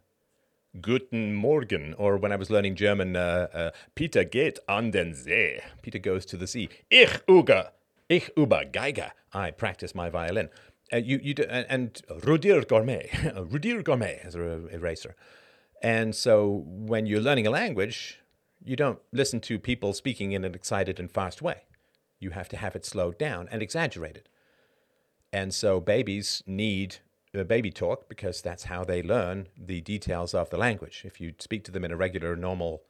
Guten 0.80 1.34
Morgen, 1.34 1.96
or 1.98 2.18
when 2.18 2.32
I 2.32 2.36
was 2.36 2.52
learning 2.52 2.76
German, 2.76 3.16
uh, 3.16 3.48
uh, 3.54 3.72
Peter 3.96 4.24
geht 4.24 4.60
an 4.68 4.92
den 4.92 5.16
See. 5.16 5.60
Peter 5.82 5.98
goes 5.98 6.26
to 6.28 6.38
the 6.38 6.46
sea. 6.46 6.70
Ich 6.92 7.26
uge, 7.28 7.70
ich 8.10 8.32
über 8.38 8.66
Geige. 8.66 9.12
I 9.34 9.52
practice 9.52 9.94
my 9.94 10.10
violin. 10.10 10.50
Uh, 10.92 10.98
you, 10.98 11.20
you 11.22 11.34
do, 11.34 11.44
and, 11.50 11.66
and 11.70 12.02
Rudir 12.24 12.66
Gourmet, 12.66 13.10
Rudir 13.36 13.84
Gourmet 13.84 14.22
as 14.24 14.36
an 14.36 14.70
eraser. 14.72 15.16
And 15.82 16.16
so 16.16 16.64
when 16.66 17.06
you're 17.06 17.22
learning 17.22 17.46
a 17.46 17.52
language, 17.52 18.20
you 18.64 18.76
don't 18.76 19.00
listen 19.12 19.40
to 19.42 19.60
people 19.60 19.94
speaking 19.94 20.32
in 20.32 20.44
an 20.46 20.56
excited 20.56 21.00
and 21.00 21.12
fast 21.12 21.42
way. 21.42 21.64
You 22.20 22.32
have 22.32 22.50
to 22.50 22.58
have 22.58 22.76
it 22.76 22.86
slowed 22.86 23.18
down 23.18 23.48
and 23.52 23.62
exaggerated. 23.62 24.30
And 25.32 25.54
so 25.54 25.80
babies 25.80 26.42
need 26.48 26.98
baby 27.46 27.72
talk 27.72 28.10
because 28.10 28.42
that's 28.42 28.64
how 28.64 28.84
they 28.84 29.04
learn 29.04 29.48
the 29.58 29.82
details 29.82 30.34
of 30.34 30.50
the 30.50 30.58
language. 30.58 31.04
If 31.06 31.20
you 31.22 31.34
speak 31.40 31.64
to 31.66 31.72
them 31.72 31.86
in 31.86 31.92
a 31.92 31.98
regular, 31.98 32.36
normal 32.36 32.84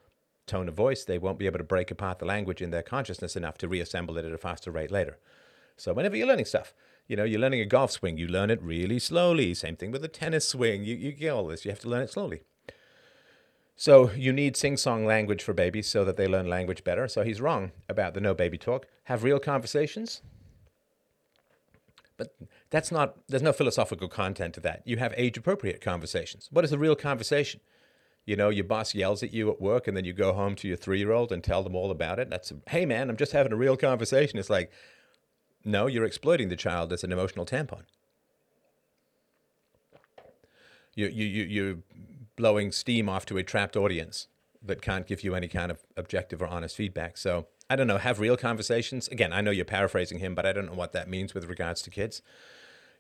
tone 0.47 0.67
of 0.67 0.73
voice, 0.73 1.03
they 1.03 1.17
won't 1.17 1.37
be 1.37 1.45
able 1.45 1.59
to 1.59 1.63
break 1.63 1.91
apart 1.91 2.19
the 2.19 2.25
language 2.25 2.61
in 2.61 2.71
their 2.71 2.81
consciousness 2.81 3.35
enough 3.35 3.57
to 3.59 3.67
reassemble 3.67 4.17
it 4.17 4.25
at 4.25 4.31
a 4.31 4.37
faster 4.37 4.71
rate 4.71 4.91
later. 4.91 5.17
So 5.75 5.93
whenever 5.93 6.15
you're 6.15 6.27
learning 6.27 6.45
stuff, 6.45 6.73
you 7.07 7.15
know, 7.15 7.23
you're 7.23 7.39
learning 7.39 7.61
a 7.61 7.65
golf 7.65 7.91
swing, 7.91 8.17
you 8.17 8.27
learn 8.27 8.49
it 8.49 8.61
really 8.61 8.99
slowly. 8.99 9.53
Same 9.53 9.75
thing 9.75 9.91
with 9.91 10.03
a 10.03 10.07
tennis 10.07 10.47
swing. 10.47 10.83
You, 10.83 10.95
you 10.95 11.11
get 11.11 11.29
all 11.29 11.47
this. 11.47 11.63
You 11.63 11.71
have 11.71 11.79
to 11.81 11.89
learn 11.89 12.01
it 12.01 12.11
slowly. 12.11 12.41
So 13.75 14.09
you 14.11 14.33
need 14.33 14.57
sing-song 14.57 15.05
language 15.05 15.43
for 15.43 15.53
babies 15.53 15.87
so 15.87 16.03
that 16.03 16.17
they 16.17 16.27
learn 16.27 16.49
language 16.49 16.83
better. 16.83 17.07
So 17.07 17.23
he's 17.23 17.39
wrong 17.39 17.71
about 17.87 18.15
the 18.15 18.19
no 18.21 18.33
baby 18.33 18.57
talk. 18.57 18.87
Have 19.03 19.23
real 19.23 19.39
conversations. 19.39 20.21
But 22.17 22.35
that's 22.71 22.91
not 22.91 23.17
there's 23.27 23.43
no 23.43 23.53
philosophical 23.53 24.07
content 24.07 24.55
to 24.55 24.59
that. 24.61 24.81
You 24.83 24.97
have 24.97 25.13
age 25.15 25.37
appropriate 25.37 25.79
conversations. 25.79 26.49
What 26.51 26.65
is 26.65 26.71
a 26.71 26.77
real 26.79 26.95
conversation? 26.95 27.61
You 28.27 28.35
know, 28.35 28.49
your 28.49 28.65
boss 28.65 28.93
yells 28.93 29.23
at 29.23 29.33
you 29.33 29.49
at 29.49 29.61
work 29.61 29.87
and 29.87 29.95
then 29.95 30.03
you 30.03 30.11
go 30.11 30.33
home 30.33 30.55
to 30.57 30.67
your 30.67 30.75
3-year-old 30.75 31.31
and 31.31 31.41
tell 31.41 31.63
them 31.63 31.75
all 31.75 31.89
about 31.89 32.19
it. 32.19 32.29
That's 32.29 32.51
hey 32.67 32.85
man, 32.85 33.09
I'm 33.09 33.15
just 33.15 33.31
having 33.31 33.53
a 33.53 33.55
real 33.55 33.77
conversation. 33.77 34.37
It's 34.37 34.49
like 34.49 34.69
no, 35.63 35.87
you're 35.87 36.03
exploiting 36.03 36.49
the 36.49 36.57
child 36.57 36.91
as 36.91 37.03
an 37.03 37.11
emotional 37.13 37.45
tampon. 37.45 37.83
You 40.93 41.07
you 41.07 41.25
you 41.25 41.43
you 41.43 41.83
blowing 42.35 42.73
steam 42.73 43.07
off 43.07 43.25
to 43.27 43.37
a 43.37 43.43
trapped 43.43 43.77
audience 43.77 44.27
that 44.61 44.81
can't 44.81 45.07
give 45.07 45.23
you 45.23 45.33
any 45.33 45.47
kind 45.47 45.71
of 45.71 45.85
objective 45.95 46.41
or 46.41 46.47
honest 46.47 46.75
feedback. 46.75 47.15
So 47.15 47.47
I 47.69 47.77
don't 47.77 47.87
know, 47.87 47.97
have 47.97 48.19
real 48.19 48.35
conversations. 48.35 49.07
Again, 49.07 49.31
I 49.31 49.39
know 49.39 49.51
you're 49.51 49.63
paraphrasing 49.63 50.19
him, 50.19 50.35
but 50.35 50.45
I 50.45 50.51
don't 50.51 50.65
know 50.65 50.73
what 50.73 50.91
that 50.91 51.09
means 51.09 51.33
with 51.33 51.45
regards 51.45 51.81
to 51.83 51.89
kids. 51.89 52.21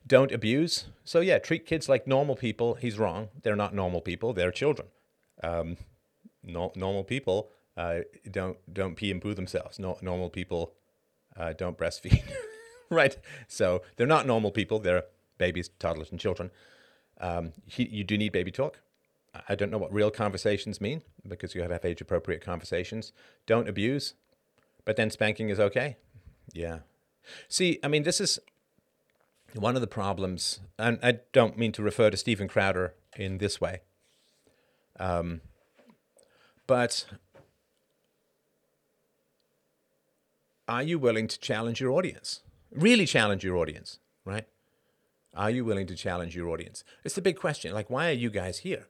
Don't 0.05 0.31
abuse. 0.31 0.85
So 1.03 1.19
yeah, 1.19 1.37
treat 1.37 1.65
kids 1.65 1.89
like 1.89 2.07
normal 2.07 2.37
people. 2.37 2.75
He's 2.75 2.97
wrong. 2.97 3.27
They're 3.43 3.57
not 3.57 3.75
normal 3.75 3.99
people. 3.99 4.31
They're 4.31 4.51
children. 4.51 4.87
Um, 5.43 5.77
no, 6.43 6.71
normal 6.75 7.03
people 7.03 7.49
uh, 7.75 7.99
don't 8.29 8.57
don't 8.73 8.95
pee 8.95 9.11
and 9.11 9.21
poo 9.21 9.33
themselves. 9.33 9.79
No, 9.79 9.97
normal 10.01 10.29
people 10.29 10.73
uh, 11.37 11.53
don't 11.53 11.77
breastfeed. 11.77 12.23
right. 12.89 13.17
So 13.47 13.81
they're 13.95 14.07
not 14.07 14.25
normal 14.25 14.51
people. 14.51 14.79
They're 14.79 15.03
babies, 15.37 15.69
toddlers, 15.79 16.11
and 16.11 16.19
children. 16.19 16.51
Um, 17.19 17.53
he, 17.65 17.87
you 17.87 18.03
do 18.03 18.17
need 18.17 18.31
baby 18.31 18.51
talk. 18.51 18.79
I 19.47 19.55
don't 19.55 19.69
know 19.69 19.77
what 19.77 19.93
real 19.93 20.09
conversations 20.09 20.81
mean 20.81 21.03
because 21.27 21.53
you 21.53 21.61
have 21.61 21.69
to 21.69 21.75
have 21.75 21.85
age 21.85 22.01
appropriate 22.01 22.41
conversations. 22.41 23.11
Don't 23.45 23.69
abuse, 23.69 24.15
but 24.85 24.95
then 24.95 25.09
spanking 25.09 25.49
is 25.49 25.59
okay. 25.59 25.97
Yeah. 26.53 26.79
See, 27.47 27.79
I 27.83 27.87
mean, 27.87 28.03
this 28.03 28.21
is 28.21 28.39
one 29.53 29.75
of 29.75 29.81
the 29.81 29.87
problems, 29.87 30.59
and 30.79 30.97
I 31.03 31.19
don't 31.33 31.57
mean 31.57 31.71
to 31.73 31.83
refer 31.83 32.09
to 32.09 32.17
Steven 32.17 32.47
Crowder 32.47 32.95
in 33.15 33.37
this 33.37 33.59
way, 33.59 33.81
um, 34.99 35.41
but 36.65 37.05
are 40.67 40.83
you 40.83 40.99
willing 40.99 41.27
to 41.27 41.39
challenge 41.39 41.79
your 41.79 41.91
audience? 41.91 42.41
Really 42.71 43.05
challenge 43.05 43.43
your 43.43 43.57
audience, 43.57 43.99
right? 44.25 44.45
Are 45.35 45.49
you 45.49 45.63
willing 45.63 45.87
to 45.87 45.95
challenge 45.95 46.35
your 46.35 46.49
audience? 46.49 46.83
It's 47.03 47.15
the 47.15 47.21
big 47.21 47.37
question. 47.37 47.73
Like, 47.73 47.89
why 47.89 48.09
are 48.09 48.13
you 48.13 48.29
guys 48.29 48.59
here? 48.59 48.87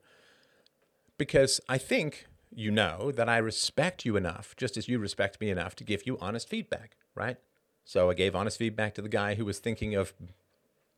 because 1.17 1.59
I 1.67 1.77
think 1.77 2.27
you 2.53 2.71
know 2.71 3.11
that 3.11 3.27
I 3.27 3.37
respect 3.37 4.05
you 4.05 4.15
enough, 4.15 4.55
just 4.55 4.77
as 4.77 4.87
you 4.87 4.99
respect 4.99 5.41
me 5.41 5.49
enough, 5.49 5.75
to 5.77 5.83
give 5.83 6.05
you 6.05 6.17
honest 6.21 6.47
feedback, 6.47 6.95
right? 7.15 7.37
So 7.83 8.09
I 8.09 8.13
gave 8.13 8.35
honest 8.35 8.57
feedback 8.57 8.93
to 8.95 9.01
the 9.01 9.09
guy 9.09 9.35
who 9.35 9.45
was 9.45 9.59
thinking 9.59 9.95
of 9.95 10.13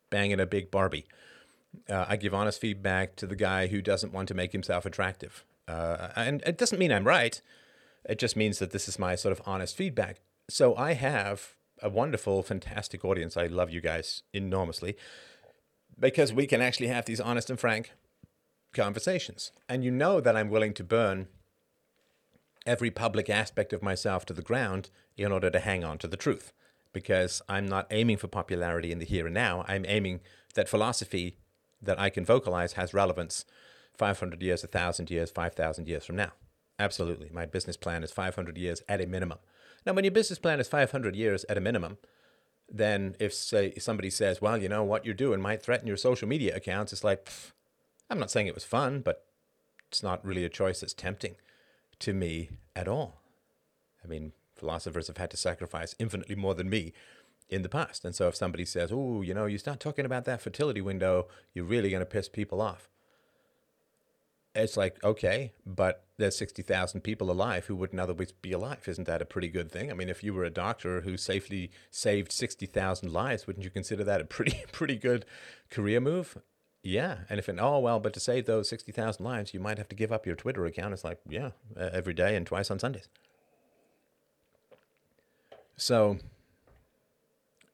banging 0.10 0.40
a 0.40 0.46
big 0.46 0.72
Barbie. 0.72 1.06
Uh, 1.90 2.06
I 2.08 2.16
give 2.18 2.34
honest 2.34 2.60
feedback 2.60 3.16
to 3.18 3.28
the 3.28 3.36
guy 3.36 3.68
who 3.68 3.82
doesn't 3.82 4.14
want 4.14 4.28
to 4.30 4.34
make 4.34 4.52
himself 4.52 4.86
attractive. 4.86 5.44
Uh, 5.68 6.10
and 6.16 6.42
it 6.46 6.58
doesn't 6.58 6.80
mean 6.80 6.92
I'm 6.92 7.06
right. 7.06 7.42
It 8.08 8.18
just 8.18 8.36
means 8.36 8.60
that 8.60 8.72
this 8.72 8.88
is 8.88 8.98
my 8.98 9.16
sort 9.16 9.32
of 9.32 9.42
honest 9.46 9.76
feedback. 9.76 10.22
So 10.50 10.76
I 10.76 10.94
have 10.94 11.56
a 11.82 11.90
wonderful, 11.90 12.42
fantastic 12.44 13.06
audience. 13.06 13.38
I 13.38 13.46
love 13.46 13.70
you 13.70 13.82
guys 13.82 14.24
enormously 14.34 14.96
because 16.00 16.34
we 16.34 16.48
can 16.48 16.62
actually 16.62 16.88
have 16.88 17.06
these 17.06 17.20
honest 17.20 17.50
and 17.50 17.60
frank 17.60 17.92
conversations. 18.74 19.52
And 19.68 19.84
you 19.84 19.92
know 19.92 20.20
that 20.22 20.36
I'm 20.36 20.50
willing 20.50 20.74
to 20.76 20.84
burn 20.84 21.28
every 22.66 22.92
public 22.92 23.30
aspect 23.30 23.74
of 23.74 23.84
myself 23.84 24.26
to 24.26 24.34
the 24.34 24.42
ground 24.42 24.90
in 25.18 25.32
order 25.32 25.50
to 25.50 25.60
hang 25.60 25.84
on 25.84 25.98
to 26.00 26.08
the 26.08 26.18
truth. 26.18 26.54
Because 26.92 27.42
I'm 27.48 27.68
not 27.68 27.88
aiming 27.92 28.18
for 28.18 28.28
popularity 28.28 28.92
in 28.92 28.98
the 28.98 29.06
here 29.06 29.28
and 29.28 29.34
now. 29.34 29.64
I'm 29.68 29.86
aiming 29.88 30.22
that 30.56 30.68
philosophy 30.68 31.38
that 31.82 32.00
I 32.00 32.10
can 32.10 32.26
vocalize 32.26 32.74
has 32.74 32.94
relevance 32.94 33.46
500 33.98 34.42
years, 34.42 34.64
1,000 34.64 35.10
years, 35.10 35.32
5,000 35.32 35.88
years 35.88 36.06
from 36.06 36.16
now. 36.16 36.32
Absolutely. 36.78 37.30
My 37.34 37.46
business 37.46 37.78
plan 37.78 38.04
is 38.04 38.12
500 38.12 38.58
years 38.58 38.82
at 38.88 39.02
a 39.02 39.06
minimum. 39.08 39.40
Now, 39.86 39.94
when 39.94 40.06
your 40.06 40.12
business 40.12 40.40
plan 40.40 40.60
is 40.60 40.68
500 40.68 41.16
years 41.16 41.46
at 41.50 41.58
a 41.58 41.62
minimum, 41.62 41.98
then 42.72 43.16
if 43.20 43.34
say 43.34 43.74
somebody 43.78 44.10
says, 44.10 44.42
well, 44.42 44.58
you 44.58 44.70
know, 44.70 44.84
what 44.84 45.06
you're 45.06 45.14
doing 45.14 45.42
might 45.42 45.62
threaten 45.62 45.88
your 45.88 45.98
social 45.98 46.28
media 46.28 46.56
accounts, 46.56 46.94
it's 46.94 47.04
like, 47.04 47.26
pff, 47.26 47.52
I'm 48.10 48.20
not 48.20 48.32
saying 48.32 48.48
it 48.48 48.56
was 48.56 48.64
fun, 48.64 49.02
but 49.02 49.26
it's 49.90 50.04
not 50.04 50.26
really 50.26 50.46
a 50.46 50.50
choice 50.50 50.82
that's 50.82 50.94
tempting 50.94 51.36
to 52.00 52.14
me 52.14 52.50
at 52.76 52.88
all. 52.88 53.22
I 54.04 54.08
mean, 54.08 54.34
philosophers 54.56 55.08
have 55.08 55.18
had 55.18 55.32
to 55.32 55.38
sacrifice 55.38 55.96
infinitely 56.00 56.36
more 56.36 56.54
than 56.54 56.70
me 56.70 56.94
in 57.50 57.64
the 57.64 57.70
past. 57.70 58.06
And 58.06 58.16
so 58.16 58.28
if 58.28 58.36
somebody 58.36 58.66
says, 58.66 58.92
oh, 58.92 59.22
you 59.22 59.34
know, 59.34 59.46
you 59.46 59.58
start 59.58 59.80
talking 59.80 60.06
about 60.06 60.26
that 60.26 60.42
fertility 60.42 60.82
window, 60.82 61.28
you're 61.54 61.66
really 61.66 61.90
going 61.90 62.02
to 62.02 62.06
piss 62.06 62.30
people 62.30 62.62
off. 62.62 62.90
It's 64.56 64.78
like, 64.78 65.02
okay, 65.04 65.54
but 65.66 66.06
there's 66.18 66.38
60,000 66.38 67.02
people 67.02 67.32
alive 67.32 67.68
who 67.68 67.76
wouldn't 67.76 68.00
otherwise 68.00 68.32
be 68.32 68.52
alive. 68.52 68.88
Isn't 68.88 69.06
that 69.06 69.22
a 69.22 69.26
pretty 69.26 69.48
good 69.48 69.72
thing? 69.72 69.92
I 69.92 69.94
mean, 69.94 70.10
if 70.10 70.24
you 70.24 70.34
were 70.34 70.44
a 70.44 70.50
doctor 70.50 71.02
who 71.02 71.18
safely 71.18 71.72
saved 71.92 72.32
60,000 72.32 73.12
lives, 73.12 73.48
wouldn't 73.48 73.64
you 73.64 73.70
consider 73.70 74.04
that 74.04 74.22
a 74.22 74.26
pretty, 74.26 74.64
pretty 74.72 74.96
good 74.98 75.26
career 75.70 76.00
move? 76.00 76.38
Yeah, 76.82 77.18
and 77.30 77.40
if 77.40 77.50
it, 77.50 77.58
oh 77.60 77.80
well, 77.80 78.00
but 78.00 78.14
to 78.14 78.22
save 78.22 78.46
those 78.46 78.70
sixty 78.70 78.94
thousand 78.94 79.26
lives, 79.26 79.54
you 79.54 79.60
might 79.60 79.78
have 79.78 79.90
to 79.90 79.96
give 79.98 80.14
up 80.14 80.26
your 80.26 80.38
Twitter 80.38 80.66
account. 80.66 80.94
It's 80.94 81.04
like 81.04 81.20
yeah, 81.28 81.50
every 81.78 82.14
day 82.14 82.38
and 82.38 82.48
twice 82.48 82.72
on 82.72 82.80
Sundays. 82.80 83.10
So, 85.76 86.20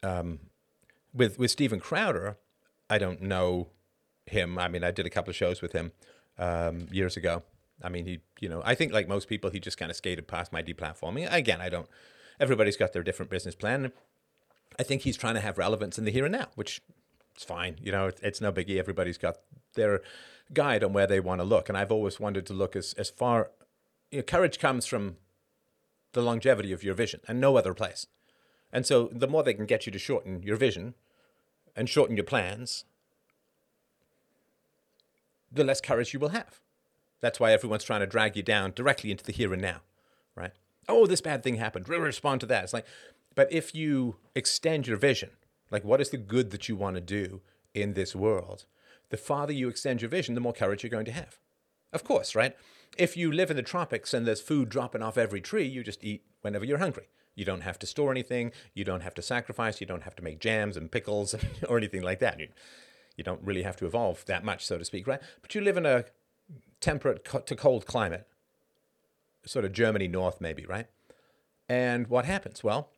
um, 0.05 0.39
with 1.13 1.39
with 1.39 1.51
Steven 1.51 1.79
Crowder, 1.79 2.37
I 2.89 2.97
don't 2.97 3.21
know 3.21 3.69
him. 4.25 4.57
I 4.57 4.67
mean, 4.67 4.83
I 4.83 4.91
did 4.91 5.05
a 5.05 5.09
couple 5.09 5.29
of 5.29 5.35
shows 5.35 5.61
with 5.61 5.73
him 5.73 5.91
um, 6.37 6.87
years 6.91 7.17
ago. 7.17 7.43
I 7.83 7.89
mean, 7.89 8.05
he, 8.05 8.19
you 8.39 8.47
know, 8.49 8.61
I 8.63 8.75
think 8.75 8.93
like 8.93 9.07
most 9.07 9.27
people, 9.27 9.49
he 9.49 9.59
just 9.59 9.77
kind 9.77 9.91
of 9.91 9.97
skated 9.97 10.27
past 10.27 10.53
my 10.53 10.63
deplatforming. 10.63 11.31
Again, 11.31 11.61
I 11.61 11.69
don't. 11.69 11.87
Everybody's 12.39 12.77
got 12.77 12.93
their 12.93 13.03
different 13.03 13.29
business 13.29 13.55
plan. 13.55 13.91
I 14.79 14.83
think 14.83 15.03
he's 15.03 15.17
trying 15.17 15.35
to 15.35 15.41
have 15.41 15.57
relevance 15.57 15.97
in 15.97 16.05
the 16.05 16.11
here 16.11 16.25
and 16.25 16.33
now, 16.33 16.47
which 16.55 16.81
it's 17.33 17.43
fine. 17.43 17.77
You 17.81 17.91
know, 17.91 18.11
it's 18.21 18.41
no 18.41 18.51
biggie. 18.51 18.77
Everybody's 18.77 19.17
got 19.17 19.37
their 19.73 20.01
guide 20.53 20.83
on 20.83 20.93
where 20.93 21.07
they 21.07 21.19
want 21.19 21.39
to 21.39 21.45
look. 21.45 21.69
And 21.69 21.77
I've 21.77 21.91
always 21.91 22.19
wanted 22.19 22.45
to 22.47 22.53
look 22.53 22.75
as, 22.75 22.93
as 22.93 23.09
far, 23.09 23.51
you 24.11 24.19
know, 24.19 24.23
courage 24.23 24.59
comes 24.59 24.85
from 24.85 25.17
the 26.13 26.21
longevity 26.21 26.71
of 26.71 26.83
your 26.83 26.93
vision 26.93 27.21
and 27.27 27.39
no 27.39 27.57
other 27.57 27.73
place. 27.73 28.07
And 28.75 28.85
so 28.85 29.09
the 29.11 29.27
more 29.27 29.41
they 29.41 29.53
can 29.53 29.65
get 29.65 29.85
you 29.85 29.91
to 29.91 29.97
shorten 29.97 30.43
your 30.43 30.57
vision 30.57 30.95
and 31.75 31.89
shorten 31.89 32.17
your 32.17 32.25
plans, 32.25 32.83
the 35.49 35.63
less 35.63 35.79
courage 35.79 36.13
you 36.13 36.19
will 36.19 36.29
have. 36.29 36.59
That's 37.21 37.39
why 37.39 37.53
everyone's 37.53 37.85
trying 37.85 38.01
to 38.01 38.07
drag 38.07 38.35
you 38.35 38.43
down 38.43 38.73
directly 38.75 39.11
into 39.11 39.23
the 39.23 39.31
here 39.31 39.53
and 39.53 39.61
now, 39.61 39.79
right? 40.35 40.51
Oh, 40.89 41.07
this 41.07 41.21
bad 41.21 41.41
thing 41.41 41.55
happened. 41.55 41.87
Respond 41.87 42.41
to 42.41 42.47
that. 42.47 42.65
It's 42.65 42.73
like, 42.73 42.85
but 43.33 43.51
if 43.51 43.73
you 43.73 44.17
extend 44.35 44.87
your 44.87 44.97
vision 44.97 45.31
like, 45.71 45.83
what 45.83 46.01
is 46.01 46.09
the 46.09 46.17
good 46.17 46.51
that 46.51 46.69
you 46.69 46.75
want 46.75 46.95
to 46.95 47.01
do 47.01 47.41
in 47.73 47.93
this 47.93 48.15
world? 48.15 48.65
the 49.09 49.17
farther 49.17 49.53
you 49.53 49.69
extend 49.69 50.01
your 50.01 50.09
vision, 50.09 50.35
the 50.35 50.41
more 50.41 50.53
courage 50.53 50.83
you're 50.83 50.89
going 50.89 51.05
to 51.05 51.11
have. 51.11 51.37
Of 51.93 52.03
course, 52.03 52.35
right? 52.35 52.55
If 52.97 53.15
you 53.15 53.31
live 53.31 53.49
in 53.49 53.57
the 53.57 53.63
tropics 53.63 54.13
and 54.13 54.25
there's 54.25 54.41
food 54.41 54.69
dropping 54.69 55.01
off 55.01 55.17
every 55.17 55.41
tree, 55.41 55.65
you 55.65 55.83
just 55.83 56.03
eat 56.03 56.23
whenever 56.41 56.65
you're 56.65 56.79
hungry. 56.79 57.07
You 57.35 57.45
don't 57.45 57.61
have 57.61 57.77
to 57.79 57.85
store 57.85 58.11
anything. 58.11 58.51
You 58.73 58.83
don't 58.83 59.01
have 59.01 59.13
to 59.15 59.21
sacrifice. 59.21 59.81
You 59.81 59.87
don't 59.87 60.03
have 60.03 60.15
to 60.15 60.23
make 60.23 60.39
jams 60.39 60.77
and 60.77 60.91
pickles 60.91 61.35
or 61.69 61.77
anything 61.77 62.01
like 62.01 62.19
that. 62.19 62.39
You, 62.39 62.47
you 63.17 63.23
don't 63.23 63.41
really 63.43 63.63
have 63.63 63.75
to 63.77 63.85
evolve 63.85 64.25
that 64.25 64.43
much, 64.43 64.65
so 64.65 64.77
to 64.77 64.85
speak, 64.85 65.05
right? 65.07 65.21
But 65.41 65.53
you 65.53 65.61
live 65.61 65.77
in 65.77 65.85
a 65.85 66.05
temperate 66.79 67.25
to 67.45 67.55
cold 67.55 67.85
climate, 67.85 68.27
sort 69.45 69.65
of 69.65 69.73
Germany 69.73 70.07
north, 70.07 70.39
maybe, 70.39 70.65
right? 70.65 70.87
And 71.67 72.07
what 72.07 72.25
happens? 72.25 72.63
Well, 72.63 72.89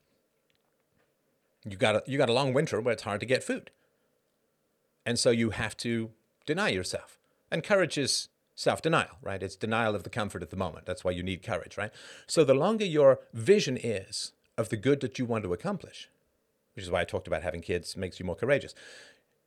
you 1.65 1.77
got 1.77 1.95
a, 1.95 2.03
you 2.05 2.17
got 2.17 2.29
a 2.29 2.33
long 2.33 2.53
winter 2.53 2.79
where 2.79 2.93
it's 2.93 3.03
hard 3.03 3.19
to 3.21 3.25
get 3.25 3.43
food. 3.43 3.71
And 5.05 5.17
so 5.17 5.29
you 5.29 5.51
have 5.51 5.75
to 5.77 6.11
deny 6.45 6.69
yourself. 6.69 7.17
And 7.49 7.63
courage 7.63 7.97
is 7.97 8.27
self 8.57 8.81
denial, 8.81 9.17
right? 9.21 9.41
It's 9.41 9.55
denial 9.55 9.95
of 9.95 10.03
the 10.03 10.09
comfort 10.09 10.43
of 10.43 10.49
the 10.49 10.57
moment. 10.57 10.85
That's 10.85 11.03
why 11.03 11.11
you 11.11 11.23
need 11.23 11.43
courage, 11.43 11.77
right? 11.77 11.91
So 12.25 12.43
the 12.43 12.55
longer 12.55 12.83
your 12.83 13.19
vision 13.31 13.77
is 13.77 14.33
of 14.57 14.69
the 14.69 14.75
good 14.75 14.99
that 15.01 15.17
you 15.17 15.25
want 15.25 15.43
to 15.45 15.53
accomplish, 15.53 16.09
which 16.75 16.83
is 16.83 16.91
why 16.91 17.01
I 17.01 17.05
talked 17.05 17.27
about 17.27 17.43
having 17.43 17.61
kids 17.61 17.95
makes 17.95 18.19
you 18.19 18.25
more 18.25 18.35
courageous. 18.35 18.73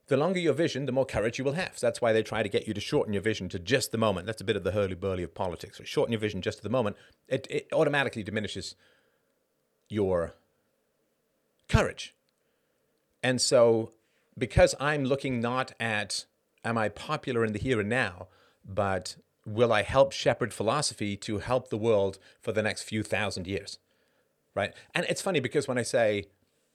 The 0.07 0.17
longer 0.17 0.39
your 0.39 0.55
vision, 0.55 0.87
the 0.87 0.93
more 0.93 1.05
courage 1.05 1.39
you 1.39 1.45
will 1.45 1.53
have. 1.53 1.77
So 1.77 1.87
that's 1.87 2.01
why 2.01 2.13
they 2.13 2.23
try 2.23 2.43
to 2.43 2.49
get 2.49 2.67
you 2.67 2.75
to 2.75 2.81
shorten 2.81 3.13
your 3.13 3.23
vision 3.23 3.49
to 3.51 3.59
just 3.59 3.93
the 3.93 3.99
moment. 3.99 4.27
That's 4.27 4.41
a 4.41 4.45
bit 4.45 4.57
of 4.57 4.65
the 4.65 4.73
hurly 4.73 4.95
burly 4.95 5.25
of 5.25 5.35
politics. 5.35 5.79
So 5.79 5.85
shorten 5.85 6.13
your 6.13 6.21
vision 6.21 6.41
just 6.41 6.59
to 6.59 6.65
the 6.65 6.71
moment. 6.71 6.97
It, 7.29 7.47
it 7.51 7.69
automatically 7.73 8.23
diminishes 8.23 8.77
your 9.89 10.35
courage. 11.69 12.15
And 13.23 13.41
so, 13.41 13.91
because 14.39 14.75
I'm 14.81 15.05
looking 15.05 15.41
not 15.41 15.73
at 15.79 16.25
am 16.65 16.79
I 16.79 16.89
popular 16.89 17.45
in 17.45 17.53
the 17.53 17.59
here 17.59 17.81
and 17.81 17.89
now, 17.89 18.29
but 18.75 19.17
will 19.45 19.73
I 19.73 19.83
help 19.83 20.13
shepherd 20.13 20.53
philosophy 20.53 21.17
to 21.19 21.39
help 21.39 21.69
the 21.69 21.77
world 21.77 22.19
for 22.41 22.53
the 22.53 22.63
next 22.63 22.83
few 22.83 23.03
thousand 23.03 23.47
years? 23.47 23.79
Right. 24.55 24.73
And 24.95 25.07
it's 25.09 25.23
funny 25.23 25.41
because 25.41 25.69
when 25.69 25.79
I 25.79 25.83
say, 25.83 26.25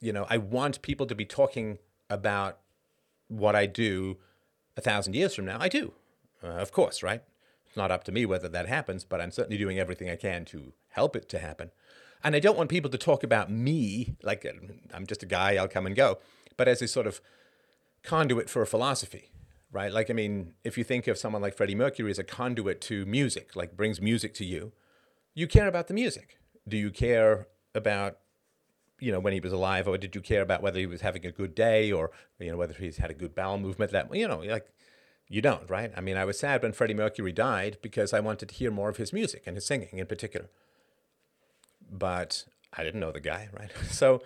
you 0.00 0.12
know, 0.12 0.26
I 0.28 0.38
want 0.38 0.82
people 0.82 1.06
to 1.06 1.14
be 1.14 1.24
talking 1.24 1.78
about 2.08 2.58
what 3.28 3.54
I 3.54 3.66
do 3.66 4.18
a 4.76 4.80
thousand 4.80 5.14
years 5.14 5.34
from 5.34 5.46
now, 5.46 5.58
I 5.60 5.68
do. 5.68 5.92
Uh, 6.42 6.48
of 6.48 6.72
course, 6.72 7.02
right? 7.02 7.22
It's 7.66 7.76
not 7.76 7.90
up 7.90 8.04
to 8.04 8.12
me 8.12 8.26
whether 8.26 8.48
that 8.48 8.68
happens, 8.68 9.04
but 9.04 9.20
I'm 9.20 9.30
certainly 9.30 9.58
doing 9.58 9.78
everything 9.78 10.10
I 10.10 10.16
can 10.16 10.44
to 10.46 10.72
help 10.90 11.16
it 11.16 11.28
to 11.30 11.38
happen. 11.38 11.70
And 12.24 12.34
I 12.34 12.40
don't 12.40 12.56
want 12.56 12.70
people 12.70 12.90
to 12.90 12.98
talk 12.98 13.22
about 13.22 13.50
me 13.50 14.16
like 14.22 14.44
uh, 14.44 14.52
I'm 14.92 15.06
just 15.06 15.22
a 15.22 15.26
guy, 15.26 15.56
I'll 15.56 15.68
come 15.68 15.86
and 15.86 15.94
go, 15.94 16.18
but 16.56 16.68
as 16.68 16.82
a 16.82 16.88
sort 16.88 17.06
of 17.06 17.20
conduit 18.02 18.48
for 18.48 18.62
a 18.62 18.66
philosophy, 18.66 19.30
right? 19.76 19.92
Like, 19.92 20.10
I 20.10 20.14
mean, 20.14 20.54
if 20.64 20.78
you 20.78 20.84
think 20.84 21.06
of 21.06 21.18
someone 21.18 21.42
like 21.42 21.56
Freddie 21.56 21.74
Mercury 21.74 22.10
as 22.10 22.18
a 22.18 22.24
conduit 22.24 22.80
to 22.82 23.04
music, 23.04 23.54
like 23.54 23.76
brings 23.76 24.00
music 24.00 24.32
to 24.34 24.44
you, 24.44 24.72
you 25.34 25.46
care 25.46 25.68
about 25.68 25.86
the 25.88 25.94
music. 25.94 26.38
Do 26.66 26.76
you 26.76 26.90
care 26.90 27.46
about, 27.74 28.18
you 28.98 29.12
know, 29.12 29.20
when 29.20 29.34
he 29.34 29.40
was 29.40 29.52
alive, 29.52 29.86
or 29.86 29.98
did 29.98 30.14
you 30.14 30.22
care 30.22 30.40
about 30.40 30.62
whether 30.62 30.80
he 30.80 30.86
was 30.86 31.02
having 31.02 31.26
a 31.26 31.30
good 31.30 31.54
day 31.54 31.92
or, 31.92 32.10
you 32.38 32.50
know, 32.50 32.56
whether 32.56 32.74
he's 32.74 32.96
had 32.96 33.10
a 33.10 33.14
good 33.14 33.34
bowel 33.34 33.58
movement? 33.58 33.92
That, 33.92 34.12
you 34.14 34.26
know, 34.26 34.38
like, 34.38 34.66
you 35.28 35.42
don't, 35.42 35.68
right? 35.68 35.92
I 35.94 36.00
mean, 36.00 36.16
I 36.16 36.24
was 36.24 36.38
sad 36.38 36.62
when 36.62 36.72
Freddie 36.72 36.94
Mercury 36.94 37.32
died 37.32 37.76
because 37.82 38.14
I 38.14 38.20
wanted 38.20 38.48
to 38.48 38.54
hear 38.54 38.70
more 38.70 38.88
of 38.88 38.96
his 38.96 39.12
music 39.12 39.42
and 39.46 39.56
his 39.56 39.66
singing 39.66 39.98
in 39.98 40.06
particular 40.06 40.48
but 41.90 42.44
I 42.72 42.84
didn't 42.84 43.00
know 43.00 43.12
the 43.12 43.20
guy, 43.20 43.48
right? 43.52 43.70
So 43.90 44.22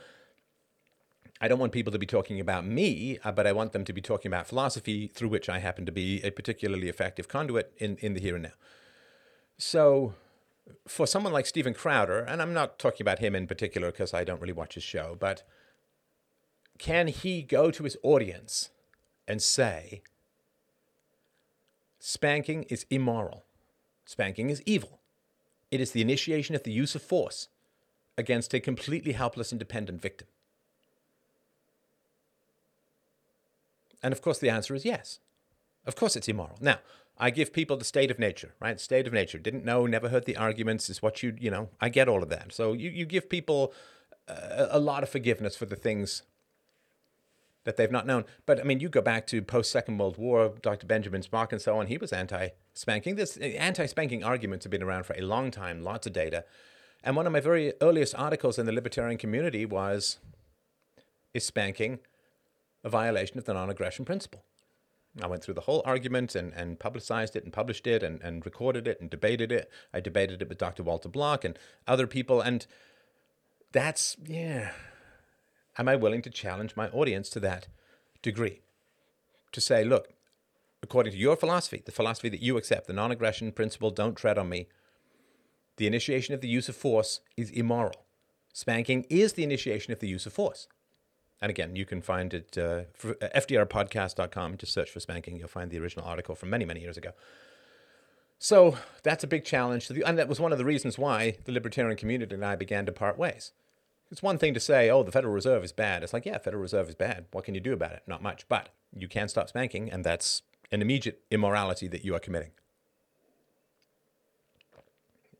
I 1.40 1.48
don't 1.48 1.58
want 1.58 1.72
people 1.72 1.92
to 1.92 1.98
be 1.98 2.06
talking 2.06 2.38
about 2.38 2.66
me, 2.66 3.18
uh, 3.24 3.32
but 3.32 3.46
I 3.46 3.52
want 3.52 3.72
them 3.72 3.84
to 3.84 3.92
be 3.92 4.02
talking 4.02 4.28
about 4.28 4.46
philosophy 4.46 5.06
through 5.06 5.30
which 5.30 5.48
I 5.48 5.58
happen 5.58 5.86
to 5.86 5.92
be 5.92 6.22
a 6.22 6.30
particularly 6.30 6.88
effective 6.88 7.28
conduit 7.28 7.72
in, 7.78 7.96
in 8.00 8.12
the 8.12 8.20
here 8.20 8.34
and 8.34 8.42
now. 8.42 8.52
So 9.56 10.14
for 10.86 11.06
someone 11.06 11.32
like 11.32 11.46
Steven 11.46 11.72
Crowder, 11.72 12.20
and 12.20 12.42
I'm 12.42 12.52
not 12.52 12.78
talking 12.78 13.02
about 13.02 13.20
him 13.20 13.34
in 13.34 13.46
particular 13.46 13.90
because 13.90 14.12
I 14.12 14.22
don't 14.22 14.40
really 14.40 14.52
watch 14.52 14.74
his 14.74 14.84
show, 14.84 15.16
but 15.18 15.42
can 16.78 17.08
he 17.08 17.42
go 17.42 17.70
to 17.70 17.84
his 17.84 17.96
audience 18.02 18.70
and 19.26 19.40
say, 19.40 20.02
spanking 21.98 22.64
is 22.64 22.84
immoral, 22.90 23.44
spanking 24.04 24.50
is 24.50 24.62
evil? 24.66 25.00
It 25.70 25.80
is 25.80 25.92
the 25.92 26.02
initiation 26.02 26.54
of 26.54 26.64
the 26.64 26.72
use 26.72 26.94
of 26.94 27.02
force 27.02 27.48
against 28.18 28.52
a 28.52 28.60
completely 28.60 29.12
helpless 29.12 29.52
and 29.52 29.58
dependent 29.58 30.02
victim. 30.02 30.28
And 34.02 34.12
of 34.12 34.22
course, 34.22 34.38
the 34.38 34.50
answer 34.50 34.74
is 34.74 34.84
yes. 34.84 35.20
Of 35.86 35.96
course, 35.96 36.16
it's 36.16 36.28
immoral. 36.28 36.58
Now, 36.60 36.78
I 37.18 37.30
give 37.30 37.52
people 37.52 37.76
the 37.76 37.84
state 37.84 38.10
of 38.10 38.18
nature, 38.18 38.54
right? 38.60 38.80
State 38.80 39.06
of 39.06 39.12
nature. 39.12 39.38
Didn't 39.38 39.64
know, 39.64 39.86
never 39.86 40.08
heard 40.08 40.24
the 40.24 40.36
arguments, 40.36 40.88
is 40.88 41.02
what 41.02 41.22
you, 41.22 41.36
you 41.38 41.50
know, 41.50 41.68
I 41.80 41.90
get 41.90 42.08
all 42.08 42.22
of 42.22 42.30
that. 42.30 42.52
So 42.52 42.72
you, 42.72 42.90
you 42.90 43.04
give 43.04 43.28
people 43.28 43.74
a, 44.26 44.68
a 44.72 44.80
lot 44.80 45.02
of 45.02 45.08
forgiveness 45.08 45.56
for 45.56 45.66
the 45.66 45.76
things 45.76 46.22
that 47.64 47.76
they've 47.76 47.90
not 47.90 48.06
known. 48.06 48.24
But 48.46 48.58
I 48.58 48.62
mean, 48.62 48.80
you 48.80 48.88
go 48.88 49.02
back 49.02 49.26
to 49.28 49.42
post 49.42 49.70
Second 49.70 49.98
World 49.98 50.16
War, 50.16 50.54
Dr. 50.62 50.86
Benjamin 50.86 51.22
Spock 51.22 51.52
and 51.52 51.60
so 51.60 51.78
on, 51.78 51.88
he 51.88 51.98
was 51.98 52.12
anti 52.12 52.48
spanking. 52.72 53.16
This 53.16 53.36
uh, 53.36 53.44
anti 53.44 53.86
spanking 53.86 54.24
arguments 54.24 54.64
have 54.64 54.70
been 54.70 54.82
around 54.82 55.04
for 55.04 55.14
a 55.14 55.22
long 55.22 55.50
time, 55.50 55.82
lots 55.82 56.06
of 56.06 56.12
data. 56.12 56.44
And 57.02 57.16
one 57.16 57.26
of 57.26 57.32
my 57.32 57.40
very 57.40 57.72
earliest 57.80 58.14
articles 58.14 58.58
in 58.58 58.66
the 58.66 58.72
libertarian 58.72 59.18
community 59.18 59.66
was 59.66 60.18
Is 61.34 61.44
spanking 61.44 61.98
a 62.82 62.88
violation 62.88 63.38
of 63.38 63.44
the 63.44 63.54
non 63.54 63.70
aggression 63.70 64.04
principle? 64.04 64.44
I 65.20 65.26
went 65.26 65.42
through 65.42 65.54
the 65.54 65.62
whole 65.62 65.82
argument 65.84 66.34
and, 66.34 66.52
and 66.52 66.78
publicized 66.78 67.34
it 67.34 67.42
and 67.42 67.52
published 67.52 67.86
it 67.86 68.02
and, 68.02 68.20
and 68.22 68.44
recorded 68.46 68.86
it 68.86 69.00
and 69.00 69.10
debated 69.10 69.50
it. 69.50 69.68
I 69.92 70.00
debated 70.00 70.40
it 70.40 70.48
with 70.48 70.58
Dr. 70.58 70.84
Walter 70.84 71.08
Block 71.08 71.44
and 71.44 71.58
other 71.86 72.06
people. 72.06 72.40
And 72.40 72.64
that's, 73.72 74.16
yeah, 74.24 74.70
am 75.76 75.88
I 75.88 75.96
willing 75.96 76.22
to 76.22 76.30
challenge 76.30 76.76
my 76.76 76.88
audience 76.90 77.28
to 77.30 77.40
that 77.40 77.66
degree? 78.22 78.60
To 79.52 79.60
say, 79.60 79.82
look, 79.82 80.10
according 80.80 81.12
to 81.12 81.18
your 81.18 81.34
philosophy, 81.34 81.82
the 81.84 81.92
philosophy 81.92 82.28
that 82.28 82.42
you 82.42 82.56
accept, 82.56 82.86
the 82.86 82.92
non 82.92 83.10
aggression 83.10 83.50
principle, 83.50 83.90
don't 83.90 84.16
tread 84.16 84.38
on 84.38 84.48
me, 84.48 84.68
the 85.76 85.88
initiation 85.88 86.34
of 86.34 86.40
the 86.40 86.48
use 86.48 86.68
of 86.68 86.76
force 86.76 87.20
is 87.36 87.50
immoral. 87.50 88.04
Spanking 88.52 89.06
is 89.08 89.32
the 89.32 89.42
initiation 89.42 89.92
of 89.92 89.98
the 89.98 90.08
use 90.08 90.26
of 90.26 90.32
force. 90.32 90.68
And 91.42 91.48
again, 91.48 91.74
you 91.74 91.86
can 91.86 92.02
find 92.02 92.34
it 92.34 92.58
uh, 92.58 92.82
for 92.92 93.14
fdrpodcast.com. 93.14 94.58
Just 94.58 94.72
search 94.72 94.90
for 94.90 95.00
spanking. 95.00 95.38
You'll 95.38 95.48
find 95.48 95.70
the 95.70 95.78
original 95.78 96.04
article 96.04 96.34
from 96.34 96.50
many, 96.50 96.64
many 96.64 96.80
years 96.80 96.96
ago. 96.96 97.12
So 98.38 98.76
that's 99.02 99.24
a 99.24 99.26
big 99.26 99.44
challenge. 99.44 99.90
And 99.90 100.18
that 100.18 100.28
was 100.28 100.40
one 100.40 100.52
of 100.52 100.58
the 100.58 100.64
reasons 100.64 100.98
why 100.98 101.36
the 101.44 101.52
libertarian 101.52 101.96
community 101.96 102.34
and 102.34 102.44
I 102.44 102.56
began 102.56 102.86
to 102.86 102.92
part 102.92 103.18
ways. 103.18 103.52
It's 104.10 104.22
one 104.22 104.38
thing 104.38 104.54
to 104.54 104.60
say, 104.60 104.90
oh, 104.90 105.02
the 105.02 105.12
Federal 105.12 105.32
Reserve 105.32 105.62
is 105.62 105.72
bad. 105.72 106.02
It's 106.02 106.12
like, 106.12 106.26
yeah, 106.26 106.38
Federal 106.38 106.62
Reserve 106.62 106.88
is 106.88 106.94
bad. 106.94 107.26
What 107.32 107.44
can 107.44 107.54
you 107.54 107.60
do 107.60 107.72
about 107.72 107.92
it? 107.92 108.02
Not 108.06 108.22
much. 108.22 108.48
But 108.48 108.70
you 108.96 109.08
can 109.08 109.28
stop 109.28 109.48
spanking, 109.48 109.90
and 109.90 110.04
that's 110.04 110.42
an 110.72 110.82
immediate 110.82 111.20
immorality 111.30 111.86
that 111.88 112.04
you 112.04 112.14
are 112.14 112.18
committing. 112.18 112.50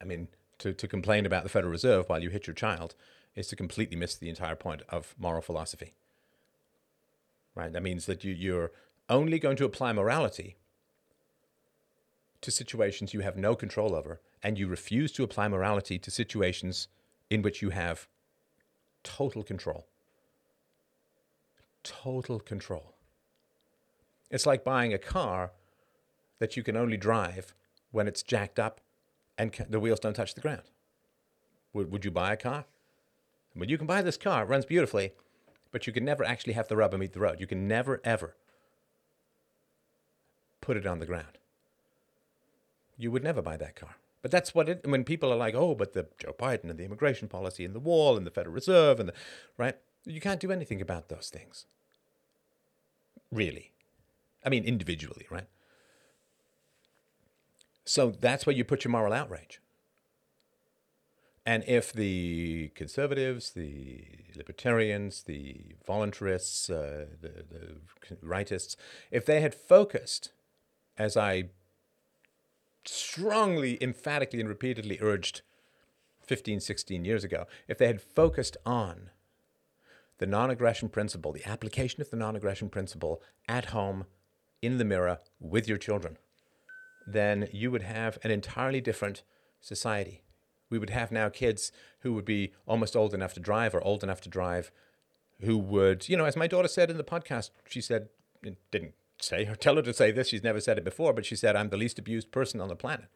I 0.01 0.05
mean, 0.05 0.29
to, 0.61 0.73
to 0.73 0.89
complain 0.89 1.27
about 1.27 1.43
the 1.43 1.49
Federal 1.49 1.71
Reserve 1.71 2.09
while 2.09 2.23
you 2.23 2.31
hit 2.31 2.47
your 2.47 2.55
child 2.55 2.95
is 3.35 3.49
to 3.49 3.57
completely 3.57 3.97
miss 3.97 4.15
the 4.15 4.29
entire 4.29 4.57
point 4.57 4.83
of 4.89 5.15
moral 5.19 5.43
philosophy. 5.43 5.95
Right? 7.55 7.73
That 7.73 7.83
means 7.83 8.07
that 8.07 8.25
you, 8.25 8.33
you're 8.33 8.71
only 9.09 9.39
going 9.39 9.57
to 9.57 9.65
apply 9.65 9.93
morality 9.93 10.57
to 12.41 12.51
situations 12.51 13.13
you 13.13 13.21
have 13.21 13.37
no 13.37 13.55
control 13.55 13.95
over, 13.95 14.21
and 14.43 14.59
you 14.59 14.67
refuse 14.67 15.13
to 15.13 15.23
apply 15.23 15.49
morality 15.49 15.99
to 15.99 16.11
situations 16.11 16.89
in 17.29 17.43
which 17.43 17.61
you 17.61 17.71
have 17.71 18.09
total 19.03 19.43
control. 19.43 19.87
Total 21.83 22.41
control. 22.41 22.95
It's 24.31 24.47
like 24.47 24.65
buying 24.65 24.95
a 24.95 24.99
car 24.99 25.53
that 26.39 26.57
you 26.57 26.63
can 26.63 26.77
only 26.77 26.97
drive 26.97 27.55
when 27.91 28.09
it's 28.09 28.23
jacked 28.23 28.59
up 28.59 28.81
and 29.41 29.67
the 29.71 29.81
wheels 29.81 30.01
don't 30.01 30.15
touch 30.15 30.35
the 30.35 30.41
ground. 30.41 30.63
Would, 31.73 31.91
would 31.91 32.05
you 32.05 32.11
buy 32.11 32.33
a 32.33 32.37
car? 32.37 32.67
Well, 33.57 33.71
you 33.71 33.79
can 33.79 33.87
buy 33.87 34.03
this 34.03 34.17
car, 34.19 34.43
it 34.43 34.49
runs 34.49 34.67
beautifully, 34.67 35.13
but 35.73 35.87
you 35.87 35.93
can 35.93 36.05
never 36.05 36.25
actually 36.25 36.53
have 36.53 36.69
the 36.69 36.77
rubber 36.77 36.99
meet 36.99 37.15
the 37.15 37.21
road. 37.21 37.41
You 37.41 37.47
can 37.47 37.67
never, 37.67 38.01
ever 38.05 38.37
put 40.61 40.77
it 40.77 40.87
on 40.87 40.99
the 40.99 41.07
ground. 41.07 41.39
You 42.99 43.11
would 43.11 43.25
never 43.25 43.41
buy 43.41 43.57
that 43.57 43.77
car. 43.77 43.97
But 44.21 44.31
that's 44.31 44.55
what 44.55 44.69
it, 44.69 44.87
when 44.87 45.05
people 45.05 45.33
are 45.33 45.37
like, 45.37 45.55
oh, 45.55 45.75
but 45.75 45.95
the 45.95 46.07
Joe 46.19 46.35
Biden 46.39 46.69
and 46.69 46.79
the 46.79 46.85
immigration 46.85 47.27
policy 47.27 47.65
and 47.65 47.75
the 47.75 47.81
wall 47.81 48.19
and 48.19 48.27
the 48.27 48.31
Federal 48.31 48.55
Reserve 48.55 49.01
and 49.01 49.09
the, 49.09 49.15
right? 49.57 49.77
You 50.05 50.21
can't 50.21 50.41
do 50.41 50.53
anything 50.53 50.83
about 50.83 51.09
those 51.09 51.31
things. 51.33 51.65
Really. 53.33 53.73
I 54.45 54.51
mean, 54.51 54.65
individually, 54.65 55.27
right? 55.31 55.47
So 57.91 58.13
that's 58.13 58.47
where 58.47 58.55
you 58.55 58.65
put 58.65 58.85
your 58.85 58.93
moral 58.93 59.13
outrage. 59.13 59.61
And 61.45 61.65
if 61.67 61.93
the 61.93 62.71
conservatives, 62.77 63.51
the 63.51 64.05
libertarians, 64.37 65.25
the 65.25 65.75
voluntarists, 65.89 66.71
uh, 66.71 67.07
the, 67.21 67.45
the 67.51 68.17
rightists, 68.25 68.77
if 69.11 69.27
they 69.27 69.41
had 69.41 69.57
focused, 69.57 70.31
as 70.97 71.17
I 71.17 71.49
strongly, 72.85 73.77
emphatically, 73.83 74.39
and 74.39 74.49
repeatedly 74.49 74.99
urged 75.01 75.43
15, 76.23 76.61
16 76.61 77.05
years 77.05 77.25
ago, 77.25 77.49
if 77.67 77.77
they 77.77 77.89
had 77.89 78.01
focused 78.01 78.57
on 78.65 79.11
the 80.19 80.27
non 80.27 80.49
aggression 80.49 80.91
principle, 80.91 81.33
the 81.33 81.45
application 81.45 82.01
of 82.01 82.11
the 82.11 82.17
non 82.17 82.37
aggression 82.37 82.69
principle 82.69 83.21
at 83.49 83.71
home, 83.71 84.07
in 84.63 84.79
the 84.79 84.85
mirror, 84.85 85.19
with 85.41 85.67
your 85.67 85.79
children, 85.79 86.19
then 87.07 87.49
you 87.53 87.71
would 87.71 87.83
have 87.83 88.19
an 88.23 88.31
entirely 88.31 88.81
different 88.81 89.23
society. 89.61 90.23
We 90.69 90.79
would 90.79 90.91
have 90.91 91.11
now 91.11 91.29
kids 91.29 91.73
who 92.01 92.13
would 92.13 92.25
be 92.25 92.53
almost 92.67 92.97
old 92.97 93.13
enough 93.13 93.35
to 93.35 93.41
drive 93.41 93.75
or 93.75 93.83
old 93.83 94.03
enough 94.03 94.21
to 94.23 94.29
drive 94.29 94.71
who 95.43 95.59
would, 95.59 96.09
you 96.09 96.17
know, 96.17 96.27
as 96.27 96.37
my 96.37 96.47
daughter 96.47 96.69
said 96.69 96.91
in 96.91 96.97
the 96.97 97.05
podcast, 97.05 97.51
she 97.69 97.81
said, 97.81 98.09
didn't 98.71 98.95
say 99.21 99.47
or 99.47 99.55
tell 99.57 99.77
her 99.77 99.83
to 99.83 99.93
say 99.93 100.11
this, 100.11 100.29
she's 100.29 100.45
never 100.45 100.61
said 100.61 100.79
it 100.79 100.85
before, 100.85 101.13
but 101.13 101.27
she 101.27 101.37
said, 101.37 101.57
I'm 101.57 101.71
the 101.71 101.77
least 101.77 101.99
abused 101.99 102.31
person 102.31 102.61
on 102.61 102.69
the 102.69 102.77
planet. 102.77 103.07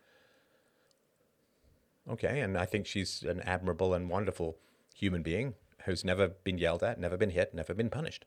Okay, 2.10 2.40
and 2.40 2.58
I 2.58 2.66
think 2.66 2.86
she's 2.86 3.22
an 3.22 3.40
admirable 3.42 3.94
and 3.94 4.10
wonderful 4.10 4.58
human 4.94 5.22
being 5.22 5.54
who's 5.84 6.04
never 6.04 6.28
been 6.28 6.58
yelled 6.58 6.82
at, 6.82 7.00
never 7.00 7.16
been 7.16 7.30
hit, 7.30 7.54
never 7.54 7.72
been 7.74 7.90
punished. 7.90 8.26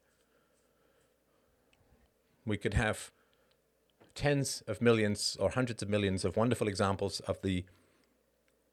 We 2.46 2.58
could 2.58 2.74
have 2.76 3.12
tens 4.18 4.62
of 4.68 4.82
millions 4.82 5.38
or 5.40 5.52
hundreds 5.52 5.82
of 5.82 5.90
millions 5.90 6.26
of 6.26 6.36
wonderful 6.36 6.68
examples 6.68 7.22
of 7.22 7.42
the 7.42 7.64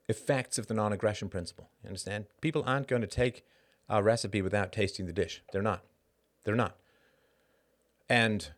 effects 0.08 0.58
of 0.58 0.66
the 0.66 0.74
non 0.74 0.92
aggression 0.92 1.28
principle. 1.28 1.68
You 1.82 1.88
understand? 1.88 2.26
People 2.40 2.64
aren't 2.66 2.88
going 2.88 3.02
to 3.02 3.08
take 3.08 3.44
our 3.88 4.02
recipe 4.02 4.42
without 4.42 4.72
tasting 4.72 5.06
the 5.06 5.12
dish. 5.12 5.42
They're 5.52 5.62
not. 5.62 5.84
They're 6.44 6.54
not. 6.54 6.76
And 8.08 8.50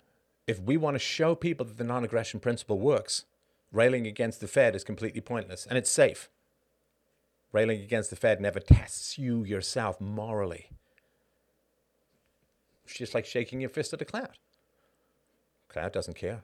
if 0.47 0.61
we 0.61 0.77
want 0.77 0.95
to 0.95 1.01
show 1.01 1.35
people 1.35 1.67
that 1.67 1.77
the 1.77 1.85
non 1.85 2.05
aggression 2.05 2.41
principle 2.41 2.79
works, 2.79 3.25
railing 3.73 4.07
against 4.07 4.41
the 4.41 4.49
Fed 4.49 4.75
is 4.75 4.85
completely 4.85 5.21
pointless 5.21 5.67
and 5.67 5.77
it's 5.77 5.91
safe. 5.91 6.31
Railing 7.53 7.81
against 7.81 8.11
the 8.11 8.17
Fed 8.17 8.41
never 8.41 8.61
tests 8.61 9.19
you 9.19 9.45
yourself 9.45 10.01
morally. 10.01 10.71
It's 12.85 12.97
just 12.97 13.15
like 13.15 13.27
shaking 13.27 13.61
your 13.61 13.71
fist 13.71 13.93
at 13.93 14.03
a 14.03 14.05
cloud. 14.05 14.39
Cloud 15.69 15.93
doesn't 15.93 16.15
care. 16.15 16.43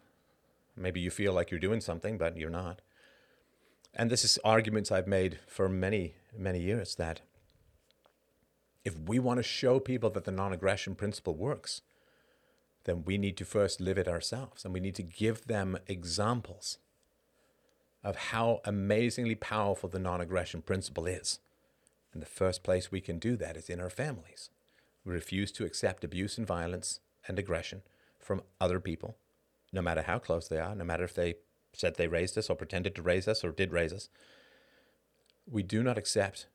Maybe 0.76 1.00
you 1.00 1.10
feel 1.10 1.32
like 1.32 1.50
you're 1.50 1.60
doing 1.60 1.80
something, 1.80 2.18
but 2.18 2.36
you're 2.36 2.50
not. 2.50 2.80
And 3.94 4.10
this 4.10 4.24
is 4.24 4.38
arguments 4.44 4.90
I've 4.90 5.06
made 5.06 5.38
for 5.46 5.68
many, 5.68 6.14
many 6.36 6.60
years 6.60 6.94
that 6.94 7.20
if 8.84 8.98
we 8.98 9.18
want 9.18 9.38
to 9.38 9.42
show 9.42 9.78
people 9.78 10.10
that 10.10 10.24
the 10.24 10.32
non 10.32 10.52
aggression 10.52 10.94
principle 10.94 11.34
works, 11.34 11.82
then 12.84 13.04
we 13.04 13.18
need 13.18 13.36
to 13.36 13.44
first 13.44 13.80
live 13.80 13.98
it 13.98 14.08
ourselves 14.08 14.64
and 14.64 14.74
we 14.74 14.80
need 14.80 14.94
to 14.96 15.02
give 15.02 15.46
them 15.46 15.78
examples 15.86 16.78
of 18.02 18.16
how 18.16 18.60
amazingly 18.64 19.34
powerful 19.34 19.88
the 19.88 19.98
non 19.98 20.20
aggression 20.20 20.62
principle 20.62 21.06
is. 21.06 21.38
And 22.12 22.20
the 22.20 22.26
first 22.26 22.62
place 22.62 22.90
we 22.90 23.00
can 23.00 23.18
do 23.18 23.36
that 23.36 23.56
is 23.56 23.70
in 23.70 23.80
our 23.80 23.90
families. 23.90 24.50
We 25.04 25.12
refuse 25.12 25.52
to 25.52 25.64
accept 25.64 26.04
abuse 26.04 26.38
and 26.38 26.46
violence 26.46 27.00
and 27.26 27.38
aggression 27.38 27.82
from 28.18 28.42
other 28.60 28.80
people, 28.80 29.16
no 29.72 29.82
matter 29.82 30.02
how 30.02 30.18
close 30.18 30.48
they 30.48 30.58
are, 30.58 30.74
no 30.74 30.84
matter 30.84 31.04
if 31.04 31.14
they 31.14 31.34
said 31.72 31.96
they 31.96 32.08
raised 32.08 32.36
us 32.36 32.50
or 32.50 32.56
pretended 32.56 32.94
to 32.94 33.02
raise 33.02 33.26
us 33.26 33.42
or 33.42 33.50
did 33.50 33.72
raise 33.72 33.92
us. 33.92 34.08
We 35.50 35.62
do 35.62 35.82
not 35.82 35.98
accept 35.98 36.46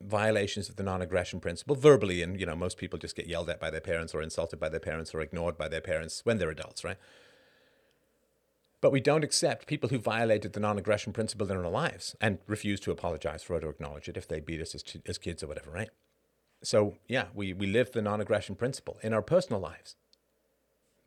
violations 0.00 0.68
of 0.68 0.76
the 0.76 0.82
non-aggression 0.82 1.40
principle 1.40 1.76
verbally. 1.76 2.22
And 2.22 2.38
you 2.38 2.46
know 2.46 2.56
most 2.56 2.76
people 2.76 2.98
just 2.98 3.16
get 3.16 3.28
yelled 3.28 3.48
at 3.48 3.60
by 3.60 3.70
their 3.70 3.80
parents 3.80 4.14
or 4.14 4.22
insulted 4.22 4.58
by 4.58 4.68
their 4.68 4.80
parents 4.80 5.14
or 5.14 5.20
ignored 5.20 5.56
by 5.56 5.68
their 5.68 5.80
parents 5.80 6.20
when 6.24 6.38
they're 6.38 6.50
adults 6.50 6.84
right? 6.84 6.98
But 8.80 8.90
we 8.90 9.00
don't 9.00 9.22
accept 9.22 9.68
people 9.68 9.90
who 9.90 9.98
violated 9.98 10.54
the 10.54 10.60
non-aggression 10.60 11.12
principle 11.12 11.48
in 11.48 11.56
our 11.56 11.70
lives 11.70 12.16
and 12.20 12.38
refuse 12.48 12.80
to 12.80 12.90
apologize 12.90 13.44
for 13.44 13.56
it 13.56 13.62
or 13.62 13.70
acknowledge 13.70 14.08
it 14.08 14.16
if 14.16 14.26
they 14.26 14.40
beat 14.40 14.60
us 14.60 14.74
as, 14.74 14.82
as 15.06 15.18
kids 15.18 15.42
or 15.42 15.46
whatever 15.46 15.70
right? 15.70 15.90
So 16.64 16.96
yeah 17.06 17.26
we, 17.34 17.52
we 17.52 17.66
live 17.66 17.92
the 17.92 18.02
non-aggression 18.02 18.56
principle 18.56 18.98
in 19.02 19.14
our 19.14 19.22
personal 19.22 19.60
lives 19.60 19.96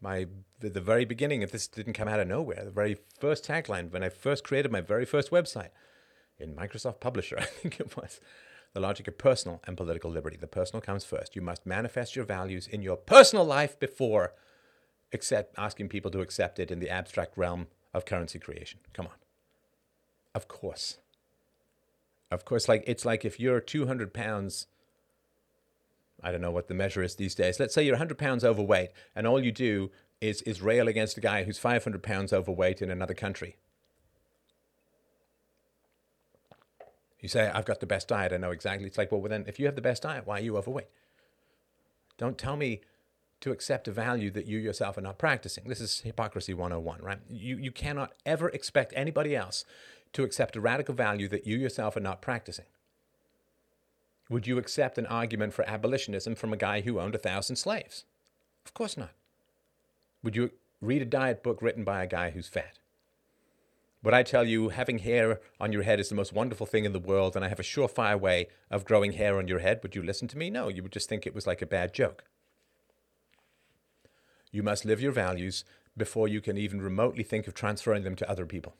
my 0.02 0.28
the, 0.60 0.82
very 0.82 1.06
beginning 1.06 1.42
if 1.42 1.52
this 1.52 1.68
didn't 1.68 1.94
come 1.94 2.08
out 2.08 2.20
of 2.20 2.28
nowhere 2.28 2.64
the 2.66 2.72
very 2.72 2.98
first 3.20 3.46
tagline 3.46 3.92
when 3.92 4.04
i 4.04 4.10
first 4.10 4.44
created 4.44 4.72
my 4.72 4.82
very 4.82 5.06
first 5.06 5.32
website 5.32 5.70
in 6.40 6.56
microsoft 6.56 7.00
publisher 7.00 7.38
i 7.40 7.46
think 7.46 7.80
it 7.80 7.96
was 7.96 8.20
the 8.76 8.82
logic 8.82 9.08
of 9.08 9.18
personal 9.18 9.62
and 9.66 9.78
political 9.78 10.12
liberty. 10.12 10.36
The 10.36 10.48
personal 10.48 10.82
comes 10.82 11.06
first. 11.06 11.34
You 11.34 11.42
must 11.42 11.66
manifest 11.66 12.14
your 12.16 12.26
values 12.26 12.68
in 12.68 12.82
your 12.82 12.98
personal 12.98 13.46
life 13.46 13.80
before 13.80 14.34
accept, 15.14 15.56
asking 15.58 15.88
people 15.88 16.12
to 16.12 16.20
accept 16.20 16.60
it 16.60 16.70
in 16.70 16.80
the 16.80 16.90
abstract 16.90 17.38
realm 17.38 17.68
of 17.94 18.06
currency 18.06 18.38
creation. 18.38 18.82
Come 18.92 19.08
on. 19.08 19.14
Of 20.36 20.50
course. 20.50 20.98
Of 22.30 22.44
course, 22.44 22.68
like 22.68 22.84
it's 22.86 23.06
like 23.06 23.24
if 23.24 23.40
you're 23.40 23.62
200 23.62 24.14
pounds, 24.14 24.68
I 26.26 26.32
don't 26.32 26.42
know 26.42 26.52
what 26.52 26.68
the 26.68 26.74
measure 26.74 27.04
is 27.04 27.16
these 27.16 27.36
days. 27.36 27.60
Let's 27.60 27.74
say 27.74 27.84
you're 27.84 27.94
100 27.94 28.18
pounds 28.18 28.44
overweight, 28.44 28.90
and 29.16 29.28
all 29.28 29.42
you 29.42 29.52
do 29.52 29.92
is 30.20 30.42
is 30.42 30.62
rail 30.62 30.88
against 30.88 31.18
a 31.18 31.22
guy 31.22 31.44
who's 31.44 31.60
500 31.60 32.02
pounds 32.02 32.34
overweight 32.34 32.82
in 32.82 32.90
another 32.90 33.14
country. 33.14 33.58
You 37.20 37.30
say, 37.30 37.50
I've 37.54 37.66
got 37.66 37.80
the 37.80 37.88
best 37.88 38.08
diet. 38.08 38.34
I 38.34 38.38
know 38.38 38.52
exactly. 38.52 38.88
It's 38.88 38.98
like, 38.98 39.12
well, 39.12 39.22
then 39.22 39.46
if 39.48 39.60
you 39.60 39.66
have 39.68 39.76
the 39.76 39.82
best 39.82 40.04
diet, 40.04 40.28
why 40.28 40.40
are 40.40 40.44
you 40.44 40.58
overweight? 40.58 40.90
Don't 42.18 42.38
tell 42.38 42.56
me 42.56 42.82
to 43.42 43.52
accept 43.52 43.88
a 43.88 43.92
value 43.92 44.32
that 44.32 44.46
you 44.46 44.58
yourself 44.58 44.98
are 44.98 45.02
not 45.02 45.18
practicing. 45.18 45.68
This 45.68 45.82
is 45.82 46.02
hypocrisy 46.02 46.54
101, 46.54 47.02
right? 47.02 47.20
You, 47.30 47.58
you 47.58 47.72
cannot 47.72 48.14
ever 48.26 48.50
expect 48.50 48.94
anybody 48.96 49.36
else 49.36 49.66
to 50.14 50.24
accept 50.24 50.56
a 50.56 50.62
radical 50.62 50.96
value 50.96 51.28
that 51.30 51.46
you 51.46 51.58
yourself 51.58 51.96
are 51.96 52.02
not 52.02 52.22
practicing. 52.22 52.66
Would 54.30 54.48
you 54.48 54.58
accept 54.58 54.98
an 54.98 55.06
argument 55.06 55.54
for 55.54 55.68
abolitionism 55.70 56.36
from 56.36 56.52
a 56.52 56.58
guy 56.58 56.82
who 56.82 57.00
owned 57.00 57.16
a 57.16 57.20
thousand 57.20 57.58
slaves? 57.58 58.06
Of 58.66 58.74
course 58.74 58.98
not. 58.98 59.12
Would 60.24 60.36
you 60.36 60.52
read 60.82 61.04
a 61.04 61.06
diet 61.06 61.44
book 61.44 61.62
written 61.62 61.84
by 61.84 62.04
a 62.04 62.08
guy 62.08 62.32
who's 62.32 62.48
fat? 62.48 62.80
Would 64.02 64.14
I 64.14 64.24
tell 64.24 64.44
you 64.44 64.70
having 64.70 65.00
hair 65.00 65.40
on 65.60 65.72
your 65.72 65.84
head 65.84 66.00
is 66.00 66.10
the 66.10 66.16
most 66.16 66.34
wonderful 66.34 66.66
thing 66.66 66.86
in 66.86 66.94
the 66.94 67.00
world 67.00 67.36
and 67.36 67.44
I 67.44 67.50
have 67.50 67.60
a 67.60 67.64
surefire 67.64 68.20
way 68.20 68.48
of 68.70 68.86
growing 68.86 69.14
hair 69.14 69.38
on 69.38 69.48
your 69.48 69.60
head? 69.60 69.80
Would 69.82 69.96
you 69.96 70.04
listen 70.04 70.28
to 70.30 70.38
me? 70.38 70.50
No, 70.50 70.68
you 70.68 70.84
would 70.84 70.92
just 70.92 71.10
think 71.10 71.26
it 71.26 71.34
was 71.36 71.48
like 71.48 71.62
a 71.62 71.68
bad 71.68 71.94
joke. 71.94 72.24
You 74.52 74.64
must 74.64 74.86
live 74.86 75.02
your 75.02 75.12
values 75.12 75.66
before 75.98 76.28
you 76.28 76.40
can 76.40 76.58
even 76.58 76.82
remotely 76.82 77.24
think 77.24 77.48
of 77.48 77.54
transferring 77.54 78.04
them 78.04 78.16
to 78.16 78.30
other 78.30 78.46
people. 78.46 78.76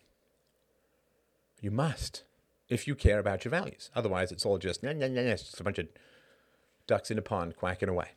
You 1.60 1.72
must, 1.72 2.24
if 2.70 2.88
you 2.88 2.96
care 2.96 3.20
about 3.20 3.46
your 3.46 3.52
values. 3.52 3.90
Otherwise, 3.96 4.32
it's 4.32 4.46
all 4.46 4.58
just, 4.58 4.84
nah, 4.84 4.94
nah, 4.94 5.08
nah, 5.08 5.22
just 5.32 5.60
a 5.60 5.64
bunch 5.64 5.80
of 5.80 5.88
ducks 6.88 7.12
in 7.12 7.18
a 7.18 7.22
pond 7.22 7.56
quacking 7.56 7.90
away. 7.90 8.10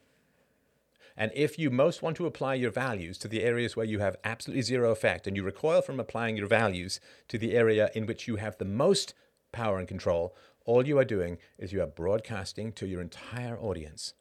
And 1.16 1.32
if 1.34 1.58
you 1.58 1.70
most 1.70 2.00
want 2.00 2.16
to 2.18 2.26
apply 2.26 2.54
your 2.54 2.70
values 2.70 3.18
to 3.18 3.28
the 3.28 3.42
areas 3.42 3.74
where 3.74 3.84
you 3.84 3.98
have 3.98 4.16
absolutely 4.22 4.62
zero 4.62 4.92
effect 4.92 5.26
and 5.26 5.36
you 5.36 5.42
recoil 5.42 5.82
from 5.82 5.98
applying 5.98 6.36
your 6.36 6.46
values 6.46 7.00
to 7.26 7.38
the 7.38 7.56
area 7.56 7.90
in 7.92 8.06
which 8.06 8.28
you 8.28 8.36
have 8.36 8.56
the 8.58 8.64
most 8.64 9.14
power 9.50 9.78
and 9.78 9.88
control, 9.88 10.34
all 10.64 10.86
you 10.86 10.98
are 10.98 11.04
doing 11.04 11.38
is 11.58 11.72
you 11.72 11.82
are 11.82 11.86
broadcasting 11.86 12.72
to 12.72 12.86
your 12.86 13.00
entire 13.00 13.58
audience 13.58 14.14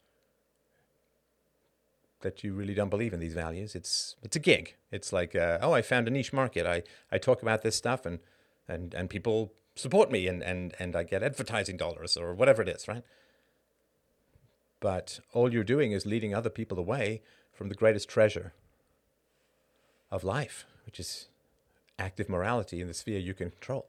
that 2.22 2.42
you 2.42 2.52
really 2.52 2.74
don't 2.74 2.88
believe 2.88 3.12
in 3.12 3.20
these 3.20 3.34
values. 3.34 3.76
It's 3.76 4.16
it's 4.22 4.34
a 4.34 4.40
gig. 4.40 4.74
It's 4.90 5.12
like, 5.12 5.36
uh, 5.36 5.58
oh, 5.62 5.72
I 5.72 5.82
found 5.82 6.08
a 6.08 6.10
niche 6.10 6.32
market. 6.32 6.66
I, 6.66 6.82
I 7.12 7.18
talk 7.18 7.42
about 7.42 7.62
this 7.62 7.76
stuff 7.76 8.04
and 8.04 8.18
and 8.66 8.92
and 8.94 9.08
people 9.08 9.52
support 9.78 10.10
me 10.10 10.26
and, 10.26 10.42
and 10.42 10.74
and 10.78 10.96
I 10.96 11.02
get 11.02 11.22
advertising 11.22 11.76
dollars 11.76 12.16
or 12.16 12.34
whatever 12.34 12.62
it 12.62 12.68
is, 12.68 12.88
right? 12.88 13.04
But 14.80 15.20
all 15.32 15.52
you're 15.52 15.64
doing 15.64 15.92
is 15.92 16.06
leading 16.06 16.34
other 16.34 16.50
people 16.50 16.78
away 16.78 17.22
from 17.52 17.68
the 17.68 17.74
greatest 17.74 18.08
treasure 18.08 18.52
of 20.10 20.24
life, 20.24 20.66
which 20.86 21.00
is 21.00 21.28
active 21.98 22.28
morality 22.28 22.80
in 22.80 22.86
the 22.86 22.94
sphere 22.94 23.18
you 23.18 23.34
can 23.34 23.50
control. 23.50 23.86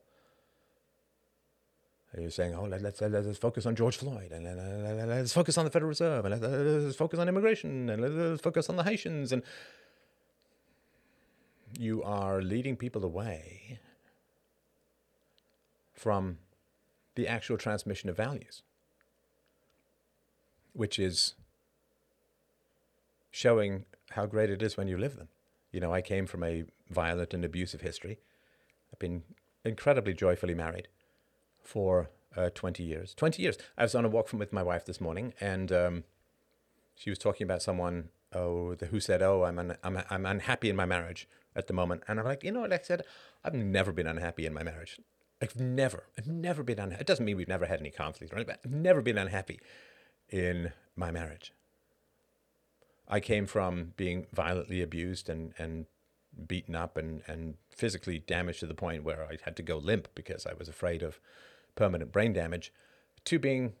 You're 2.18 2.30
saying, 2.30 2.54
oh, 2.54 2.64
let, 2.64 2.84
us 2.84 3.00
let's, 3.00 3.26
let's 3.26 3.38
focus 3.38 3.66
on 3.66 3.76
George 3.76 3.96
Floyd, 3.96 4.32
and 4.32 4.44
uh, 4.44 4.94
let, 4.96 5.08
let's 5.08 5.32
focus 5.32 5.56
on 5.56 5.64
the 5.64 5.70
Federal 5.70 5.90
Reserve, 5.90 6.24
and 6.24 6.40
let's 6.40 6.96
focus 6.96 7.20
on 7.20 7.28
immigration, 7.28 7.88
and 7.88 8.02
let's 8.02 8.42
focus 8.42 8.68
on 8.68 8.74
the 8.74 8.82
Haitians. 8.82 9.30
And 9.30 9.44
you 11.78 12.02
are 12.02 12.42
leading 12.42 12.74
people 12.74 13.04
away 13.04 13.78
from 16.00 16.38
the 17.14 17.26
actual 17.28 17.58
transmission 17.58 18.08
of 18.08 18.16
values 18.16 18.62
which 20.72 20.98
is 20.98 21.34
showing 23.30 23.84
how 24.12 24.26
great 24.26 24.50
it 24.50 24.62
is 24.62 24.76
when 24.76 24.88
you 24.88 24.96
live 24.96 25.16
them. 25.16 25.28
You 25.72 25.80
know, 25.80 25.92
I 25.92 26.00
came 26.00 26.26
from 26.26 26.42
a 26.42 26.64
violent 26.88 27.34
and 27.34 27.44
abusive 27.44 27.80
history. 27.80 28.18
I've 28.92 28.98
been 28.98 29.22
incredibly 29.64 30.14
joyfully 30.14 30.54
married 30.54 30.88
for 31.62 32.10
uh, 32.36 32.50
20 32.54 32.82
years. 32.82 33.14
20 33.14 33.42
years. 33.42 33.56
I 33.76 33.82
was 33.82 33.94
on 33.94 34.04
a 34.04 34.08
walk 34.08 34.28
from, 34.28 34.38
with 34.38 34.52
my 34.52 34.62
wife 34.62 34.84
this 34.84 35.00
morning, 35.00 35.34
and 35.40 35.70
um, 35.70 36.04
she 36.94 37.10
was 37.10 37.18
talking 37.18 37.44
about 37.44 37.62
someone 37.62 38.08
oh, 38.32 38.74
the, 38.74 38.86
who 38.86 39.00
said, 39.00 39.22
"Oh, 39.22 39.44
I'm 39.44 39.58
un, 39.58 39.76
I'm 39.84 40.02
I'm 40.08 40.26
unhappy 40.26 40.70
in 40.70 40.76
my 40.76 40.86
marriage 40.86 41.28
at 41.54 41.66
the 41.66 41.72
moment," 41.72 42.02
and 42.08 42.18
I'm 42.18 42.24
like, 42.24 42.42
you 42.44 42.52
know 42.52 42.60
what? 42.60 42.72
I 42.72 42.80
said, 42.82 43.02
I've 43.44 43.54
never 43.54 43.92
been 43.92 44.06
unhappy 44.06 44.46
in 44.46 44.54
my 44.54 44.62
marriage. 44.62 44.98
I've 45.42 45.56
never, 45.56 46.04
I've 46.18 46.26
never 46.26 46.62
been 46.62 46.78
unhappy. 46.78 47.00
It 47.00 47.06
doesn't 47.06 47.24
mean 47.24 47.36
we've 47.36 47.48
never 47.48 47.66
had 47.66 47.80
any 47.80 47.90
conflict, 47.90 48.32
right? 48.32 48.46
But 48.46 48.60
I've 48.64 48.70
never 48.70 49.00
been 49.00 49.18
unhappy 49.18 49.60
in 50.28 50.72
my 50.96 51.10
marriage. 51.10 51.52
I 53.08 53.20
came 53.20 53.46
from 53.46 53.94
being 53.96 54.26
violently 54.32 54.82
abused 54.82 55.28
and 55.28 55.52
and 55.58 55.86
beaten 56.46 56.76
up 56.76 56.96
and 56.96 57.22
and 57.26 57.54
physically 57.70 58.18
damaged 58.18 58.60
to 58.60 58.66
the 58.66 58.74
point 58.74 59.02
where 59.02 59.24
I 59.24 59.38
had 59.42 59.56
to 59.56 59.62
go 59.62 59.78
limp 59.78 60.08
because 60.14 60.46
I 60.46 60.52
was 60.52 60.68
afraid 60.68 61.02
of 61.02 61.18
permanent 61.74 62.12
brain 62.12 62.32
damage, 62.32 62.72
to 63.24 63.38
being 63.38 63.72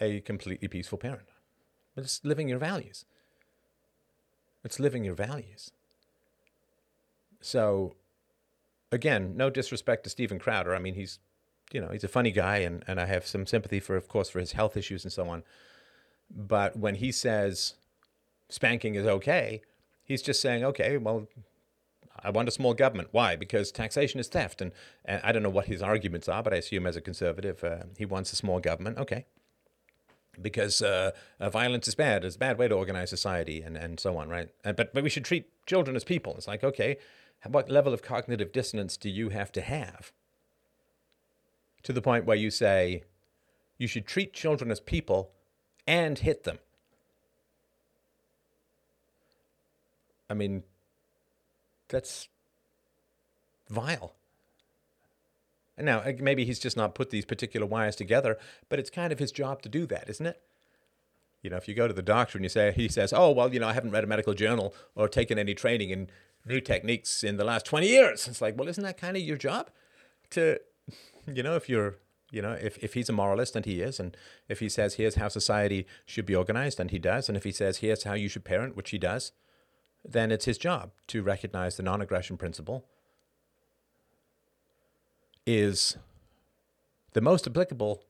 a 0.00 0.20
completely 0.20 0.68
peaceful 0.68 0.98
parent. 0.98 1.28
It's 1.96 2.24
living 2.24 2.48
your 2.48 2.58
values. 2.58 3.04
It's 4.64 4.80
living 4.80 5.04
your 5.04 5.14
values. 5.14 5.70
So, 7.40 7.94
again, 8.92 9.36
no 9.36 9.50
disrespect 9.50 10.04
to 10.04 10.10
Steven 10.10 10.38
Crowder. 10.38 10.74
I 10.74 10.78
mean, 10.78 10.94
he's, 10.94 11.18
you 11.72 11.80
know, 11.80 11.88
he's 11.88 12.04
a 12.04 12.08
funny 12.08 12.30
guy, 12.30 12.58
and, 12.58 12.84
and 12.86 13.00
I 13.00 13.06
have 13.06 13.26
some 13.26 13.46
sympathy 13.46 13.80
for, 13.80 13.96
of 13.96 14.08
course, 14.08 14.30
for 14.30 14.40
his 14.40 14.52
health 14.52 14.76
issues 14.76 15.04
and 15.04 15.12
so 15.12 15.28
on. 15.28 15.42
But 16.30 16.76
when 16.76 16.96
he 16.96 17.12
says 17.12 17.74
spanking 18.48 18.94
is 18.94 19.06
okay, 19.06 19.62
he's 20.04 20.22
just 20.22 20.40
saying, 20.40 20.64
okay, 20.64 20.96
well, 20.96 21.28
I 22.22 22.30
want 22.30 22.48
a 22.48 22.52
small 22.52 22.74
government. 22.74 23.08
Why? 23.12 23.36
Because 23.36 23.70
taxation 23.70 24.20
is 24.20 24.28
theft. 24.28 24.60
And, 24.60 24.72
and 25.04 25.20
I 25.22 25.32
don't 25.32 25.42
know 25.42 25.50
what 25.50 25.66
his 25.66 25.82
arguments 25.82 26.28
are, 26.28 26.42
but 26.42 26.54
I 26.54 26.56
assume 26.56 26.86
as 26.86 26.96
a 26.96 27.00
conservative, 27.00 27.62
uh, 27.62 27.84
he 27.98 28.06
wants 28.06 28.32
a 28.32 28.36
small 28.36 28.60
government. 28.60 28.98
Okay. 28.98 29.26
Because 30.40 30.82
uh, 30.82 31.12
uh, 31.40 31.50
violence 31.50 31.88
is 31.88 31.94
bad. 31.94 32.24
It's 32.24 32.36
a 32.36 32.38
bad 32.38 32.58
way 32.58 32.68
to 32.68 32.74
organize 32.74 33.10
society 33.10 33.62
and, 33.62 33.76
and 33.76 33.98
so 33.98 34.16
on, 34.16 34.28
right? 34.28 34.48
But, 34.62 34.92
but 34.94 35.02
we 35.02 35.10
should 35.10 35.24
treat 35.24 35.48
children 35.66 35.96
as 35.96 36.04
people. 36.04 36.34
It's 36.36 36.48
like, 36.48 36.62
okay, 36.64 36.98
what 37.48 37.70
level 37.70 37.92
of 37.92 38.02
cognitive 38.02 38.52
dissonance 38.52 38.96
do 38.96 39.08
you 39.08 39.30
have 39.30 39.52
to 39.52 39.60
have 39.60 40.12
to 41.82 41.92
the 41.92 42.02
point 42.02 42.24
where 42.24 42.36
you 42.36 42.50
say 42.50 43.04
you 43.78 43.86
should 43.86 44.06
treat 44.06 44.32
children 44.32 44.70
as 44.70 44.80
people 44.80 45.30
and 45.86 46.18
hit 46.18 46.44
them? 46.44 46.58
I 50.28 50.34
mean, 50.34 50.64
that's 51.88 52.28
vile. 53.68 54.14
And 55.78 55.86
now, 55.86 56.02
maybe 56.18 56.44
he's 56.44 56.58
just 56.58 56.76
not 56.76 56.94
put 56.94 57.10
these 57.10 57.24
particular 57.24 57.66
wires 57.66 57.96
together, 57.96 58.38
but 58.68 58.78
it's 58.78 58.90
kind 58.90 59.12
of 59.12 59.18
his 59.18 59.30
job 59.30 59.62
to 59.62 59.68
do 59.68 59.86
that, 59.86 60.08
isn't 60.08 60.26
it? 60.26 60.40
You 61.42 61.50
know, 61.50 61.56
if 61.56 61.68
you 61.68 61.74
go 61.74 61.86
to 61.86 61.94
the 61.94 62.02
doctor 62.02 62.38
and 62.38 62.44
you 62.44 62.48
say, 62.48 62.72
he 62.72 62.88
says, 62.88 63.12
oh, 63.12 63.30
well, 63.30 63.52
you 63.52 63.60
know, 63.60 63.68
I 63.68 63.74
haven't 63.74 63.90
read 63.90 64.02
a 64.02 64.06
medical 64.06 64.34
journal 64.34 64.74
or 64.94 65.06
taken 65.06 65.38
any 65.38 65.54
training 65.54 65.90
in 65.90 66.08
new 66.46 66.60
techniques 66.60 67.24
in 67.24 67.36
the 67.36 67.44
last 67.44 67.66
20 67.66 67.86
years. 67.86 68.28
It's 68.28 68.40
like, 68.40 68.56
well, 68.56 68.68
isn't 68.68 68.84
that 68.84 68.98
kind 68.98 69.16
of 69.16 69.22
your 69.22 69.36
job? 69.36 69.70
To, 70.30 70.58
you 71.26 71.42
know, 71.42 71.56
if 71.56 71.68
you're, 71.68 71.96
you 72.30 72.40
know, 72.40 72.52
if, 72.52 72.78
if 72.78 72.94
he's 72.94 73.08
a 73.08 73.12
moralist, 73.12 73.56
and 73.56 73.64
he 73.64 73.80
is, 73.80 74.00
and 74.00 74.16
if 74.48 74.60
he 74.60 74.68
says, 74.68 74.94
here's 74.94 75.16
how 75.16 75.28
society 75.28 75.86
should 76.04 76.26
be 76.26 76.34
organized, 76.34 76.80
and 76.80 76.90
he 76.90 76.98
does, 76.98 77.28
and 77.28 77.36
if 77.36 77.44
he 77.44 77.52
says, 77.52 77.78
here's 77.78 78.04
how 78.04 78.14
you 78.14 78.28
should 78.28 78.44
parent, 78.44 78.76
which 78.76 78.90
he 78.90 78.98
does, 78.98 79.32
then 80.04 80.30
it's 80.30 80.44
his 80.44 80.58
job 80.58 80.92
to 81.08 81.22
recognize 81.22 81.76
the 81.76 81.82
non 81.82 82.00
aggression 82.00 82.36
principle 82.36 82.84
is 85.46 85.96
the 87.12 87.20
most 87.20 87.46
applicable 87.46 88.02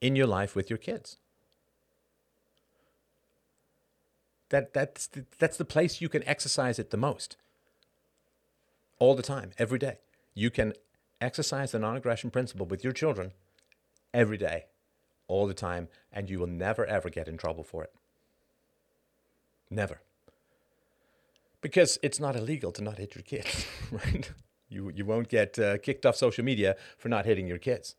in 0.00 0.16
your 0.16 0.26
life 0.26 0.54
with 0.54 0.70
your 0.70 0.78
kids. 0.78 1.18
That, 4.50 4.72
that's, 4.72 5.06
the, 5.08 5.24
that's 5.38 5.56
the 5.56 5.64
place 5.64 6.00
you 6.00 6.08
can 6.08 6.26
exercise 6.26 6.78
it 6.78 6.90
the 6.90 6.96
most. 6.96 7.36
All 8.98 9.14
the 9.14 9.22
time, 9.22 9.50
every 9.58 9.78
day. 9.78 9.98
You 10.34 10.50
can 10.50 10.72
exercise 11.20 11.72
the 11.72 11.78
non 11.78 11.96
aggression 11.96 12.30
principle 12.30 12.66
with 12.66 12.84
your 12.84 12.92
children 12.92 13.32
every 14.14 14.38
day, 14.38 14.66
all 15.28 15.46
the 15.46 15.54
time, 15.54 15.88
and 16.12 16.30
you 16.30 16.38
will 16.38 16.46
never, 16.46 16.86
ever 16.86 17.10
get 17.10 17.28
in 17.28 17.36
trouble 17.36 17.64
for 17.64 17.84
it. 17.84 17.92
Never 19.70 20.00
because 21.66 21.98
it's 22.00 22.20
not 22.20 22.36
illegal 22.36 22.70
to 22.70 22.82
not 22.82 22.98
hit 22.98 23.16
your 23.16 23.22
kids, 23.22 23.66
right? 23.90 24.30
You, 24.68 24.92
you 24.94 25.04
won't 25.04 25.28
get 25.28 25.58
uh, 25.58 25.78
kicked 25.78 26.06
off 26.06 26.16
social 26.16 26.44
media 26.44 26.76
for 26.96 27.08
not 27.08 27.26
hitting 27.26 27.46
your 27.46 27.58
kids. 27.58 27.96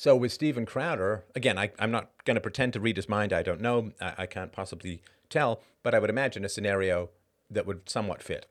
So 0.00 0.16
with 0.16 0.32
Steven 0.32 0.64
Crowder, 0.64 1.24
again, 1.34 1.58
I, 1.58 1.72
am 1.78 1.90
not 1.90 2.08
going 2.24 2.36
to 2.36 2.40
pretend 2.40 2.72
to 2.72 2.80
read 2.80 2.96
his 2.96 3.06
mind. 3.06 3.34
I 3.34 3.42
don't 3.42 3.60
know. 3.60 3.92
I, 4.00 4.14
I 4.16 4.24
can't 4.26 4.50
possibly 4.50 5.02
tell. 5.28 5.60
But 5.82 5.94
I 5.94 5.98
would 5.98 6.08
imagine 6.08 6.42
a 6.42 6.48
scenario 6.48 7.10
that 7.50 7.66
would 7.66 7.86
somewhat 7.86 8.22
fit 8.22 8.46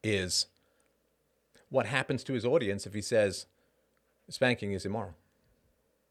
is 0.00 0.46
what 1.70 1.86
happens 1.86 2.22
to 2.22 2.34
his 2.34 2.44
audience 2.44 2.86
if 2.86 2.94
he 2.94 3.02
says 3.02 3.46
spanking 4.28 4.70
is 4.70 4.86
immoral. 4.86 5.16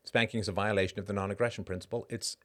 Spanking 0.04 0.42
is 0.42 0.50
a 0.50 0.52
violation 0.52 1.00
of 1.00 1.08
the 1.08 1.14
non 1.14 1.32
aggression 1.32 1.64
principle. 1.64 2.06
It's 2.10 2.36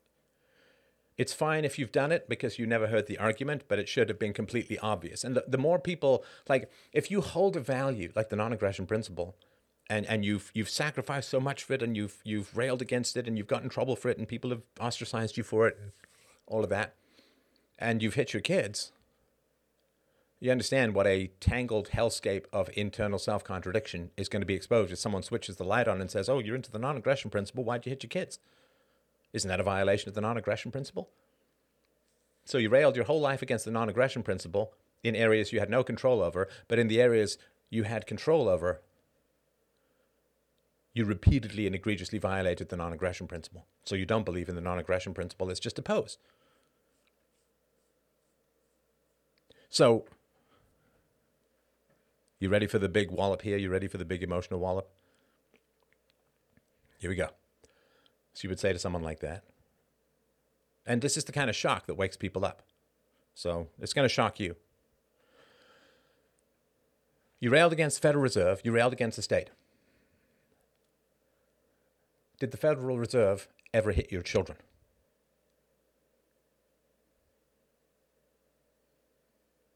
it's 1.19 1.33
fine 1.33 1.65
if 1.65 1.81
you've 1.81 1.91
done 1.91 2.13
it 2.13 2.29
because 2.29 2.61
you 2.61 2.67
never 2.69 2.87
heard 2.87 3.09
the 3.09 3.19
argument, 3.19 3.65
but 3.67 3.81
it 3.81 3.89
should 3.89 4.09
have 4.09 4.21
been 4.21 4.35
completely 4.35 4.79
obvious. 4.79 5.25
And 5.25 5.35
the, 5.35 5.45
the 5.49 5.59
more 5.59 5.81
people, 5.81 6.25
like, 6.49 6.71
if 6.93 7.11
you 7.11 7.23
hold 7.23 7.57
a 7.57 7.61
value, 7.61 8.13
like 8.15 8.29
the 8.29 8.37
non 8.37 8.53
aggression 8.53 8.87
principle, 8.87 9.35
and, 9.89 10.07
and 10.07 10.25
you've 10.25 10.51
you've 10.55 10.69
sacrificed 10.69 11.29
so 11.29 11.41
much 11.41 11.63
for 11.63 11.75
it 11.75 11.83
and 11.83 11.97
you've 11.97 12.21
you've 12.25 12.57
railed 12.57 12.83
against 12.83 13.17
it 13.17 13.27
and 13.27 13.39
you've 13.39 13.47
gotten 13.47 13.67
in 13.67 13.71
trouble 13.71 13.97
for 13.97 14.09
it 14.09 14.19
and 14.19 14.27
people 14.27 14.51
have 14.51 14.63
ostracized 14.81 15.37
you 15.37 15.43
for 15.43 15.69
it 15.69 15.77
and 15.81 15.93
all 16.47 16.65
of 16.65 16.71
that. 16.71 16.95
And 17.79 18.03
you've 18.03 18.15
hit 18.15 18.33
your 18.33 18.41
kids. 18.41 18.93
You 20.41 20.51
understand 20.51 20.95
what 20.95 21.07
a 21.07 21.31
tangled 21.41 21.91
hellscape 21.91 22.45
of 22.53 22.69
internal 22.75 23.19
self-contradiction 23.19 24.11
is 24.17 24.29
going 24.29 24.43
to 24.43 24.47
be 24.47 24.55
exposed 24.55 24.93
if 24.93 24.99
someone 24.99 25.23
switches 25.23 25.57
the 25.57 25.65
light 25.65 25.89
on 25.89 26.01
and 26.01 26.11
says 26.11 26.29
oh 26.29 26.41
you're 26.41 26.57
into 26.57 26.71
the 26.71 26.79
non-aggression 26.79 27.31
principle 27.31 27.65
why'd 27.65 27.87
you 27.87 27.91
hit 27.91 28.03
your 28.03 28.09
kids? 28.09 28.39
Isn't 29.33 29.49
that 29.49 29.61
a 29.61 29.65
violation 29.65 30.09
of 30.09 30.15
the 30.15 30.21
non 30.21 30.37
aggression 30.37 30.71
principle? 30.71 31.11
So 32.45 32.59
you 32.59 32.71
railed 32.71 32.97
your 32.97 33.05
whole 33.05 33.21
life 33.21 33.43
against 33.43 33.65
the 33.65 33.71
non 33.71 33.89
aggression 33.89 34.23
principle 34.23 34.73
in 35.03 35.15
areas 35.15 35.53
you 35.53 35.61
had 35.61 35.71
no 35.71 35.85
control 35.85 36.23
over, 36.23 36.49
but 36.69 36.79
in 36.79 36.89
the 36.89 37.01
areas 37.01 37.39
you 37.71 37.85
had 37.85 38.07
control 38.07 38.49
over, 38.49 38.81
you 40.97 41.05
repeatedly 41.05 41.67
and 41.67 41.75
egregiously 41.75 42.19
violated 42.19 42.71
the 42.71 42.77
non 42.77 42.91
aggression 42.91 43.29
principle. 43.29 43.67
So 43.85 43.95
you 43.95 44.07
don't 44.07 44.25
believe 44.25 44.49
in 44.49 44.55
the 44.55 44.63
non 44.63 44.79
aggression 44.79 45.13
principle, 45.13 45.51
it's 45.51 45.61
just 45.61 45.79
a 45.79 45.83
pose. 45.83 46.17
So, 49.69 50.07
you 52.41 52.49
ready 52.49 52.67
for 52.67 52.79
the 52.79 52.89
big 52.89 53.11
wallop 53.11 53.43
here? 53.43 53.59
You 53.59 53.69
ready 53.69 53.89
for 53.89 53.99
the 53.99 54.07
big 54.07 54.23
emotional 54.23 54.59
wallop? 54.59 54.89
Here 56.99 57.11
we 57.11 57.17
go. 57.17 57.29
So 58.33 58.45
you 58.45 58.49
would 58.49 58.61
say 58.61 58.73
to 58.73 58.79
someone 58.79 59.03
like 59.03 59.21
that. 59.21 59.45
And 60.87 61.03
this 61.03 61.19
is 61.19 61.25
the 61.25 61.33
kind 61.33 61.51
of 61.51 61.57
shock 61.57 61.87
that 61.87 61.97
wakes 61.97 62.17
people 62.17 62.43
up. 62.43 62.63
So 63.35 63.69
it's 63.79 63.93
going 63.93 64.09
to 64.09 64.15
shock 64.15 64.41
you. 64.41 64.57
You 67.39 67.51
railed 67.51 67.75
against 67.75 68.01
the 68.01 68.09
Federal 68.09 68.23
Reserve, 68.23 68.63
you 68.65 68.73
railed 68.73 68.95
against 68.95 69.17
the 69.17 69.23
state. 69.23 69.51
Did 72.39 72.51
the 72.51 72.57
Federal 72.57 72.99
Reserve 72.99 73.49
ever 73.73 73.93
hit 73.93 74.13
your 74.13 74.23
children? 74.23 74.59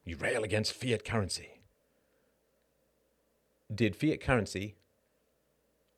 You 0.05 0.17
rail 0.17 0.43
against 0.43 0.73
fiat 0.73 1.05
currency. 1.05 1.61
Did 3.73 3.95
fiat 3.95 4.21
currency, 4.21 4.75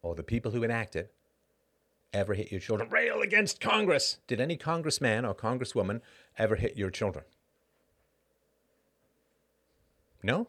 or 0.02 0.16
the 0.16 0.24
people 0.24 0.52
who 0.52 0.64
enact 0.64 0.96
it, 0.96 1.14
ever 2.14 2.34
hit 2.34 2.52
your 2.52 2.62
children? 2.62 2.90
Rail 2.90 3.22
against 3.22 3.60
Congress. 3.60 4.20
Did 4.28 4.40
any 4.40 4.56
congressman 4.56 5.26
or 5.26 5.34
congresswoman 5.34 6.02
ever 6.38 6.56
hit 6.56 6.78
your 6.78 6.92
children? 6.92 7.26
No? 10.22 10.48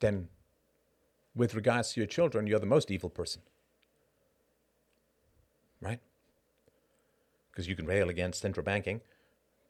Then, 0.00 0.28
with 1.36 1.54
regards 1.54 1.92
to 1.92 2.00
your 2.00 2.06
children, 2.06 2.46
you're 2.46 2.58
the 2.58 2.66
most 2.66 2.90
evil 2.90 3.10
person. 3.10 3.42
Right? 5.80 6.00
Because 7.52 7.68
you 7.68 7.76
can 7.76 7.86
rail 7.86 8.08
against 8.08 8.40
central 8.40 8.64
banking, 8.64 9.02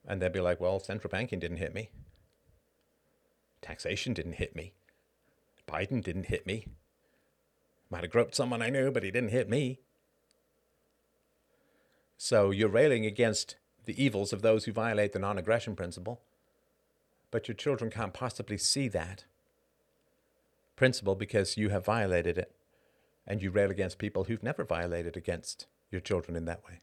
and 0.06 0.22
they'll 0.22 0.30
be 0.30 0.40
like, 0.40 0.60
well, 0.60 0.78
central 0.78 1.10
banking 1.10 1.40
didn't 1.40 1.56
hit 1.58 1.74
me. 1.74 1.90
Taxation 3.60 4.14
didn't 4.14 4.34
hit 4.34 4.54
me. 4.54 4.74
Biden 5.66 6.02
didn't 6.02 6.26
hit 6.26 6.46
me. 6.46 6.68
Might 7.90 8.04
have 8.04 8.12
groped 8.12 8.36
someone 8.36 8.62
I 8.62 8.70
knew, 8.70 8.92
but 8.92 9.02
he 9.02 9.10
didn't 9.10 9.30
hit 9.30 9.48
me. 9.48 9.80
So 12.16 12.50
you're 12.52 12.68
railing 12.68 13.04
against 13.04 13.56
the 13.84 14.02
evils 14.02 14.32
of 14.32 14.42
those 14.42 14.64
who 14.64 14.72
violate 14.72 15.12
the 15.12 15.18
non 15.18 15.38
aggression 15.38 15.74
principle. 15.74 16.22
but 17.32 17.48
your 17.48 17.56
children 17.56 17.90
can't 17.90 18.14
possibly 18.14 18.56
see 18.56 18.88
that 18.88 19.24
principle 20.76 21.14
because 21.14 21.56
you 21.56 21.70
have 21.70 21.84
violated 21.84 22.38
it 22.38 22.54
and 23.26 23.42
you 23.42 23.50
rail 23.50 23.70
against 23.70 23.98
people 23.98 24.24
who've 24.24 24.42
never 24.42 24.64
violated 24.64 25.16
against 25.16 25.66
your 25.90 26.00
children 26.00 26.36
in 26.36 26.44
that 26.44 26.62
way. 26.64 26.80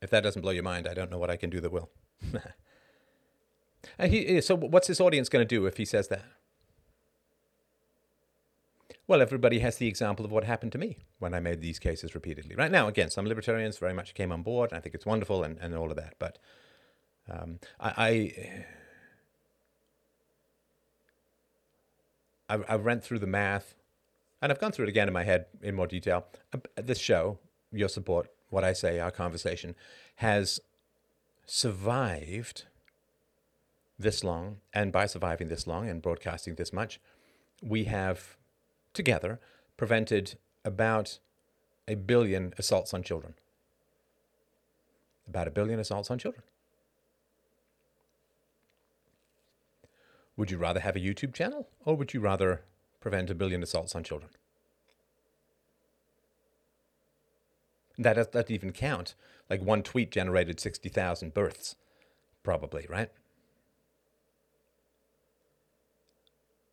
If 0.00 0.10
that 0.10 0.22
doesn't 0.22 0.42
blow 0.42 0.52
your 0.52 0.62
mind, 0.62 0.86
I 0.86 0.94
don't 0.94 1.10
know 1.10 1.18
what 1.18 1.30
I 1.30 1.36
can 1.36 1.50
do 1.50 1.60
that 1.60 1.72
will. 1.72 1.90
Uh, 3.98 4.06
he, 4.06 4.26
eh, 4.26 4.40
so, 4.42 4.54
what's 4.54 4.88
this 4.88 5.00
audience 5.00 5.30
going 5.30 5.40
to 5.42 5.48
do 5.48 5.64
if 5.64 5.78
he 5.78 5.86
says 5.86 6.08
that? 6.08 6.22
Well, 9.06 9.22
everybody 9.22 9.58
has 9.58 9.76
the 9.76 9.88
example 9.88 10.24
of 10.24 10.30
what 10.30 10.44
happened 10.44 10.72
to 10.72 10.78
me 10.78 10.98
when 11.18 11.34
I 11.34 11.40
made 11.40 11.60
these 11.60 11.78
cases 11.78 12.14
repeatedly. 12.14 12.54
Right 12.54 12.70
now, 12.70 12.88
again, 12.88 13.10
some 13.10 13.26
libertarians 13.26 13.78
very 13.78 13.92
much 13.92 14.14
came 14.14 14.30
on 14.30 14.42
board. 14.42 14.70
And 14.70 14.78
I 14.78 14.80
think 14.80 14.94
it's 14.94 15.06
wonderful 15.06 15.42
and, 15.42 15.58
and 15.58 15.74
all 15.74 15.90
of 15.90 15.96
that. 15.96 16.14
But 16.18 16.38
um, 17.28 17.58
I, 17.78 18.34
I, 22.48 22.64
I, 22.68 22.76
went 22.76 23.04
through 23.04 23.20
the 23.20 23.26
math, 23.26 23.74
and 24.42 24.50
I've 24.50 24.60
gone 24.60 24.72
through 24.72 24.86
it 24.86 24.88
again 24.88 25.08
in 25.08 25.14
my 25.14 25.24
head 25.24 25.46
in 25.62 25.74
more 25.74 25.86
detail. 25.86 26.26
This 26.76 26.98
show, 26.98 27.38
your 27.72 27.88
support, 27.88 28.28
what 28.48 28.64
I 28.64 28.72
say, 28.72 28.98
our 28.98 29.10
conversation, 29.10 29.74
has 30.16 30.60
survived 31.46 32.64
this 33.98 34.24
long, 34.24 34.58
and 34.72 34.90
by 34.90 35.06
surviving 35.06 35.48
this 35.48 35.66
long 35.66 35.88
and 35.88 36.02
broadcasting 36.02 36.54
this 36.54 36.72
much, 36.72 37.00
we 37.62 37.84
have 37.84 38.36
together 38.94 39.38
prevented 39.76 40.38
about 40.64 41.18
a 41.86 41.94
billion 41.94 42.54
assaults 42.58 42.94
on 42.94 43.02
children. 43.02 43.34
About 45.28 45.48
a 45.48 45.50
billion 45.50 45.78
assaults 45.78 46.10
on 46.10 46.18
children. 46.18 46.42
Would 50.40 50.50
you 50.50 50.56
rather 50.56 50.80
have 50.80 50.96
a 50.96 51.00
YouTube 51.00 51.34
channel 51.34 51.68
or 51.84 51.94
would 51.98 52.14
you 52.14 52.20
rather 52.20 52.62
prevent 52.98 53.28
a 53.28 53.34
billion 53.34 53.62
assaults 53.62 53.94
on 53.94 54.02
children? 54.02 54.30
That 57.98 58.14
doesn't 58.14 58.50
even 58.50 58.72
count. 58.72 59.14
Like 59.50 59.60
one 59.60 59.82
tweet 59.82 60.10
generated 60.10 60.58
60,000 60.58 61.34
births, 61.34 61.76
probably, 62.42 62.86
right? 62.88 63.10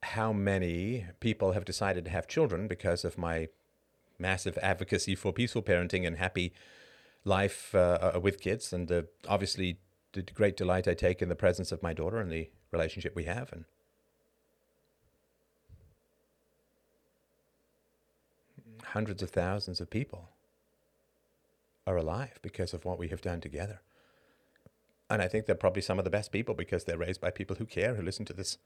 How 0.02 0.32
many 0.32 1.08
people 1.20 1.52
have 1.52 1.66
decided 1.66 2.06
to 2.06 2.12
have 2.12 2.26
children 2.26 2.70
because 2.70 3.04
of 3.04 3.18
my 3.18 3.50
massive 4.18 4.58
advocacy 4.60 5.14
for 5.14 5.34
peaceful 5.34 5.62
parenting 5.62 6.08
and 6.08 6.16
happy 6.16 6.54
life 7.26 7.76
uh, 7.76 8.14
uh 8.16 8.20
with 8.22 8.40
kids, 8.40 8.72
and 8.72 8.90
uh, 8.90 9.02
obviously 9.28 9.80
the 10.26 10.34
great 10.34 10.58
delight 10.58 10.88
I 10.88 10.94
take 10.94 11.22
in 11.22 11.30
the 11.30 11.36
presence 11.36 11.72
of 11.72 11.84
my 11.84 11.94
daughter 11.94 12.20
and 12.20 12.32
the 12.32 12.50
relationship 12.72 13.16
we 13.16 13.26
have 13.26 13.52
and 13.52 13.66
hundreds 18.84 19.22
of 19.22 19.30
thousands 19.30 19.80
of 19.80 19.90
people 19.90 20.30
are 21.86 21.98
alive 21.98 22.40
because 22.42 22.74
of 22.74 22.86
what 22.86 22.98
we 22.98 23.10
have 23.10 23.22
done 23.22 23.42
together. 23.42 23.82
And 25.10 25.22
I 25.22 25.28
think 25.28 25.46
they're 25.46 25.56
probably 25.56 25.82
some 25.82 26.00
of 26.00 26.04
the 26.04 26.12
best 26.12 26.32
people 26.32 26.54
because 26.54 26.84
they're 26.84 26.98
raised 26.98 27.22
by 27.22 27.32
people 27.32 27.56
who 27.56 27.66
care, 27.66 27.96
who 27.96 28.02
listen 28.02 28.26
to 28.26 28.34
this 28.34 28.58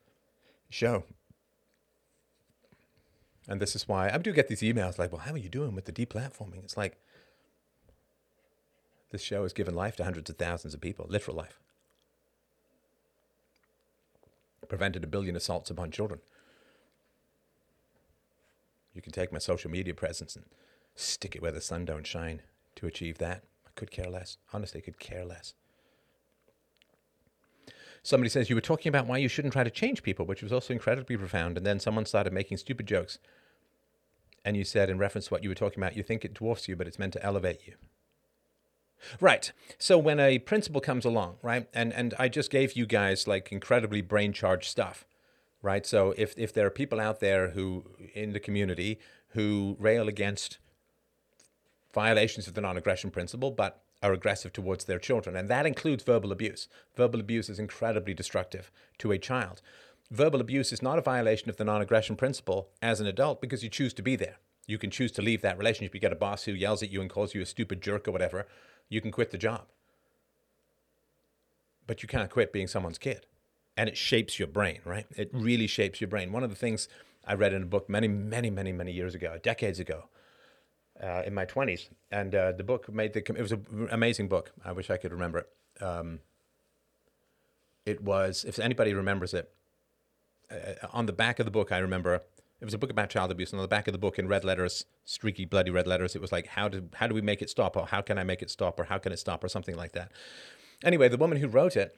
show. 0.70 1.04
And 3.47 3.60
this 3.60 3.76
is 3.76 3.88
why 3.88 4.10
I 4.10 4.18
do 4.18 4.32
get 4.32 4.47
these 4.47 4.62
emails 4.62 4.97
like, 4.97 5.12
well, 5.12 5.22
how 5.22 5.34
are 5.34 5.38
you 5.38 5.49
doing 5.49 5.76
with 5.76 5.86
the 5.86 5.91
deplatforming? 5.91 6.64
It's 6.64 6.78
like, 6.78 6.97
this 9.12 9.22
show 9.22 9.43
has 9.43 9.53
given 9.53 9.76
life 9.76 9.95
to 9.97 10.03
hundreds 10.03 10.30
of 10.30 10.38
thousands 10.38 10.74
of 10.74 10.82
people, 10.82 11.05
literal 11.09 11.38
life 11.38 11.59
prevented 14.72 15.03
a 15.03 15.07
billion 15.07 15.36
assaults 15.36 15.70
upon 15.70 15.91
children. 15.91 16.22
You 18.93 19.01
can 19.01 19.12
take 19.12 19.30
my 19.30 19.38
social 19.38 19.70
media 19.70 19.93
presence 19.93 20.38
and 20.38 20.45
stick 20.95 21.36
it 21.36 21.41
where 21.41 21.51
the 21.51 21.59
sun 21.59 21.84
don't 21.84 22.07
shine 22.07 22.41
to 22.78 22.88
achieve 22.88 23.18
that. 23.18 23.43
I 23.68 23.72
could 23.76 23.91
care 23.91 24.09
less. 24.09 24.38
Honestly, 24.53 24.80
I 24.80 24.86
could 24.86 24.97
care 24.97 25.26
less. 25.26 25.55
Somebody 28.01 28.30
says 28.30 28.49
you 28.49 28.55
were 28.55 28.62
talking 28.62 28.89
about 28.89 29.07
why 29.07 29.18
you 29.18 29.28
shouldn't 29.28 29.51
try 29.51 29.66
to 29.66 29.70
change 29.70 30.03
people, 30.03 30.26
which 30.26 30.41
was 30.41 30.53
also 30.53 30.72
incredibly 30.72 31.18
profound. 31.18 31.57
And 31.57 31.66
then 31.66 31.82
someone 31.82 32.05
started 32.05 32.32
making 32.32 32.55
stupid 32.55 32.88
jokes. 32.88 33.20
And 34.45 34.55
you 34.55 34.64
said, 34.64 34.89
in 34.89 34.97
reference 34.97 35.28
to 35.28 35.34
what 35.34 35.43
you 35.43 35.49
were 35.49 35.55
talking 35.55 35.84
about, 35.84 35.97
you 35.97 36.03
think 36.03 36.24
it 36.24 36.34
dwarfs 36.34 36.70
you, 36.70 36.78
but 36.78 36.88
it's 36.88 36.97
meant 36.97 37.12
to 37.12 37.26
elevate 37.26 37.68
you. 37.68 37.74
Right. 39.20 39.52
So 39.78 39.97
when 39.97 40.20
a 40.20 40.39
principle 40.39 40.82
comes 40.82 41.06
along, 41.06 41.38
right, 41.41 41.68
and 41.74 41.93
and 41.93 42.14
I 42.20 42.30
just 42.30 42.52
gave 42.52 42.74
you 42.74 42.86
guys 42.86 43.28
like 43.28 43.52
incredibly 43.52 44.02
brain 44.02 44.34
charged 44.34 44.70
stuff, 44.70 45.06
right? 45.62 45.86
So 45.86 46.14
if 46.18 46.38
if 46.38 46.54
there 46.54 46.68
are 46.68 46.72
people 46.72 46.99
out 46.99 47.20
there 47.20 47.52
who 47.52 47.86
in 48.14 48.34
the 48.34 48.39
community 48.39 48.99
who 49.30 49.78
rail 49.80 50.08
against 50.08 50.60
violations 51.93 52.47
of 52.47 52.54
the 52.54 52.62
non-aggression 52.62 53.12
principle, 53.12 53.52
but 53.52 53.82
are 54.04 54.14
aggressive 54.14 54.52
towards 54.52 54.86
their 54.86 54.99
children, 54.99 55.36
and 55.36 55.49
that 55.49 55.66
includes 55.66 56.04
verbal 56.04 56.32
abuse. 56.32 56.68
Verbal 56.95 57.20
abuse 57.20 57.49
is 57.49 57.60
incredibly 57.60 58.14
destructive 58.14 58.72
to 58.97 59.12
a 59.12 59.20
child. 59.20 59.62
Verbal 60.10 60.41
abuse 60.41 60.74
is 60.74 60.82
not 60.82 60.97
a 60.97 61.02
violation 61.02 61.49
of 61.49 61.58
the 61.58 61.64
non-aggression 61.64 62.16
principle 62.16 62.70
as 62.82 62.99
an 62.99 63.08
adult 63.08 63.39
because 63.39 63.64
you 63.64 63.70
choose 63.70 63.93
to 63.93 64.02
be 64.02 64.16
there. 64.16 64.38
You 64.68 64.78
can 64.78 64.89
choose 64.89 65.12
to 65.14 65.22
leave 65.22 65.41
that 65.41 65.58
relationship. 65.58 65.93
You 65.93 66.02
get 66.02 66.12
a 66.12 66.18
boss 66.18 66.43
who 66.43 66.52
yells 66.52 66.84
at 66.84 66.89
you 66.89 67.02
and 67.02 67.10
calls 67.10 67.34
you 67.34 67.41
a 67.41 67.45
stupid 67.45 67.82
jerk 67.82 68.08
or 68.08 68.12
whatever 68.12 68.47
you 68.92 69.00
can 69.02 69.10
quit 69.10 69.32
the 69.32 69.38
job. 69.38 69.68
But 71.88 72.04
you 72.04 72.10
can't 72.10 72.30
quit 72.30 72.52
being 72.52 72.68
someone's 72.68 72.98
kid. 72.98 73.26
And 73.78 73.88
it 73.88 73.98
shapes 73.98 74.38
your 74.38 74.50
brain, 74.50 74.82
right? 74.86 75.08
It 75.16 75.30
really 75.34 75.66
shapes 75.66 76.02
your 76.02 76.10
brain. 76.10 76.34
One 76.34 76.44
of 76.44 76.50
the 76.50 76.58
things 76.58 76.89
I 77.26 77.34
read 77.34 77.54
in 77.54 77.64
a 77.64 77.66
book 77.66 77.89
many, 77.89 78.10
many, 78.10 78.50
many, 78.50 78.74
many 78.74 78.92
years 78.92 79.16
ago, 79.16 79.39
decades 79.42 79.80
ago, 79.80 80.10
uh, 81.02 81.24
in 81.26 81.34
my 81.34 81.46
20s. 81.46 81.88
And 82.12 82.36
uh, 82.36 82.52
the 82.52 82.66
book 82.66 82.92
made 82.94 83.14
the, 83.14 83.20
it 83.20 83.42
was 83.42 83.54
an 83.54 83.88
amazing 83.92 84.28
book. 84.28 84.52
I 84.64 84.74
wish 84.74 84.89
I 84.89 84.98
could 84.98 85.14
remember 85.14 85.39
it. 85.39 85.84
Um, 85.84 86.20
it 87.86 88.04
was, 88.04 88.44
if 88.44 88.60
anybody 88.60 88.94
remembers 88.94 89.34
it, 89.34 89.50
uh, 90.52 90.88
on 90.92 91.06
the 91.06 91.14
back 91.14 91.39
of 91.39 91.46
the 91.46 91.52
book, 91.52 91.72
I 91.72 91.78
remember 91.78 92.22
it 92.62 92.66
was 92.66 92.76
a 92.76 92.78
book 92.78 92.91
about 92.91 93.09
child 93.09 93.32
abuse, 93.32 93.51
and 93.51 93.59
on 93.59 93.64
the 93.64 93.68
back 93.68 93.88
of 93.88 93.91
the 93.91 93.97
book 93.97 94.20
in 94.20 94.28
red 94.28 94.45
letters, 94.45 94.86
streaky, 95.03 95.45
bloody 95.45 95.72
red 95.72 95.88
letters, 95.88 96.16
it 96.16 96.22
was 96.22 96.32
like, 96.32 96.45
how 96.45 96.68
do, 96.68 96.88
how 96.93 97.07
do 97.07 97.16
we 97.16 97.22
make 97.22 97.41
it 97.41 97.49
stop? 97.49 97.76
Or 97.76 97.88
how 97.88 98.01
can 98.01 98.20
I 98.20 98.24
make 98.24 98.43
it 98.43 98.51
stop? 98.51 98.80
Or 98.80 98.84
how 98.84 98.99
can 98.99 99.12
it 99.12 99.18
stop? 99.18 99.43
Or 99.43 99.49
something 99.49 99.76
like 99.76 99.93
that. 99.93 100.12
Anyway, 100.84 101.09
the 101.09 101.18
woman 101.18 101.39
who 101.39 101.47
wrote 101.47 101.76
it 101.76 101.95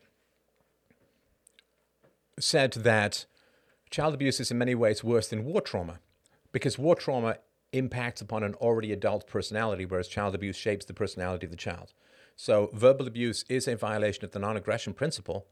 said 2.39 2.71
that 2.71 3.25
child 3.89 4.13
abuse 4.13 4.39
is 4.39 4.51
in 4.51 4.57
many 4.57 4.73
ways 4.73 5.03
worse 5.03 5.27
than 5.27 5.43
war 5.43 5.59
trauma 5.59 5.99
because 6.53 6.79
war 6.79 6.95
trauma 6.95 7.37
impacts 7.73 8.21
upon 8.21 8.43
an 8.43 8.53
already 8.55 8.93
adult 8.93 9.27
personality, 9.27 9.85
whereas 9.85 10.07
child 10.07 10.33
abuse 10.33 10.55
shapes 10.55 10.85
the 10.85 10.93
personality 10.93 11.45
of 11.45 11.51
the 11.51 11.57
child. 11.57 11.91
So, 12.37 12.69
verbal 12.73 13.05
abuse 13.05 13.43
is 13.49 13.67
a 13.67 13.75
violation 13.75 14.23
of 14.23 14.31
the 14.31 14.39
non 14.39 14.55
aggression 14.55 14.93
principle 14.93 15.45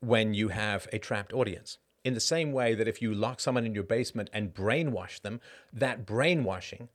when 0.00 0.34
you 0.34 0.48
have 0.48 0.88
a 0.92 0.98
trapped 0.98 1.32
audience 1.32 1.78
in 2.04 2.14
the 2.14 2.20
same 2.20 2.52
way 2.52 2.74
that 2.74 2.88
if 2.88 3.02
you 3.02 3.14
lock 3.14 3.40
someone 3.40 3.66
in 3.66 3.74
your 3.74 3.84
basement 3.84 4.30
and 4.32 4.54
brainwash 4.54 5.20
them, 5.20 5.40
that 5.72 6.06
brainwashing 6.06 6.88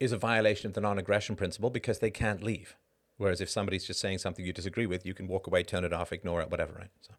is 0.00 0.12
a 0.12 0.16
violation 0.16 0.66
of 0.66 0.74
the 0.74 0.80
non 0.80 0.98
aggression 0.98 1.36
principle 1.36 1.70
because 1.70 1.98
they 1.98 2.10
can't 2.10 2.42
leave. 2.42 2.76
Whereas 3.18 3.40
if 3.40 3.50
somebody's 3.50 3.84
just 3.84 4.00
saying 4.00 4.18
something 4.18 4.44
you 4.44 4.52
disagree 4.52 4.86
with, 4.86 5.06
you 5.06 5.14
can 5.14 5.28
walk 5.28 5.46
away, 5.46 5.62
turn 5.62 5.84
it 5.84 5.92
off, 5.92 6.12
ignore 6.12 6.40
it, 6.40 6.50
whatever, 6.50 6.72
right? 6.72 6.90
So, 7.00 7.12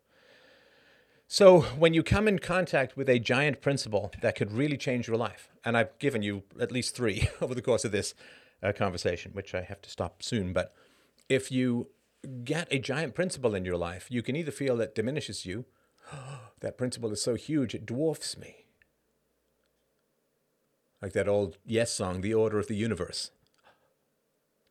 so 1.27 1.61
when 1.77 1.93
you 1.93 2.03
come 2.03 2.27
in 2.27 2.39
contact 2.39 2.97
with 2.97 3.07
a 3.07 3.19
giant 3.19 3.61
principle 3.61 4.11
that 4.21 4.35
could 4.35 4.51
really 4.51 4.77
change 4.77 5.07
your 5.07 5.17
life, 5.17 5.49
and 5.63 5.77
I've 5.77 5.97
given 5.99 6.21
you 6.21 6.43
at 6.59 6.71
least 6.71 6.95
three 6.95 7.29
over 7.41 7.55
the 7.55 7.61
course 7.61 7.85
of 7.85 7.91
this 7.91 8.13
uh, 8.61 8.73
conversation, 8.73 9.31
which 9.33 9.55
I 9.55 9.61
have 9.61 9.81
to 9.81 9.89
stop 9.89 10.21
soon, 10.21 10.51
but 10.51 10.73
if 11.29 11.51
you 11.51 11.87
get 12.43 12.67
a 12.71 12.79
giant 12.79 13.15
principle 13.15 13.55
in 13.55 13.63
your 13.63 13.77
life, 13.77 14.07
you 14.09 14.21
can 14.21 14.35
either 14.35 14.51
feel 14.51 14.75
that 14.77 14.95
diminishes 14.95 15.45
you 15.45 15.65
that 16.63 16.77
principle 16.77 17.11
is 17.11 17.21
so 17.21 17.35
huge, 17.35 17.75
it 17.75 17.85
dwarfs 17.85 18.37
me. 18.37 18.65
Like 21.01 21.13
that 21.13 21.27
old 21.27 21.57
Yes 21.65 21.91
song, 21.91 22.21
The 22.21 22.33
Order 22.33 22.57
of 22.57 22.67
the 22.67 22.75
Universe. 22.75 23.31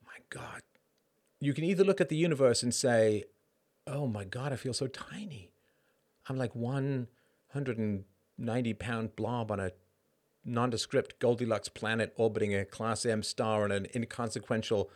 My 0.05 0.17
God. 0.31 0.63
You 1.39 1.53
can 1.53 1.65
either 1.65 1.85
look 1.85 2.01
at 2.01 2.09
the 2.09 2.17
universe 2.17 2.63
and 2.63 2.75
say, 2.75 3.25
oh 3.87 4.07
my 4.07 4.25
God, 4.25 4.53
I 4.53 4.57
feel 4.57 4.73
so 4.73 4.87
tiny. 4.87 5.51
I'm 6.29 6.39
like 6.39 6.55
190 6.55 8.75
pound 8.75 9.15
blob 9.15 9.51
on 9.51 9.61
a 9.61 9.73
nondescript 10.45 11.19
Goldilocks 11.19 11.69
planet 11.69 12.15
orbiting 12.17 12.55
a 12.55 12.65
Class 12.65 13.05
M 13.05 13.23
star 13.23 13.67
in 13.67 13.73
an 13.73 13.87
inconsequential 13.95 14.91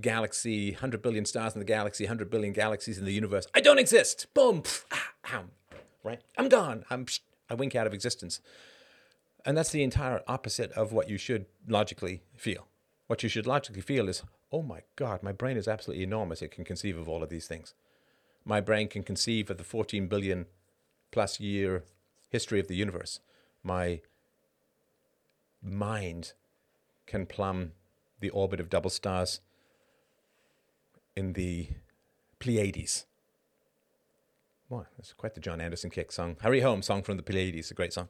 galaxy, 0.00 0.72
100 0.72 1.00
billion 1.00 1.24
stars 1.24 1.54
in 1.54 1.58
the 1.58 1.64
galaxy, 1.64 2.04
100 2.04 2.28
billion 2.28 2.52
galaxies 2.52 2.98
in 2.98 3.06
the 3.06 3.12
universe. 3.12 3.46
I 3.54 3.60
don't 3.60 3.78
exist. 3.78 4.26
Boom. 4.34 4.64
Ah, 4.92 5.12
ow, 5.32 5.44
right? 6.06 6.20
I'm 6.38 6.48
gone. 6.48 6.84
I'm 6.88 7.06
I 7.50 7.54
wink 7.54 7.74
out 7.74 7.86
of 7.86 7.94
existence. 7.94 8.40
And 9.44 9.56
that's 9.56 9.70
the 9.70 9.82
entire 9.82 10.22
opposite 10.26 10.72
of 10.72 10.92
what 10.92 11.08
you 11.08 11.18
should 11.18 11.46
logically 11.68 12.22
feel. 12.36 12.66
What 13.06 13.22
you 13.22 13.28
should 13.28 13.46
logically 13.46 13.82
feel 13.82 14.08
is, 14.08 14.22
oh 14.50 14.62
my 14.62 14.80
God, 14.96 15.22
my 15.22 15.32
brain 15.32 15.56
is 15.56 15.68
absolutely 15.68 16.02
enormous. 16.02 16.42
It 16.42 16.50
can 16.50 16.64
conceive 16.64 16.98
of 16.98 17.08
all 17.08 17.22
of 17.22 17.28
these 17.28 17.46
things. 17.46 17.74
My 18.44 18.60
brain 18.60 18.88
can 18.88 19.04
conceive 19.04 19.50
of 19.50 19.58
the 19.58 19.64
14 19.64 20.08
billion 20.08 20.46
plus 21.12 21.38
year 21.38 21.84
history 22.28 22.58
of 22.58 22.66
the 22.66 22.74
universe. 22.74 23.20
My 23.62 24.00
mind 25.62 26.32
can 27.06 27.26
plumb 27.26 27.72
the 28.20 28.30
orbit 28.30 28.60
of 28.60 28.70
double 28.70 28.90
stars 28.90 29.40
in 31.14 31.34
the 31.34 31.68
Pleiades. 32.38 33.06
Wow, 34.68 34.86
that's 34.96 35.12
quite 35.12 35.34
the 35.34 35.40
Jon 35.40 35.60
Anderson 35.60 35.90
kick 35.90 36.10
song. 36.10 36.36
Hurry 36.40 36.60
Home, 36.60 36.82
song 36.82 37.02
from 37.02 37.16
the 37.16 37.22
Pleiades, 37.22 37.70
a 37.70 37.74
great 37.74 37.92
song. 37.92 38.08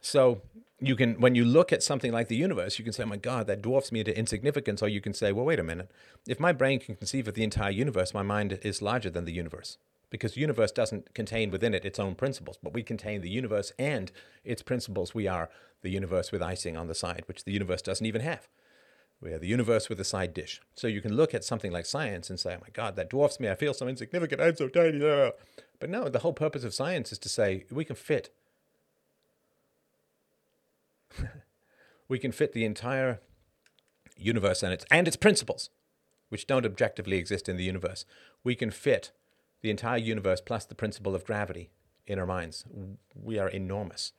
So 0.00 0.42
you 0.78 0.94
can, 0.94 1.20
when 1.20 1.34
you 1.34 1.44
look 1.44 1.72
at 1.72 1.82
something 1.82 2.12
like 2.12 2.28
the 2.28 2.36
universe, 2.36 2.78
you 2.78 2.84
can 2.84 2.92
say, 2.92 3.02
oh 3.02 3.06
my 3.06 3.16
God, 3.16 3.48
that 3.48 3.62
dwarfs 3.62 3.90
me 3.90 4.00
into 4.00 4.16
insignificance. 4.16 4.82
Or 4.82 4.88
you 4.88 5.00
can 5.00 5.14
say, 5.14 5.32
well, 5.32 5.44
wait 5.44 5.58
a 5.58 5.64
minute. 5.64 5.90
If 6.28 6.38
my 6.38 6.52
brain 6.52 6.78
can 6.78 6.94
conceive 6.94 7.26
of 7.26 7.34
the 7.34 7.42
entire 7.42 7.70
universe, 7.70 8.14
my 8.14 8.22
mind 8.22 8.58
is 8.62 8.82
larger 8.82 9.10
than 9.10 9.24
the 9.24 9.32
universe. 9.32 9.78
Because 10.08 10.34
the 10.34 10.40
universe 10.40 10.70
doesn't 10.70 11.12
contain 11.14 11.50
within 11.50 11.74
it 11.74 11.84
its 11.84 11.98
own 11.98 12.14
principles, 12.14 12.58
but 12.62 12.72
we 12.72 12.84
contain 12.84 13.22
the 13.22 13.30
universe 13.30 13.72
and 13.76 14.12
its 14.44 14.62
principles. 14.62 15.14
We 15.14 15.26
are 15.26 15.48
the 15.82 15.90
universe 15.90 16.30
with 16.30 16.42
icing 16.42 16.76
on 16.76 16.86
the 16.86 16.94
side, 16.94 17.24
which 17.26 17.42
the 17.42 17.52
universe 17.52 17.82
doesn't 17.82 18.06
even 18.06 18.20
have. 18.20 18.46
We 19.20 19.32
are 19.32 19.38
the 19.38 19.46
universe 19.46 19.88
with 19.88 19.98
a 19.98 20.04
side 20.04 20.34
dish. 20.34 20.60
So 20.74 20.86
you 20.86 21.00
can 21.00 21.14
look 21.14 21.34
at 21.34 21.44
something 21.44 21.72
like 21.72 21.86
science 21.86 22.28
and 22.28 22.38
say, 22.38 22.54
oh 22.54 22.60
my 22.60 22.68
God, 22.72 22.96
that 22.96 23.10
dwarfs 23.10 23.40
me. 23.40 23.48
I 23.48 23.54
feel 23.54 23.72
so 23.72 23.88
insignificant. 23.88 24.40
I'm 24.40 24.56
so 24.56 24.68
tiny. 24.68 24.98
But 24.98 25.90
no, 25.90 26.08
the 26.08 26.20
whole 26.20 26.32
purpose 26.32 26.64
of 26.64 26.74
science 26.74 27.12
is 27.12 27.18
to 27.20 27.28
say 27.28 27.64
we 27.70 27.84
can 27.84 27.96
fit 27.96 28.30
we 32.08 32.18
can 32.18 32.32
fit 32.32 32.52
the 32.52 32.64
entire 32.64 33.20
universe 34.16 34.62
and 34.62 34.72
its 34.72 34.84
and 34.90 35.06
its 35.06 35.16
principles, 35.16 35.70
which 36.28 36.46
don't 36.46 36.66
objectively 36.66 37.16
exist 37.18 37.48
in 37.48 37.56
the 37.56 37.64
universe. 37.64 38.04
We 38.44 38.54
can 38.54 38.70
fit 38.70 39.12
the 39.62 39.70
entire 39.70 39.98
universe 39.98 40.40
plus 40.40 40.64
the 40.64 40.74
principle 40.74 41.14
of 41.14 41.24
gravity 41.24 41.70
in 42.06 42.18
our 42.18 42.26
minds. 42.26 42.64
We 43.14 43.38
are 43.38 43.48
enormous. 43.48 44.12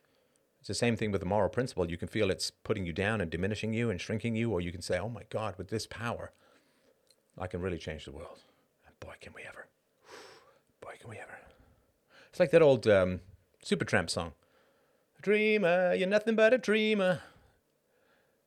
It's 0.60 0.68
the 0.68 0.74
same 0.74 0.96
thing 0.98 1.12
with 1.12 1.22
the 1.22 1.28
moral 1.28 1.50
principle. 1.50 1.90
You 1.90 1.98
can 1.98 2.08
feel 2.08 2.30
it's 2.30 2.52
putting 2.52 2.86
you 2.86 2.94
down 2.94 3.22
and 3.22 3.32
diminishing 3.32 3.74
you 3.74 3.90
and 3.90 4.02
shrinking 4.02 4.36
you, 4.36 4.52
or 4.52 4.62
you 4.62 4.72
can 4.72 4.82
say, 4.82 5.00
"Oh 5.00 5.10
my 5.10 5.24
God, 5.30 5.56
with 5.58 5.70
this 5.70 5.86
power, 5.86 6.32
I 7.38 7.48
can 7.48 7.62
really 7.62 7.78
change 7.78 8.06
the 8.06 8.12
world." 8.12 8.44
And 8.86 9.00
boy, 9.00 9.14
can 9.22 9.34
we 9.34 9.44
ever! 9.44 9.68
Boy, 10.82 10.96
can 11.00 11.10
we 11.10 11.18
ever! 11.18 11.38
It's 12.30 12.40
like 12.40 12.52
that 12.52 12.62
old 12.62 12.88
um, 12.88 13.22
Supertramp 13.64 14.10
song. 14.10 14.34
Dreamer, 15.22 15.94
you're 15.94 16.08
nothing 16.08 16.36
but 16.36 16.54
a 16.54 16.58
dreamer. 16.58 17.22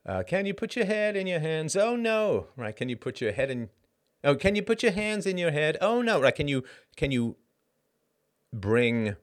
Uh, 0.07 0.23
can 0.23 0.47
you 0.47 0.55
put 0.55 0.77
your 0.77 0.87
head 0.87 1.17
in 1.17 1.27
your 1.27 1.41
hands? 1.41 1.77
Oh 1.77 1.97
no! 1.97 2.49
Right? 2.57 2.75
Can 2.75 2.89
you 2.89 2.97
put 2.97 3.21
your 3.21 3.33
head 3.33 3.51
in? 3.51 3.71
Oh, 4.23 4.35
can 4.35 4.55
you 4.55 4.63
put 4.63 4.83
your 4.83 4.93
hands 4.93 5.27
in 5.27 5.39
your 5.39 5.51
head? 5.51 5.77
Oh 5.81 6.03
no! 6.03 6.21
Right? 6.21 6.35
Can 6.35 6.49
you 6.49 6.65
can 6.97 7.11
you 7.11 7.37
bring 8.53 9.17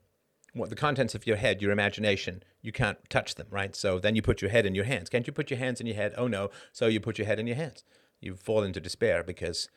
the 0.66 0.76
contents 0.76 1.16
of 1.16 1.26
your 1.28 1.38
head, 1.38 1.62
your 1.62 1.72
imagination? 1.72 2.44
You 2.62 2.72
can't 2.72 2.98
touch 3.10 3.36
them, 3.36 3.48
right? 3.50 3.76
So 3.76 4.00
then 4.00 4.16
you 4.16 4.22
put 4.22 4.42
your 4.42 4.52
head 4.52 4.66
in 4.66 4.76
your 4.76 4.86
hands. 4.86 5.10
Can't 5.10 5.28
you 5.28 5.34
put 5.34 5.50
your 5.50 5.60
hands 5.60 5.80
in 5.80 5.88
your 5.88 5.96
head? 5.96 6.14
Oh 6.18 6.28
no! 6.28 6.50
So 6.72 6.88
you 6.88 7.00
put 7.00 7.18
your 7.18 7.28
head 7.28 7.40
in 7.40 7.48
your 7.48 7.56
hands. 7.56 7.84
You 8.20 8.36
fall 8.36 8.64
into 8.64 8.80
despair 8.80 9.24
because, 9.24 9.70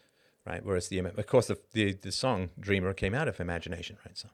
right? 0.47 0.64
Whereas 0.64 0.89
the 0.89 0.99
of 0.99 1.26
course 1.26 1.47
the 1.47 1.59
the, 1.72 1.93
the 1.93 2.12
song 2.12 2.51
"Dreamer" 2.59 2.95
came 2.95 3.14
out 3.14 3.28
of 3.28 3.41
imagination, 3.41 3.99
right? 4.05 4.16
So, 4.16 4.28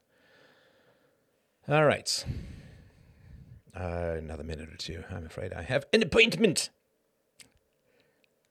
all 1.69 1.85
right. 1.85 2.25
Uh, 3.75 4.15
another 4.17 4.43
minute 4.43 4.69
or 4.73 4.77
two. 4.77 5.03
I'm 5.11 5.25
afraid 5.25 5.53
I 5.53 5.61
have 5.61 5.85
an 5.93 6.01
appointment. 6.01 6.69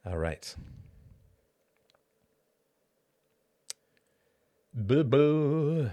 All 0.05 0.19
right. 0.19 0.55
Boo 4.73 5.03
boo. 5.03 5.91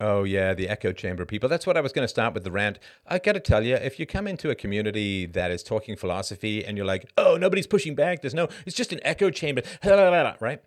Oh, 0.00 0.24
yeah, 0.24 0.54
the 0.54 0.66
echo 0.66 0.92
chamber 0.92 1.26
people. 1.26 1.48
That's 1.48 1.66
what 1.66 1.76
I 1.76 1.82
was 1.82 1.92
going 1.92 2.04
to 2.04 2.08
start 2.08 2.32
with 2.32 2.42
the 2.42 2.50
rant. 2.50 2.78
I 3.06 3.18
got 3.18 3.32
to 3.32 3.40
tell 3.40 3.62
you, 3.62 3.74
if 3.74 4.00
you 4.00 4.06
come 4.06 4.26
into 4.26 4.48
a 4.48 4.54
community 4.54 5.26
that 5.26 5.50
is 5.50 5.62
talking 5.62 5.94
philosophy 5.94 6.64
and 6.64 6.78
you're 6.78 6.86
like, 6.86 7.10
oh, 7.18 7.36
nobody's 7.36 7.66
pushing 7.66 7.94
back, 7.94 8.22
there's 8.22 8.32
no, 8.32 8.48
it's 8.64 8.76
just 8.76 8.94
an 8.94 9.00
echo 9.02 9.28
chamber, 9.28 9.60
right? 9.84 10.62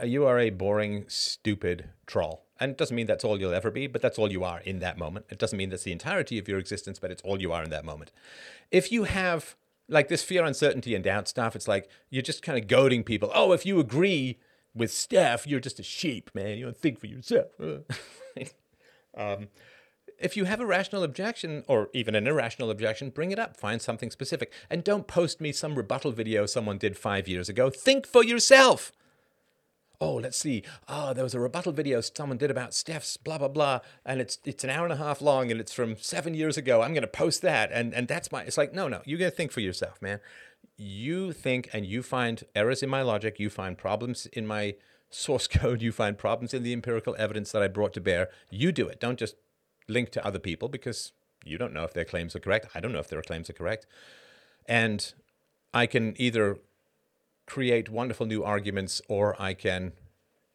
Uh, 0.00 0.04
you 0.04 0.26
are 0.26 0.40
a 0.40 0.50
boring, 0.50 1.04
stupid 1.06 1.90
troll. 2.06 2.42
And 2.58 2.72
it 2.72 2.78
doesn't 2.78 2.96
mean 2.96 3.06
that's 3.06 3.24
all 3.24 3.38
you'll 3.38 3.54
ever 3.54 3.70
be, 3.70 3.86
but 3.86 4.02
that's 4.02 4.18
all 4.18 4.30
you 4.30 4.42
are 4.42 4.60
in 4.60 4.80
that 4.80 4.98
moment. 4.98 5.26
It 5.28 5.38
doesn't 5.38 5.56
mean 5.56 5.70
that's 5.70 5.84
the 5.84 5.92
entirety 5.92 6.38
of 6.38 6.48
your 6.48 6.58
existence, 6.58 6.98
but 6.98 7.12
it's 7.12 7.22
all 7.22 7.40
you 7.40 7.52
are 7.52 7.62
in 7.62 7.70
that 7.70 7.84
moment. 7.84 8.10
If 8.72 8.90
you 8.90 9.04
have 9.04 9.54
like 9.88 10.08
this 10.08 10.24
fear, 10.24 10.44
uncertainty, 10.44 10.94
and 10.94 11.04
doubt 11.04 11.28
stuff, 11.28 11.54
it's 11.54 11.68
like 11.68 11.88
you're 12.10 12.22
just 12.22 12.42
kind 12.42 12.58
of 12.58 12.66
goading 12.66 13.04
people. 13.04 13.30
Oh, 13.34 13.52
if 13.52 13.66
you 13.66 13.78
agree 13.78 14.38
with 14.74 14.92
Steph, 14.92 15.46
you're 15.46 15.60
just 15.60 15.78
a 15.78 15.84
sheep, 15.84 16.30
man. 16.34 16.58
You 16.58 16.64
don't 16.64 16.76
think 16.76 16.98
for 16.98 17.06
yourself. 17.06 17.48
um, 19.16 19.48
if 20.18 20.36
you 20.36 20.44
have 20.44 20.60
a 20.60 20.66
rational 20.66 21.02
objection 21.02 21.64
or 21.66 21.88
even 21.92 22.14
an 22.14 22.26
irrational 22.26 22.70
objection, 22.70 23.10
bring 23.10 23.30
it 23.30 23.38
up. 23.38 23.56
Find 23.56 23.82
something 23.82 24.10
specific. 24.10 24.52
And 24.70 24.84
don't 24.84 25.06
post 25.06 25.40
me 25.40 25.52
some 25.52 25.74
rebuttal 25.74 26.12
video 26.12 26.46
someone 26.46 26.78
did 26.78 26.96
five 26.96 27.28
years 27.28 27.48
ago. 27.48 27.70
Think 27.70 28.06
for 28.06 28.24
yourself 28.24 28.92
oh, 30.00 30.14
let's 30.16 30.36
see, 30.36 30.62
oh, 30.88 31.14
there 31.14 31.24
was 31.24 31.34
a 31.34 31.40
rebuttal 31.40 31.72
video 31.72 32.00
someone 32.00 32.36
did 32.36 32.50
about 32.50 32.74
Steph's 32.74 33.16
blah 33.16 33.38
blah 33.38 33.48
blah, 33.48 33.80
and 34.04 34.20
it's 34.20 34.38
it's 34.44 34.64
an 34.64 34.70
hour 34.70 34.84
and 34.84 34.92
a 34.92 34.96
half 34.96 35.22
long, 35.22 35.50
and 35.50 35.60
it's 35.60 35.72
from 35.72 35.96
seven 35.96 36.34
years 36.34 36.56
ago. 36.56 36.82
I'm 36.82 36.94
gonna 36.94 37.06
post 37.06 37.42
that, 37.42 37.70
and 37.72 37.94
and 37.94 38.08
that's 38.08 38.30
my. 38.30 38.42
It's 38.42 38.58
like 38.58 38.72
no, 38.72 38.88
no, 38.88 39.00
you 39.04 39.16
gotta 39.16 39.30
think 39.30 39.52
for 39.52 39.60
yourself, 39.60 40.00
man. 40.02 40.20
You 40.76 41.32
think 41.32 41.70
and 41.72 41.86
you 41.86 42.02
find 42.02 42.42
errors 42.54 42.82
in 42.82 42.90
my 42.90 43.02
logic. 43.02 43.38
You 43.38 43.50
find 43.50 43.78
problems 43.78 44.26
in 44.26 44.46
my 44.46 44.74
source 45.14 45.46
code. 45.48 45.82
You 45.82 45.92
find 45.92 46.18
problems 46.18 46.54
in 46.54 46.62
the 46.62 46.72
empirical 46.72 47.14
evidence 47.18 47.52
that 47.52 47.62
I 47.62 47.68
brought 47.68 47.92
to 47.94 48.00
bear. 48.00 48.28
You 48.50 48.72
do 48.72 48.88
it. 48.88 49.00
Don't 49.00 49.18
just 49.18 49.36
link 49.88 50.10
to 50.10 50.26
other 50.26 50.38
people 50.38 50.68
because 50.68 51.12
you 51.44 51.58
don't 51.58 51.72
know 51.72 51.84
if 51.84 51.92
their 51.92 52.04
claims 52.04 52.34
are 52.34 52.40
correct. 52.40 52.68
I 52.74 52.80
don't 52.80 52.92
know 52.92 52.98
if 52.98 53.08
their 53.08 53.22
claims 53.22 53.50
are 53.50 53.54
correct, 53.54 53.86
and 54.66 55.12
I 55.72 55.86
can 55.86 56.14
either 56.20 56.58
create 57.46 57.90
wonderful 57.90 58.26
new 58.26 58.42
arguments 58.42 59.02
or 59.08 59.40
I 59.40 59.52
can 59.52 59.92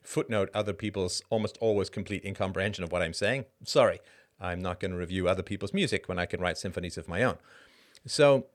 footnote 0.01 0.49
other 0.53 0.73
people's 0.73 1.21
almost 1.29 1.57
always 1.61 1.89
complete 1.89 2.25
incomprehension 2.25 2.83
of 2.83 2.91
what 2.91 3.03
I'm 3.03 3.13
saying. 3.13 3.45
Sorry, 3.63 3.99
I'm 4.39 4.59
not 4.59 4.79
going 4.79 4.91
to 4.91 4.97
review 4.97 5.27
other 5.27 5.43
people's 5.43 5.73
music 5.73 6.07
when 6.07 6.17
I 6.17 6.25
can 6.25 6.41
write 6.41 6.57
symphonies 6.57 6.97
of 6.97 7.07
my 7.07 7.21
own. 7.21 7.37
So 8.07 8.47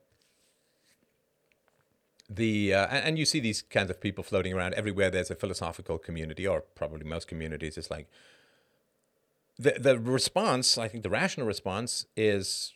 the 2.29 2.73
uh, 2.73 2.87
and 2.87 3.19
you 3.19 3.25
see 3.25 3.39
these 3.39 3.61
kinds 3.61 3.89
of 3.89 4.01
people 4.01 4.23
floating 4.23 4.53
around 4.53 4.73
everywhere. 4.73 5.09
There's 5.09 5.31
a 5.31 5.35
philosophical 5.35 5.97
community, 5.97 6.47
or 6.47 6.61
probably 6.61 7.05
most 7.05 7.27
communities. 7.27 7.77
It's 7.77 7.91
like 7.91 8.07
the 9.57 9.75
the 9.79 9.99
response. 9.99 10.77
I 10.77 10.87
think 10.87 11.03
the 11.03 11.09
rational 11.09 11.45
response 11.45 12.05
is: 12.15 12.73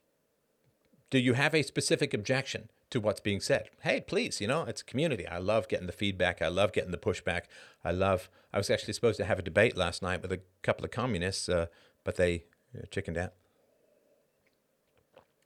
Do 1.09 1.17
you 1.19 1.33
have 1.33 1.55
a 1.55 1.63
specific 1.63 2.13
objection? 2.13 2.69
to 2.89 2.99
what's 2.99 3.19
being 3.19 3.39
said. 3.39 3.69
Hey, 3.81 4.01
please, 4.01 4.41
you 4.41 4.47
know, 4.47 4.63
it's 4.63 4.81
a 4.81 4.85
community. 4.85 5.27
I 5.27 5.37
love 5.37 5.67
getting 5.67 5.87
the 5.87 5.93
feedback. 5.93 6.41
I 6.41 6.47
love 6.47 6.73
getting 6.73 6.91
the 6.91 6.97
pushback. 6.97 7.43
I 7.83 7.91
love. 7.91 8.29
I 8.51 8.57
was 8.57 8.69
actually 8.69 8.93
supposed 8.93 9.17
to 9.17 9.25
have 9.25 9.39
a 9.39 9.43
debate 9.43 9.77
last 9.77 10.01
night 10.01 10.21
with 10.21 10.31
a 10.31 10.41
couple 10.63 10.83
of 10.83 10.91
communists, 10.91 11.47
uh, 11.47 11.67
but 12.03 12.15
they 12.15 12.45
uh, 12.75 12.85
chickened 12.89 13.17
out. 13.17 13.33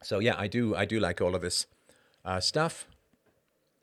So 0.01 0.19
yeah, 0.19 0.35
I 0.37 0.47
do. 0.47 0.75
I 0.75 0.85
do 0.85 0.99
like 0.99 1.21
all 1.21 1.35
of 1.35 1.41
this 1.41 1.67
uh, 2.23 2.39
stuff. 2.39 2.87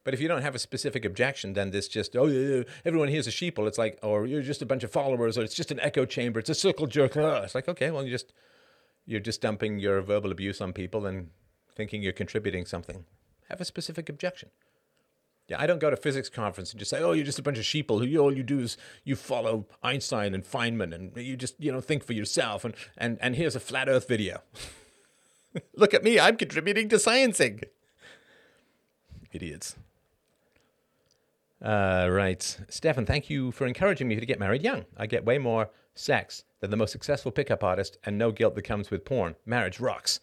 But 0.02 0.14
if 0.14 0.20
you 0.20 0.28
don't 0.28 0.42
have 0.42 0.54
a 0.54 0.58
specific 0.58 1.04
objection, 1.04 1.52
then 1.52 1.70
this 1.70 1.88
just 1.88 2.16
oh 2.16 2.64
everyone 2.84 3.08
here's 3.08 3.26
a 3.26 3.30
sheeple. 3.30 3.66
It's 3.66 3.78
like 3.78 3.98
or 4.02 4.26
you're 4.26 4.42
just 4.42 4.62
a 4.62 4.66
bunch 4.66 4.82
of 4.82 4.90
followers, 4.90 5.36
or 5.36 5.42
it's 5.42 5.54
just 5.54 5.70
an 5.70 5.80
echo 5.80 6.04
chamber. 6.04 6.40
It's 6.40 6.50
a 6.50 6.54
circle 6.54 6.86
jerk. 6.86 7.16
It's 7.16 7.54
like 7.54 7.68
okay, 7.68 7.90
well 7.90 8.04
you 8.04 8.10
just 8.10 8.32
you're 9.06 9.20
just 9.20 9.40
dumping 9.40 9.78
your 9.78 10.00
verbal 10.00 10.30
abuse 10.30 10.60
on 10.60 10.72
people 10.72 11.06
and 11.06 11.30
thinking 11.74 12.02
you're 12.02 12.12
contributing 12.12 12.64
something 12.66 13.04
have 13.50 13.60
a 13.60 13.64
specific 13.64 14.08
objection. 14.08 14.48
Yeah, 15.48 15.60
I 15.60 15.66
don't 15.66 15.80
go 15.80 15.90
to 15.90 15.96
physics 15.96 16.28
conference 16.28 16.70
and 16.70 16.78
just 16.78 16.90
say, 16.90 17.02
"Oh, 17.02 17.12
you're 17.12 17.24
just 17.24 17.40
a 17.40 17.42
bunch 17.42 17.58
of 17.58 17.64
sheeple 17.64 18.06
who 18.06 18.18
all 18.18 18.34
you 18.34 18.44
do 18.44 18.60
is 18.60 18.76
you 19.04 19.16
follow 19.16 19.66
Einstein 19.82 20.32
and 20.32 20.44
Feynman 20.44 20.94
and 20.94 21.16
you 21.16 21.36
just 21.36 21.56
you 21.58 21.72
know 21.72 21.80
think 21.80 22.04
for 22.04 22.12
yourself." 22.12 22.64
And 22.64 22.74
and 22.96 23.18
and 23.20 23.34
here's 23.34 23.56
a 23.56 23.60
flat 23.60 23.88
Earth 23.88 24.06
video. 24.06 24.42
Look 25.76 25.92
at 25.92 26.04
me, 26.04 26.20
I'm 26.20 26.36
contributing 26.36 26.88
to 26.90 26.96
sciencing. 26.96 27.64
Idiots. 29.32 29.76
Uh, 31.62 32.08
right, 32.10 32.58
Stefan, 32.68 33.04
thank 33.04 33.28
you 33.28 33.52
for 33.52 33.66
encouraging 33.66 34.08
me 34.08 34.18
to 34.18 34.24
get 34.24 34.38
married 34.38 34.62
young. 34.62 34.86
I 34.96 35.06
get 35.06 35.26
way 35.26 35.38
more 35.38 35.70
sex 35.94 36.44
than 36.60 36.70
the 36.70 36.76
most 36.76 36.92
successful 36.92 37.30
pickup 37.30 37.62
artist, 37.62 37.98
and 38.04 38.16
no 38.16 38.32
guilt 38.32 38.54
that 38.54 38.62
comes 38.62 38.90
with 38.90 39.04
porn. 39.04 39.36
Marriage 39.44 39.78
rocks. 39.80 40.20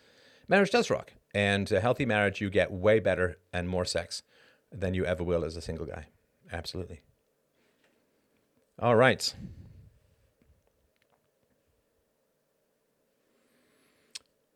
Marriage 0.47 0.71
does 0.71 0.89
rock. 0.89 1.13
And 1.33 1.71
a 1.71 1.79
healthy 1.79 2.05
marriage, 2.05 2.41
you 2.41 2.49
get 2.49 2.71
way 2.71 2.99
better 2.99 3.37
and 3.53 3.69
more 3.69 3.85
sex 3.85 4.23
than 4.71 4.93
you 4.93 5.05
ever 5.05 5.23
will 5.23 5.45
as 5.45 5.55
a 5.55 5.61
single 5.61 5.85
guy. 5.85 6.07
Absolutely. 6.51 7.01
All 8.79 8.95
right. 8.95 9.33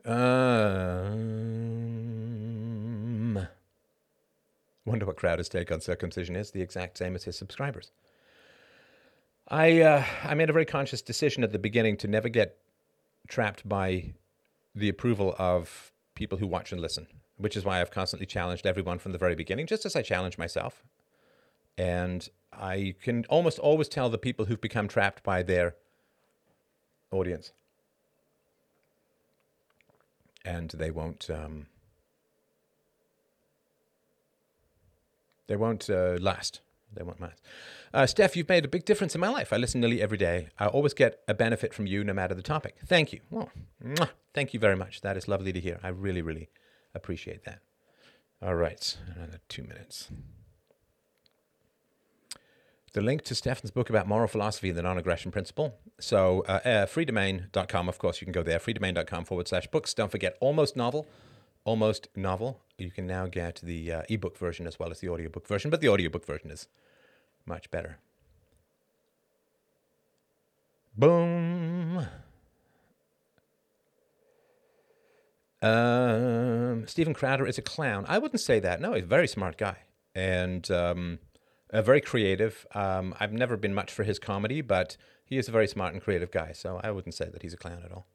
Um, 0.05 1.70
wonder 4.85 5.05
what 5.05 5.17
Crowder's 5.17 5.49
take 5.49 5.71
on 5.71 5.81
circumcision 5.81 6.35
is 6.35 6.51
the 6.51 6.61
exact 6.61 6.97
same 6.97 7.15
as 7.15 7.23
his 7.23 7.37
subscribers. 7.37 7.91
I 9.47 9.81
uh, 9.81 10.05
I 10.23 10.33
made 10.33 10.49
a 10.49 10.53
very 10.53 10.65
conscious 10.65 11.01
decision 11.01 11.43
at 11.43 11.51
the 11.51 11.59
beginning 11.59 11.97
to 11.97 12.07
never 12.07 12.29
get 12.29 12.57
trapped 13.27 13.67
by 13.67 14.13
the 14.73 14.89
approval 14.89 15.35
of 15.37 15.91
people 16.15 16.37
who 16.37 16.47
watch 16.47 16.71
and 16.71 16.81
listen, 16.81 17.07
which 17.37 17.57
is 17.57 17.65
why 17.65 17.81
I've 17.81 17.91
constantly 17.91 18.25
challenged 18.25 18.65
everyone 18.65 18.99
from 18.99 19.11
the 19.11 19.17
very 19.17 19.35
beginning, 19.35 19.67
just 19.67 19.85
as 19.85 19.95
I 19.95 20.01
challenge 20.01 20.37
myself. 20.37 20.83
And 21.77 22.27
I 22.53 22.95
can 23.01 23.25
almost 23.29 23.59
always 23.59 23.87
tell 23.87 24.09
the 24.09 24.17
people 24.17 24.45
who've 24.45 24.61
become 24.61 24.87
trapped 24.87 25.23
by 25.23 25.43
their 25.43 25.75
audience. 27.11 27.51
And 30.43 30.69
they 30.71 30.91
won't. 30.91 31.29
Um, 31.29 31.67
they 35.51 35.57
won't 35.57 35.89
uh, 35.89 36.15
last. 36.17 36.61
They 36.93 37.03
won't 37.03 37.19
last. 37.19 37.41
Uh, 37.93 38.05
Steph, 38.05 38.37
you've 38.37 38.47
made 38.47 38.63
a 38.63 38.69
big 38.69 38.85
difference 38.85 39.13
in 39.15 39.19
my 39.19 39.27
life. 39.27 39.51
I 39.51 39.57
listen 39.57 39.81
nearly 39.81 40.01
every 40.01 40.17
day. 40.17 40.47
I 40.57 40.67
always 40.67 40.93
get 40.93 41.19
a 41.27 41.33
benefit 41.33 41.73
from 41.73 41.87
you, 41.87 42.05
no 42.05 42.13
matter 42.13 42.33
the 42.33 42.41
topic. 42.41 42.77
Thank 42.85 43.11
you. 43.11 43.19
Well, 43.29 43.49
mwah, 43.83 44.11
thank 44.33 44.53
you 44.53 44.61
very 44.61 44.77
much. 44.77 45.01
That 45.01 45.17
is 45.17 45.27
lovely 45.27 45.51
to 45.51 45.59
hear. 45.59 45.77
I 45.83 45.89
really, 45.89 46.21
really 46.21 46.47
appreciate 46.95 47.43
that. 47.43 47.59
All 48.41 48.55
right, 48.55 48.97
another 49.13 49.39
two 49.49 49.63
minutes. 49.63 50.07
The 52.93 53.01
link 53.01 53.23
to 53.23 53.35
Stefan's 53.35 53.71
book 53.71 53.89
about 53.89 54.07
moral 54.07 54.29
philosophy 54.29 54.69
and 54.69 54.77
the 54.77 54.83
non 54.83 54.97
aggression 54.97 55.31
principle. 55.31 55.75
So, 55.99 56.45
uh, 56.47 56.61
uh, 56.63 56.85
freedomain.com, 56.85 57.89
of 57.89 57.99
course, 57.99 58.21
you 58.21 58.25
can 58.25 58.31
go 58.31 58.43
there. 58.43 58.59
Freedomain.com 58.59 59.25
forward 59.25 59.49
slash 59.49 59.67
books. 59.67 59.93
Don't 59.93 60.11
forget, 60.11 60.37
almost 60.39 60.77
novel. 60.77 61.07
Almost 61.63 62.07
novel. 62.15 62.61
You 62.77 62.89
can 62.89 63.05
now 63.05 63.27
get 63.27 63.61
the 63.61 63.91
uh, 63.91 64.01
ebook 64.09 64.37
version 64.37 64.65
as 64.65 64.79
well 64.79 64.89
as 64.89 64.99
the 64.99 65.09
audiobook 65.09 65.47
version, 65.47 65.69
but 65.69 65.81
the 65.81 65.89
audiobook 65.89 66.25
version 66.25 66.49
is 66.49 66.67
much 67.45 67.69
better. 67.69 67.99
Boom. 70.97 72.07
Um, 75.61 76.87
Steven 76.87 77.13
Crowder 77.13 77.45
is 77.45 77.57
a 77.57 77.61
clown. 77.61 78.05
I 78.07 78.17
wouldn't 78.17 78.41
say 78.41 78.59
that. 78.59 78.81
No, 78.81 78.93
he's 78.93 79.03
a 79.03 79.07
very 79.07 79.27
smart 79.27 79.57
guy 79.57 79.77
and 80.15 80.69
um, 80.71 81.19
very 81.71 82.01
creative. 82.01 82.65
Um, 82.73 83.13
I've 83.19 83.33
never 83.33 83.57
been 83.57 83.73
much 83.73 83.91
for 83.91 84.03
his 84.03 84.17
comedy, 84.17 84.61
but 84.61 84.97
he 85.23 85.37
is 85.37 85.47
a 85.47 85.51
very 85.51 85.67
smart 85.67 85.93
and 85.93 86.01
creative 86.01 86.31
guy. 86.31 86.51
So 86.53 86.81
I 86.83 86.91
wouldn't 86.91 87.13
say 87.13 87.29
that 87.29 87.43
he's 87.43 87.53
a 87.53 87.57
clown 87.57 87.83
at 87.85 87.91
all. 87.91 88.07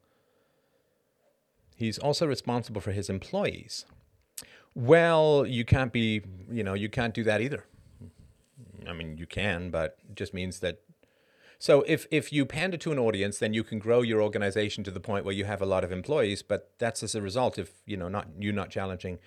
He's 1.77 1.99
also 1.99 2.25
responsible 2.25 2.81
for 2.81 2.91
his 2.91 3.07
employees. 3.07 3.85
Well, 4.73 5.45
you 5.45 5.63
can't 5.63 5.93
be, 5.93 6.23
you 6.51 6.63
know, 6.63 6.73
you 6.73 6.89
can't 6.89 7.13
do 7.13 7.23
that 7.23 7.39
either. 7.39 7.65
I 8.87 8.93
mean, 8.93 9.17
you 9.17 9.27
can, 9.27 9.69
but 9.69 9.97
it 10.09 10.15
just 10.15 10.33
means 10.33 10.59
that. 10.61 10.81
So 11.59 11.83
if 11.87 12.07
if 12.09 12.33
you 12.33 12.47
pander 12.47 12.77
to 12.77 12.91
an 12.91 12.97
audience, 12.97 13.37
then 13.37 13.53
you 13.53 13.63
can 13.63 13.77
grow 13.77 14.01
your 14.01 14.23
organization 14.23 14.83
to 14.85 14.91
the 14.91 14.99
point 14.99 15.23
where 15.23 15.35
you 15.35 15.45
have 15.45 15.61
a 15.61 15.67
lot 15.67 15.83
of 15.83 15.91
employees. 15.91 16.41
But 16.41 16.71
that's 16.79 17.03
as 17.03 17.13
a 17.13 17.21
result 17.21 17.59
of 17.59 17.69
you 17.85 17.95
know 17.95 18.09
not 18.09 18.27
you 18.39 18.51
not 18.51 18.71
challenging 18.71 19.19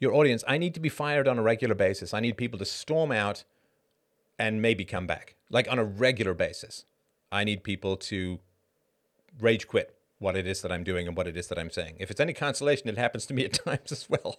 your 0.00 0.12
audience. 0.12 0.42
I 0.48 0.58
need 0.58 0.74
to 0.74 0.80
be 0.80 0.88
fired 0.88 1.28
on 1.28 1.38
a 1.38 1.42
regular 1.42 1.76
basis. 1.76 2.12
I 2.12 2.20
need 2.20 2.36
people 2.36 2.58
to 2.58 2.64
storm 2.64 3.12
out 3.12 3.44
and 4.38 4.60
maybe 4.60 4.84
come 4.84 5.06
back, 5.06 5.36
like 5.50 5.70
on 5.70 5.78
a 5.78 5.84
regular 5.84 6.34
basis. 6.34 6.84
I 7.30 7.44
need 7.44 7.62
people 7.62 7.96
to 7.96 8.40
rage 9.40 9.68
quit 9.68 9.96
what 10.22 10.36
it 10.36 10.46
is 10.46 10.62
that 10.62 10.72
I'm 10.72 10.84
doing 10.84 11.08
and 11.08 11.16
what 11.16 11.26
it 11.26 11.36
is 11.36 11.48
that 11.48 11.58
I'm 11.58 11.70
saying. 11.70 11.96
If 11.98 12.10
it's 12.10 12.20
any 12.20 12.32
consolation, 12.32 12.88
it 12.88 12.96
happens 12.96 13.26
to 13.26 13.34
me 13.34 13.44
at 13.44 13.52
times 13.64 13.92
as 13.92 14.08
well. 14.08 14.38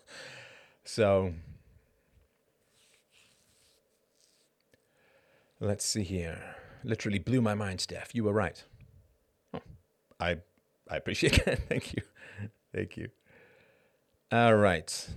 So 0.83 1.33
Let's 5.63 5.85
see 5.85 6.03
here. 6.03 6.55
Literally 6.83 7.19
blew 7.19 7.41
my 7.41 7.55
mind, 7.55 7.79
Steph. 7.79 8.13
You 8.13 8.25
were 8.25 8.33
right. 8.33 8.61
Oh, 9.53 9.61
I 10.19 10.39
I 10.89 10.97
appreciate 10.97 11.45
that. 11.45 11.69
Thank 11.69 11.93
you. 11.93 12.03
Thank 12.75 12.97
you. 12.97 13.07
All 14.29 14.55
right. 14.55 15.07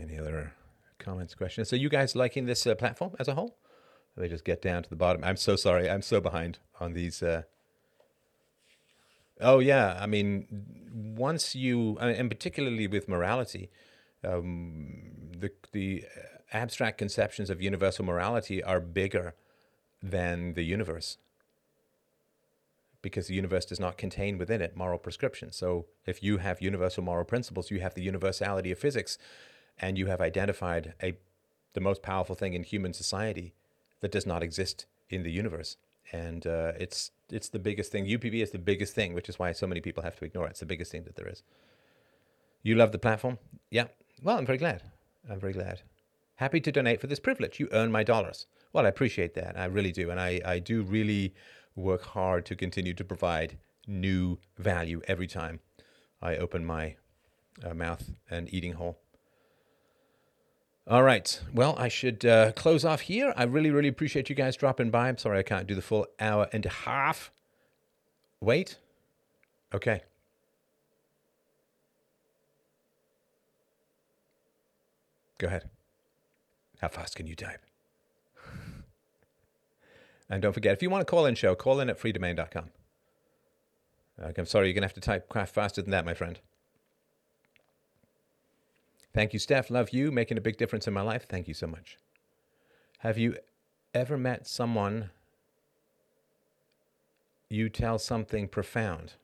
Any 0.00 0.18
other 0.20 0.54
comments, 1.00 1.34
questions? 1.34 1.68
So 1.68 1.74
you 1.74 1.88
guys 1.88 2.14
liking 2.14 2.46
this 2.46 2.64
uh, 2.64 2.76
platform 2.76 3.16
as 3.18 3.26
a 3.26 3.34
whole? 3.34 3.56
Me 4.16 4.28
just 4.28 4.44
get 4.44 4.60
down 4.60 4.82
to 4.82 4.90
the 4.90 4.96
bottom. 4.96 5.24
I'm 5.24 5.36
so 5.36 5.56
sorry. 5.56 5.88
I'm 5.88 6.02
so 6.02 6.20
behind 6.20 6.58
on 6.80 6.92
these. 6.92 7.22
Uh... 7.22 7.42
Oh 9.40 9.58
yeah. 9.58 9.98
I 10.00 10.06
mean, 10.06 10.46
once 10.92 11.54
you, 11.54 11.98
and 11.98 12.30
particularly 12.30 12.86
with 12.86 13.08
morality, 13.08 13.70
um, 14.22 15.12
the 15.38 15.50
the 15.72 16.04
abstract 16.52 16.98
conceptions 16.98 17.48
of 17.48 17.62
universal 17.62 18.04
morality 18.04 18.62
are 18.62 18.80
bigger 18.80 19.34
than 20.02 20.54
the 20.54 20.62
universe 20.62 21.16
because 23.00 23.26
the 23.26 23.34
universe 23.34 23.64
does 23.64 23.80
not 23.80 23.98
contain 23.98 24.38
within 24.38 24.62
it 24.62 24.76
moral 24.76 24.98
prescriptions. 24.98 25.56
So 25.56 25.86
if 26.06 26.22
you 26.22 26.38
have 26.38 26.62
universal 26.62 27.02
moral 27.02 27.24
principles, 27.24 27.70
you 27.70 27.80
have 27.80 27.94
the 27.94 28.02
universality 28.02 28.70
of 28.70 28.78
physics, 28.78 29.18
and 29.78 29.98
you 29.98 30.06
have 30.06 30.20
identified 30.20 30.94
a 31.02 31.16
the 31.74 31.80
most 31.80 32.02
powerful 32.02 32.34
thing 32.34 32.52
in 32.52 32.62
human 32.62 32.92
society 32.92 33.54
that 34.02 34.12
does 34.12 34.26
not 34.26 34.42
exist 34.42 34.86
in 35.08 35.22
the 35.22 35.30
universe. 35.30 35.78
And 36.12 36.46
uh, 36.46 36.72
it's 36.78 37.12
it's 37.30 37.48
the 37.48 37.58
biggest 37.58 37.90
thing. 37.90 38.04
UPB 38.04 38.42
is 38.42 38.50
the 38.50 38.58
biggest 38.58 38.94
thing, 38.94 39.14
which 39.14 39.28
is 39.30 39.38
why 39.38 39.52
so 39.52 39.66
many 39.66 39.80
people 39.80 40.02
have 40.02 40.16
to 40.16 40.24
ignore 40.26 40.46
it. 40.46 40.50
It's 40.50 40.60
the 40.60 40.66
biggest 40.66 40.92
thing 40.92 41.04
that 41.04 41.16
there 41.16 41.28
is. 41.28 41.42
You 42.62 42.74
love 42.74 42.92
the 42.92 42.98
platform? 42.98 43.38
Yeah, 43.70 43.86
well, 44.22 44.36
I'm 44.36 44.46
very 44.46 44.58
glad. 44.58 44.82
I'm 45.30 45.40
very 45.40 45.54
glad. 45.54 45.82
Happy 46.36 46.60
to 46.60 46.72
donate 46.72 47.00
for 47.00 47.06
this 47.06 47.20
privilege. 47.20 47.58
You 47.58 47.68
earn 47.72 47.90
my 47.90 48.02
dollars. 48.02 48.46
Well, 48.72 48.84
I 48.84 48.88
appreciate 48.88 49.34
that. 49.34 49.58
I 49.58 49.64
really 49.66 49.92
do. 49.92 50.10
And 50.10 50.20
I, 50.20 50.40
I 50.44 50.58
do 50.58 50.82
really 50.82 51.34
work 51.74 52.02
hard 52.02 52.44
to 52.46 52.56
continue 52.56 52.94
to 52.94 53.04
provide 53.04 53.58
new 53.86 54.38
value 54.58 55.00
every 55.06 55.26
time 55.26 55.60
I 56.20 56.36
open 56.36 56.64
my 56.64 56.96
uh, 57.64 57.74
mouth 57.74 58.10
and 58.30 58.52
eating 58.52 58.74
hole. 58.74 58.98
All 60.88 61.02
right. 61.02 61.40
Well, 61.54 61.76
I 61.78 61.88
should 61.88 62.24
uh, 62.24 62.52
close 62.52 62.84
off 62.84 63.02
here. 63.02 63.32
I 63.36 63.44
really, 63.44 63.70
really 63.70 63.88
appreciate 63.88 64.28
you 64.28 64.34
guys 64.34 64.56
dropping 64.56 64.90
by. 64.90 65.08
I'm 65.08 65.18
sorry 65.18 65.38
I 65.38 65.42
can't 65.42 65.66
do 65.66 65.74
the 65.74 65.82
full 65.82 66.06
hour 66.18 66.48
and 66.52 66.66
a 66.66 66.70
half. 66.70 67.30
Wait. 68.40 68.78
Okay. 69.72 70.02
Go 75.38 75.46
ahead. 75.46 75.70
How 76.80 76.88
fast 76.88 77.14
can 77.14 77.26
you 77.26 77.36
type? 77.36 77.60
and 80.28 80.42
don't 80.42 80.52
forget, 80.52 80.72
if 80.72 80.82
you 80.82 80.90
want 80.90 81.06
to 81.06 81.10
call 81.10 81.26
in 81.26 81.36
show, 81.36 81.54
call 81.54 81.78
in 81.78 81.90
at 81.90 82.00
freedomain.com. 82.00 82.70
Okay, 84.20 84.34
I'm 84.36 84.46
sorry, 84.46 84.66
you're 84.66 84.74
going 84.74 84.82
to 84.82 84.88
have 84.88 84.94
to 84.94 85.00
type 85.00 85.32
faster 85.48 85.80
than 85.80 85.90
that, 85.92 86.04
my 86.04 86.14
friend. 86.14 86.38
Thank 89.14 89.32
you, 89.32 89.38
Steph. 89.38 89.70
Love 89.70 89.90
you, 89.90 90.10
making 90.10 90.38
a 90.38 90.40
big 90.40 90.56
difference 90.56 90.86
in 90.86 90.94
my 90.94 91.02
life. 91.02 91.26
Thank 91.28 91.46
you 91.48 91.54
so 91.54 91.66
much. 91.66 91.98
Have 93.00 93.18
you 93.18 93.36
ever 93.94 94.16
met 94.16 94.46
someone 94.46 95.10
you 97.50 97.68
tell 97.68 97.98
something 97.98 98.48
profound? 98.48 99.14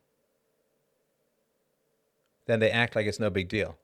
Then 2.45 2.59
they 2.59 2.69
act 2.69 2.95
like 2.95 3.07
it's 3.07 3.19
no 3.19 3.29
big 3.29 3.47
deal. 3.47 3.77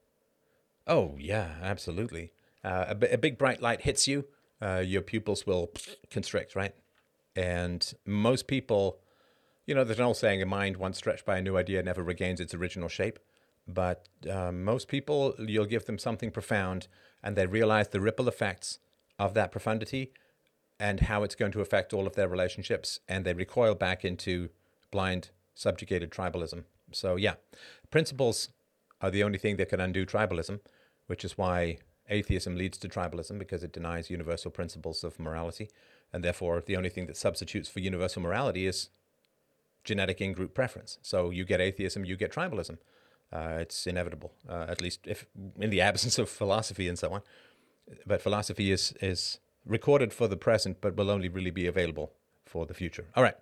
Oh, 0.87 1.15
yeah, 1.19 1.55
absolutely. 1.61 2.31
Uh, 2.63 2.93
a, 2.99 3.13
a, 3.13 3.17
big 3.17 3.37
bright 3.37 3.61
light 3.61 3.81
hits 3.81 4.07
you, 4.07 4.25
uh, 4.61 4.81
your 4.85 5.01
pupils 5.01 5.45
will 5.45 5.71
constrict, 6.09 6.55
right? 6.55 6.73
And 7.35 7.93
most 8.05 8.47
people, 8.47 8.99
you 9.65 9.75
know, 9.75 9.83
there's 9.83 9.99
an 9.99 10.05
old 10.05 10.17
saying, 10.17 10.41
a 10.41 10.45
mind 10.45 10.77
once 10.77 10.97
stretched 10.97 11.25
by 11.25 11.37
a 11.37 11.41
new 11.41 11.57
idea 11.57 11.81
never 11.83 12.03
regains 12.03 12.39
its 12.39 12.53
original 12.53 12.89
shape. 12.89 13.19
But 13.67 14.07
um, 14.29 14.63
most 14.63 14.87
people, 14.87 15.35
you'll 15.39 15.65
give 15.65 15.85
them 15.85 15.97
something 15.97 16.31
profound 16.31 16.87
and 17.23 17.35
they 17.35 17.47
realize 17.47 17.87
the 17.87 18.01
ripple 18.01 18.27
effects 18.27 18.79
of 19.17 19.33
that 19.33 19.51
profundity 19.51 20.11
and 20.79 21.01
how 21.01 21.23
it's 21.23 21.35
going 21.35 21.51
to 21.53 21.61
affect 21.61 21.93
all 21.93 22.05
of 22.05 22.15
their 22.15 22.27
relationships. 22.27 22.99
And 23.07 23.25
they 23.25 23.33
recoil 23.33 23.75
back 23.75 24.05
into 24.05 24.49
blind, 24.91 25.29
subjugated 25.55 26.11
tribalism. 26.11 26.65
So, 26.91 27.15
yeah, 27.15 27.35
principles 27.89 28.49
are 29.01 29.09
the 29.09 29.23
only 29.23 29.39
thing 29.39 29.57
that 29.57 29.69
can 29.69 29.79
undo 29.79 30.05
tribalism 30.05 30.59
which 31.07 31.23
is 31.23 31.37
why 31.37 31.77
atheism 32.09 32.55
leads 32.55 32.77
to 32.79 32.87
tribalism 32.87 33.39
because 33.39 33.63
it 33.63 33.73
denies 33.73 34.09
universal 34.09 34.51
principles 34.51 35.03
of 35.03 35.19
morality. 35.19 35.69
And 36.13 36.23
therefore, 36.23 36.63
the 36.65 36.77
only 36.77 36.89
thing 36.89 37.07
that 37.07 37.17
substitutes 37.17 37.69
for 37.69 37.79
universal 37.79 38.21
morality 38.21 38.67
is 38.67 38.89
genetic 39.83 40.21
in 40.21 40.33
group 40.33 40.53
preference. 40.53 40.97
So 41.01 41.29
you 41.29 41.45
get 41.45 41.61
atheism, 41.61 42.05
you 42.05 42.15
get 42.15 42.31
tribalism. 42.31 42.77
Uh, 43.35 43.57
it's 43.63 43.79
inevitable, 43.87 44.31
uh, 44.49 44.65
at 44.73 44.79
least 44.81 44.99
if 45.13 45.19
in 45.59 45.69
the 45.75 45.81
absence 45.89 46.15
of 46.21 46.27
philosophy 46.29 46.87
and 46.89 46.97
so 47.03 47.07
on. 47.15 47.21
But 48.05 48.21
philosophy 48.21 48.71
is, 48.71 48.93
is 49.01 49.39
recorded 49.65 50.13
for 50.13 50.27
the 50.27 50.37
present, 50.37 50.73
but 50.81 50.95
will 50.97 51.11
only 51.11 51.29
really 51.29 51.51
be 51.51 51.67
available 51.67 52.07
for 52.45 52.65
the 52.65 52.73
future. 52.73 53.05
All 53.15 53.23
right. 53.23 53.37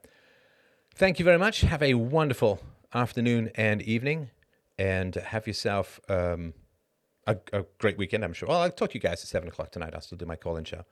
Thank 0.95 1.20
you 1.20 1.26
very 1.26 1.40
much. 1.45 1.61
Have 1.61 1.84
a 1.84 1.94
wonderful 1.94 2.60
afternoon 2.94 3.52
and 3.56 3.82
evening. 3.82 4.30
and 4.78 5.15
have 5.15 5.48
yourself 5.48 5.99
um, 6.10 6.53
a, 7.28 7.38
a 7.52 7.65
great 7.80 7.98
weekend. 7.98 8.24
I'm 8.24 8.34
sure. 8.34 8.49
Well, 8.49 8.61
I'll 8.61 8.72
talk 8.72 8.90
to 8.91 8.95
you 8.95 8.99
guys 8.99 9.22
at 9.24 9.28
seven 9.28 9.48
o'clock 9.48 9.72
tonight. 9.72 9.94
I'll 9.94 10.02
still 10.02 10.18
do 10.18 10.26
my 10.26 10.36
call-in 10.36 10.65
show, 10.65 10.84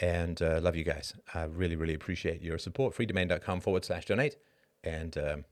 and 0.00 0.40
uh, 0.42 0.60
love 0.62 0.76
you 0.76 0.84
guys. 0.84 1.14
I 1.34 1.44
really, 1.44 1.76
really 1.76 1.94
appreciate 1.94 2.42
your 2.42 2.58
support. 2.58 2.94
Freedomain.com 2.96 3.60
forward 3.60 3.84
slash 3.84 4.04
donate, 4.06 4.36
and 4.84 5.16
um, 5.16 5.44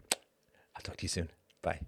I'll 0.75 0.83
talk 0.83 0.97
to 0.99 1.03
you 1.05 1.09
soon. 1.09 1.31
Bye. 1.63 1.81